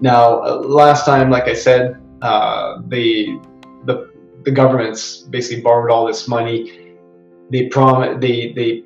Now, 0.00 0.42
uh, 0.42 0.56
last 0.58 1.06
time, 1.06 1.30
like 1.30 1.48
I 1.48 1.54
said, 1.54 2.02
uh, 2.22 2.82
the, 2.88 3.38
the 3.84 4.10
the 4.46 4.52
governments 4.52 5.22
basically 5.22 5.60
borrowed 5.60 5.90
all 5.90 6.06
this 6.06 6.28
money. 6.28 6.94
They 7.50 7.66
prom 7.66 8.20
they 8.20 8.52
they 8.52 8.84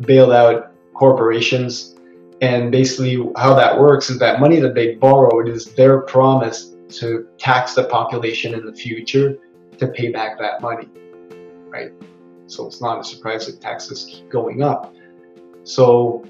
bailed 0.00 0.32
out 0.32 0.72
corporations, 0.94 1.94
and 2.40 2.72
basically 2.72 3.30
how 3.36 3.54
that 3.54 3.78
works 3.78 4.08
is 4.10 4.18
that 4.18 4.40
money 4.40 4.60
that 4.60 4.74
they 4.74 4.94
borrowed 4.94 5.48
is 5.48 5.66
their 5.74 6.00
promise 6.02 6.74
to 6.88 7.28
tax 7.38 7.74
the 7.74 7.84
population 7.84 8.54
in 8.54 8.64
the 8.64 8.72
future 8.72 9.38
to 9.78 9.88
pay 9.88 10.10
back 10.10 10.38
that 10.38 10.60
money, 10.60 10.88
right? 11.68 11.92
So 12.46 12.66
it's 12.66 12.80
not 12.80 13.00
a 13.00 13.04
surprise 13.04 13.46
that 13.46 13.60
taxes 13.60 14.06
keep 14.10 14.28
going 14.30 14.62
up. 14.62 14.94
So 15.64 16.24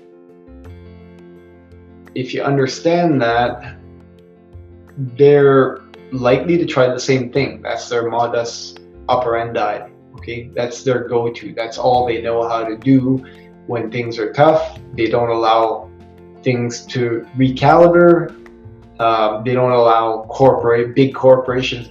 if 2.14 2.34
you 2.34 2.42
understand 2.42 3.22
that, 3.22 3.76
they're 5.16 5.80
likely 6.12 6.58
to 6.58 6.66
try 6.66 6.88
the 6.88 7.00
same 7.00 7.32
thing. 7.32 7.62
That's 7.62 7.88
their 7.88 8.10
modus 8.10 8.74
operandi. 9.08 9.88
Okay, 10.16 10.50
that's 10.54 10.82
their 10.82 11.08
go-to. 11.08 11.54
That's 11.54 11.78
all 11.78 12.06
they 12.06 12.20
know 12.20 12.46
how 12.46 12.64
to 12.64 12.76
do 12.76 13.24
when 13.66 13.90
things 13.90 14.18
are 14.18 14.32
tough. 14.32 14.78
They 14.94 15.06
don't 15.06 15.30
allow 15.30 15.89
things 16.42 16.86
to 16.86 17.26
recalibrate. 17.36 18.36
Um, 19.00 19.42
they 19.44 19.54
don't 19.54 19.72
allow 19.72 20.26
corporate, 20.28 20.94
big 20.94 21.14
corporations, 21.14 21.90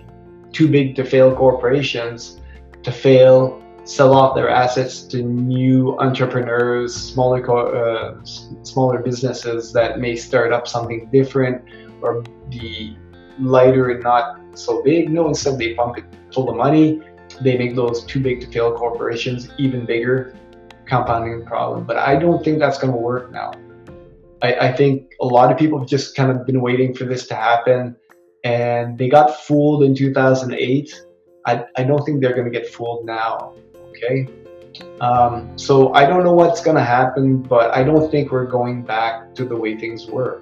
too 0.52 0.68
big 0.68 0.96
to 0.96 1.04
fail 1.04 1.36
corporations, 1.36 2.40
to 2.84 2.92
fail, 2.92 3.64
sell 3.84 4.14
off 4.14 4.36
their 4.36 4.50
assets 4.50 5.02
to 5.04 5.24
new 5.24 5.98
entrepreneurs, 6.00 6.96
smaller, 6.96 7.42
uh, 7.76 8.24
smaller 8.24 9.00
businesses 9.00 9.74
that 9.74 10.00
may 10.00 10.16
start 10.16 10.54
up 10.54 10.68
something 10.68 11.10
different 11.12 11.64
or 12.02 12.22
be 12.50 12.96
lighter 13.40 13.90
and 13.90 14.04
not 14.04 14.40
so 14.54 14.84
big. 14.84 15.10
No, 15.10 15.28
instead 15.28 15.58
they 15.58 15.74
pump 15.74 15.98
it 15.98 16.06
full 16.32 16.50
of 16.50 16.56
money. 16.56 17.02
They 17.42 17.58
make 17.58 17.76
those 17.76 18.04
too 18.06 18.20
big 18.20 18.42
to 18.42 18.48
fail 18.48 18.76
corporations 18.76 19.50
even 19.58 19.86
bigger, 19.86 20.36
compounding 20.86 21.40
the 21.40 21.46
problem. 21.46 21.86
But 21.86 21.98
I 21.98 22.16
don't 22.18 22.44
think 22.44 22.60
that's 22.60 22.78
going 22.78 22.94
to 22.94 23.00
work 23.00 23.32
now. 23.32 23.54
I, 24.42 24.54
I 24.70 24.72
think 24.72 25.14
a 25.22 25.26
lot 25.26 25.52
of 25.52 25.58
people 25.58 25.80
have 25.80 25.88
just 25.88 26.16
kind 26.16 26.32
of 26.32 26.46
been 26.46 26.62
waiting 26.62 26.94
for 26.94 27.06
this 27.06 27.28
to 27.28 27.36
happen 27.36 27.96
and 28.44 28.98
they 28.98 29.10
got 29.10 29.42
fooled 29.44 29.84
in 29.84 29.96
2008. 29.96 31.06
I, 31.46 31.66
I 31.78 31.84
don't 31.84 32.04
think 32.06 32.22
they're 32.22 32.34
going 32.34 32.52
to 32.52 32.58
get 32.58 32.68
fooled 32.70 33.06
now. 33.06 33.54
Okay. 33.90 34.28
Um, 35.02 35.58
so 35.58 35.94
I 35.94 36.06
don't 36.06 36.24
know 36.24 36.34
what's 36.34 36.62
going 36.62 36.78
to 36.78 36.84
happen, 36.84 37.42
but 37.42 37.76
I 37.76 37.84
don't 37.84 38.10
think 38.10 38.32
we're 38.32 38.46
going 38.46 38.84
back 38.84 39.34
to 39.36 39.46
the 39.46 39.56
way 39.56 39.78
things 39.78 40.06
were. 40.08 40.42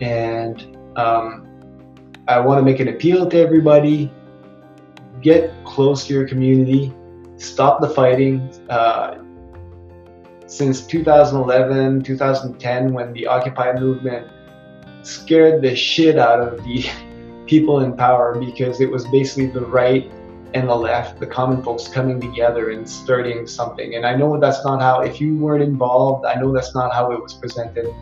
And 0.00 0.76
um, 0.96 1.46
I 2.28 2.40
want 2.40 2.58
to 2.58 2.62
make 2.62 2.80
an 2.80 2.88
appeal 2.88 3.28
to 3.28 3.38
everybody. 3.38 4.10
Get 5.20 5.52
close 5.64 6.06
to 6.06 6.14
your 6.14 6.26
community. 6.26 6.94
Stop 7.36 7.80
the 7.80 7.88
fighting. 7.88 8.48
Uh, 8.70 9.18
since 10.48 10.86
2011, 10.86 12.02
2010, 12.02 12.92
when 12.94 13.12
the 13.12 13.26
Occupy 13.26 13.74
movement 13.78 14.26
scared 15.02 15.60
the 15.60 15.76
shit 15.76 16.18
out 16.18 16.40
of 16.40 16.64
the 16.64 16.86
people 17.46 17.80
in 17.80 17.94
power 17.94 18.34
because 18.38 18.80
it 18.80 18.90
was 18.90 19.06
basically 19.08 19.46
the 19.46 19.60
right 19.60 20.10
and 20.54 20.66
the 20.66 20.74
left, 20.74 21.20
the 21.20 21.26
common 21.26 21.62
folks 21.62 21.86
coming 21.86 22.18
together 22.18 22.70
and 22.70 22.88
starting 22.88 23.46
something. 23.46 23.94
And 23.94 24.06
I 24.06 24.16
know 24.16 24.40
that's 24.40 24.64
not 24.64 24.80
how, 24.80 25.02
if 25.02 25.20
you 25.20 25.36
weren't 25.36 25.62
involved, 25.62 26.24
I 26.24 26.34
know 26.40 26.50
that's 26.52 26.74
not 26.74 26.94
how 26.94 27.12
it 27.12 27.22
was 27.22 27.34
presented 27.34 27.94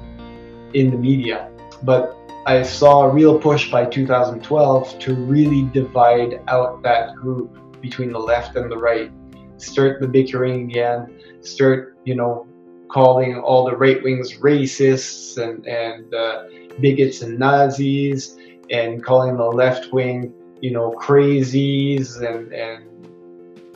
in 0.72 0.92
the 0.92 0.96
media. 0.96 1.50
But 1.82 2.16
I 2.46 2.62
saw 2.62 3.02
a 3.02 3.08
real 3.08 3.36
push 3.40 3.72
by 3.72 3.86
2012 3.86 5.00
to 5.00 5.14
really 5.14 5.64
divide 5.72 6.40
out 6.46 6.80
that 6.84 7.16
group 7.16 7.58
between 7.80 8.12
the 8.12 8.20
left 8.20 8.54
and 8.54 8.70
the 8.70 8.78
right, 8.78 9.10
start 9.56 10.00
the 10.00 10.06
bickering 10.06 10.70
again, 10.70 11.15
start, 11.46 11.96
you 12.04 12.14
know, 12.14 12.46
calling 12.88 13.38
all 13.38 13.64
the 13.64 13.76
right 13.76 14.02
wings 14.02 14.38
racists 14.38 15.38
and, 15.42 15.66
and 15.66 16.14
uh, 16.14 16.44
bigots 16.80 17.22
and 17.22 17.38
Nazis, 17.38 18.36
and 18.70 19.04
calling 19.04 19.36
the 19.36 19.44
left 19.44 19.92
wing, 19.92 20.32
you 20.60 20.72
know, 20.72 20.92
crazies, 20.92 22.16
and, 22.22 22.52
and 22.52 22.84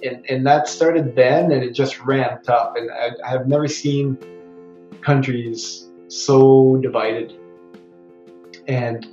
and, 0.02 0.24
and 0.30 0.46
that 0.46 0.66
started 0.66 1.14
then, 1.14 1.52
and 1.52 1.62
it 1.62 1.74
just 1.74 2.00
ramped 2.00 2.48
up. 2.48 2.76
And 2.76 2.90
I, 2.90 3.10
I 3.22 3.28
have 3.28 3.46
never 3.46 3.68
seen 3.68 4.16
countries 5.02 5.90
so 6.08 6.78
divided. 6.78 7.34
And 8.66 9.06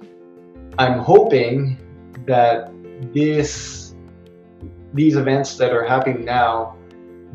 I'm 0.78 1.00
hoping 1.00 1.78
that 2.26 2.72
this 3.14 3.96
these 4.94 5.18
events 5.18 5.58
that 5.58 5.74
are 5.74 5.84
happening 5.84 6.24
now 6.24 6.77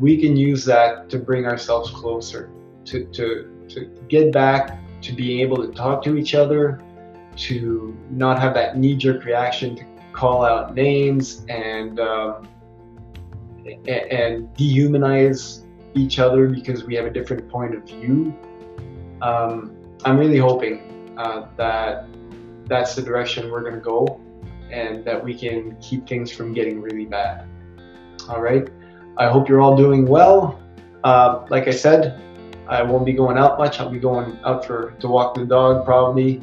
we 0.03 0.17
can 0.17 0.35
use 0.35 0.65
that 0.65 1.09
to 1.09 1.17
bring 1.17 1.45
ourselves 1.45 1.89
closer, 1.89 2.49
to, 2.83 3.05
to, 3.05 3.65
to 3.69 3.85
get 4.09 4.33
back 4.33 4.77
to 5.01 5.13
being 5.13 5.39
able 5.39 5.55
to 5.65 5.71
talk 5.71 6.03
to 6.03 6.17
each 6.17 6.35
other, 6.35 6.81
to 7.37 7.97
not 8.09 8.37
have 8.37 8.53
that 8.53 8.77
knee 8.77 8.97
jerk 8.97 9.23
reaction 9.23 9.77
to 9.77 9.85
call 10.11 10.43
out 10.43 10.75
names 10.75 11.45
and, 11.47 12.01
um, 12.01 12.49
and 13.65 14.53
dehumanize 14.57 15.63
each 15.93 16.19
other 16.19 16.49
because 16.49 16.83
we 16.83 16.95
have 16.95 17.05
a 17.05 17.09
different 17.09 17.47
point 17.47 17.73
of 17.73 17.83
view. 17.85 18.37
Um, 19.21 19.73
I'm 20.03 20.17
really 20.17 20.37
hoping 20.37 21.15
uh, 21.17 21.47
that 21.55 22.07
that's 22.65 22.93
the 22.93 23.01
direction 23.01 23.49
we're 23.49 23.61
going 23.61 23.75
to 23.75 23.79
go 23.79 24.19
and 24.69 25.05
that 25.05 25.23
we 25.23 25.33
can 25.33 25.77
keep 25.77 26.05
things 26.05 26.29
from 26.29 26.53
getting 26.53 26.81
really 26.81 27.05
bad. 27.05 27.47
All 28.27 28.41
right. 28.41 28.67
I 29.17 29.29
hope 29.29 29.47
you're 29.47 29.61
all 29.61 29.77
doing 29.77 30.05
well. 30.05 30.59
Uh, 31.03 31.45
like 31.49 31.67
I 31.67 31.71
said, 31.71 32.19
I 32.67 32.81
won't 32.81 33.05
be 33.05 33.13
going 33.13 33.37
out 33.37 33.59
much. 33.59 33.79
I'll 33.79 33.89
be 33.89 33.99
going 33.99 34.39
out 34.43 34.65
for 34.65 34.91
to 34.99 35.07
walk 35.07 35.35
the 35.35 35.45
dog 35.45 35.85
probably 35.85 36.41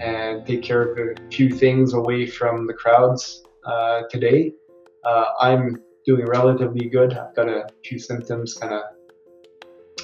and 0.00 0.44
take 0.44 0.62
care 0.62 0.82
of 0.82 0.98
a 0.98 1.30
few 1.30 1.50
things 1.50 1.94
away 1.94 2.26
from 2.26 2.66
the 2.66 2.74
crowds 2.74 3.44
uh, 3.64 4.02
today. 4.10 4.52
Uh, 5.04 5.26
I'm 5.40 5.82
doing 6.04 6.26
relatively 6.26 6.88
good. 6.88 7.14
I've 7.14 7.34
got 7.34 7.48
a 7.48 7.68
few 7.84 7.98
symptoms, 7.98 8.54
kind 8.54 8.74
of 8.74 8.82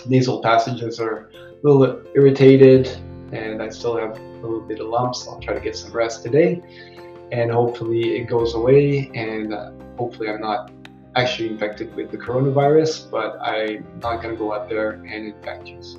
nasal 0.06 0.40
passages 0.40 1.00
are 1.00 1.30
a 1.34 1.68
little 1.68 2.02
irritated, 2.14 2.86
and 3.32 3.60
I 3.60 3.68
still 3.68 3.98
have 3.98 4.16
a 4.16 4.22
little 4.40 4.60
bit 4.60 4.80
of 4.80 4.86
lumps. 4.86 5.26
I'll 5.26 5.40
try 5.40 5.54
to 5.54 5.60
get 5.60 5.76
some 5.76 5.92
rest 5.92 6.22
today, 6.22 6.62
and 7.32 7.50
hopefully 7.50 8.16
it 8.16 8.28
goes 8.28 8.54
away, 8.54 9.10
and 9.14 9.52
uh, 9.52 9.72
hopefully 9.98 10.28
I'm 10.30 10.40
not 10.40 10.70
actually 11.18 11.48
infected 11.48 11.94
with 11.94 12.10
the 12.10 12.16
coronavirus, 12.16 13.10
but 13.10 13.38
I'm 13.40 13.84
not 14.00 14.22
going 14.22 14.34
to 14.34 14.38
go 14.38 14.54
out 14.54 14.68
there 14.68 14.92
and 14.92 15.26
infect 15.34 15.66
you. 15.66 15.82
So, 15.82 15.98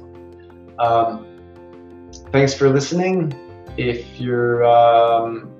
um, 0.79 1.25
thanks 2.31 2.53
for 2.53 2.69
listening. 2.69 3.33
If 3.77 4.19
you're 4.19 4.65
um, 4.65 5.51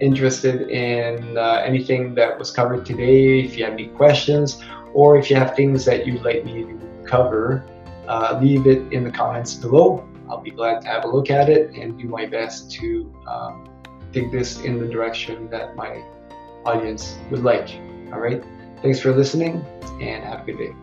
interested 0.00 0.68
in 0.68 1.38
uh, 1.38 1.62
anything 1.64 2.14
that 2.16 2.38
was 2.38 2.50
covered 2.50 2.84
today, 2.84 3.40
if 3.40 3.56
you 3.56 3.64
have 3.64 3.74
any 3.74 3.88
questions, 3.88 4.62
or 4.94 5.16
if 5.16 5.30
you 5.30 5.36
have 5.36 5.54
things 5.54 5.84
that 5.84 6.06
you'd 6.06 6.22
like 6.22 6.44
me 6.44 6.64
to 6.64 7.04
cover, 7.06 7.64
uh, 8.08 8.38
leave 8.42 8.66
it 8.66 8.92
in 8.92 9.04
the 9.04 9.10
comments 9.10 9.54
below. 9.54 10.06
I'll 10.28 10.40
be 10.40 10.50
glad 10.50 10.80
to 10.82 10.88
have 10.88 11.04
a 11.04 11.08
look 11.08 11.30
at 11.30 11.48
it 11.48 11.74
and 11.74 11.98
do 11.98 12.06
my 12.08 12.26
best 12.26 12.70
to 12.72 13.12
um, 13.26 13.68
take 14.12 14.32
this 14.32 14.60
in 14.60 14.78
the 14.78 14.86
direction 14.86 15.48
that 15.50 15.76
my 15.76 16.02
audience 16.64 17.16
would 17.30 17.44
like. 17.44 17.68
All 18.12 18.20
right. 18.20 18.42
Thanks 18.82 18.98
for 18.98 19.12
listening 19.12 19.64
and 20.00 20.24
have 20.24 20.40
a 20.40 20.44
good 20.44 20.58
day. 20.58 20.81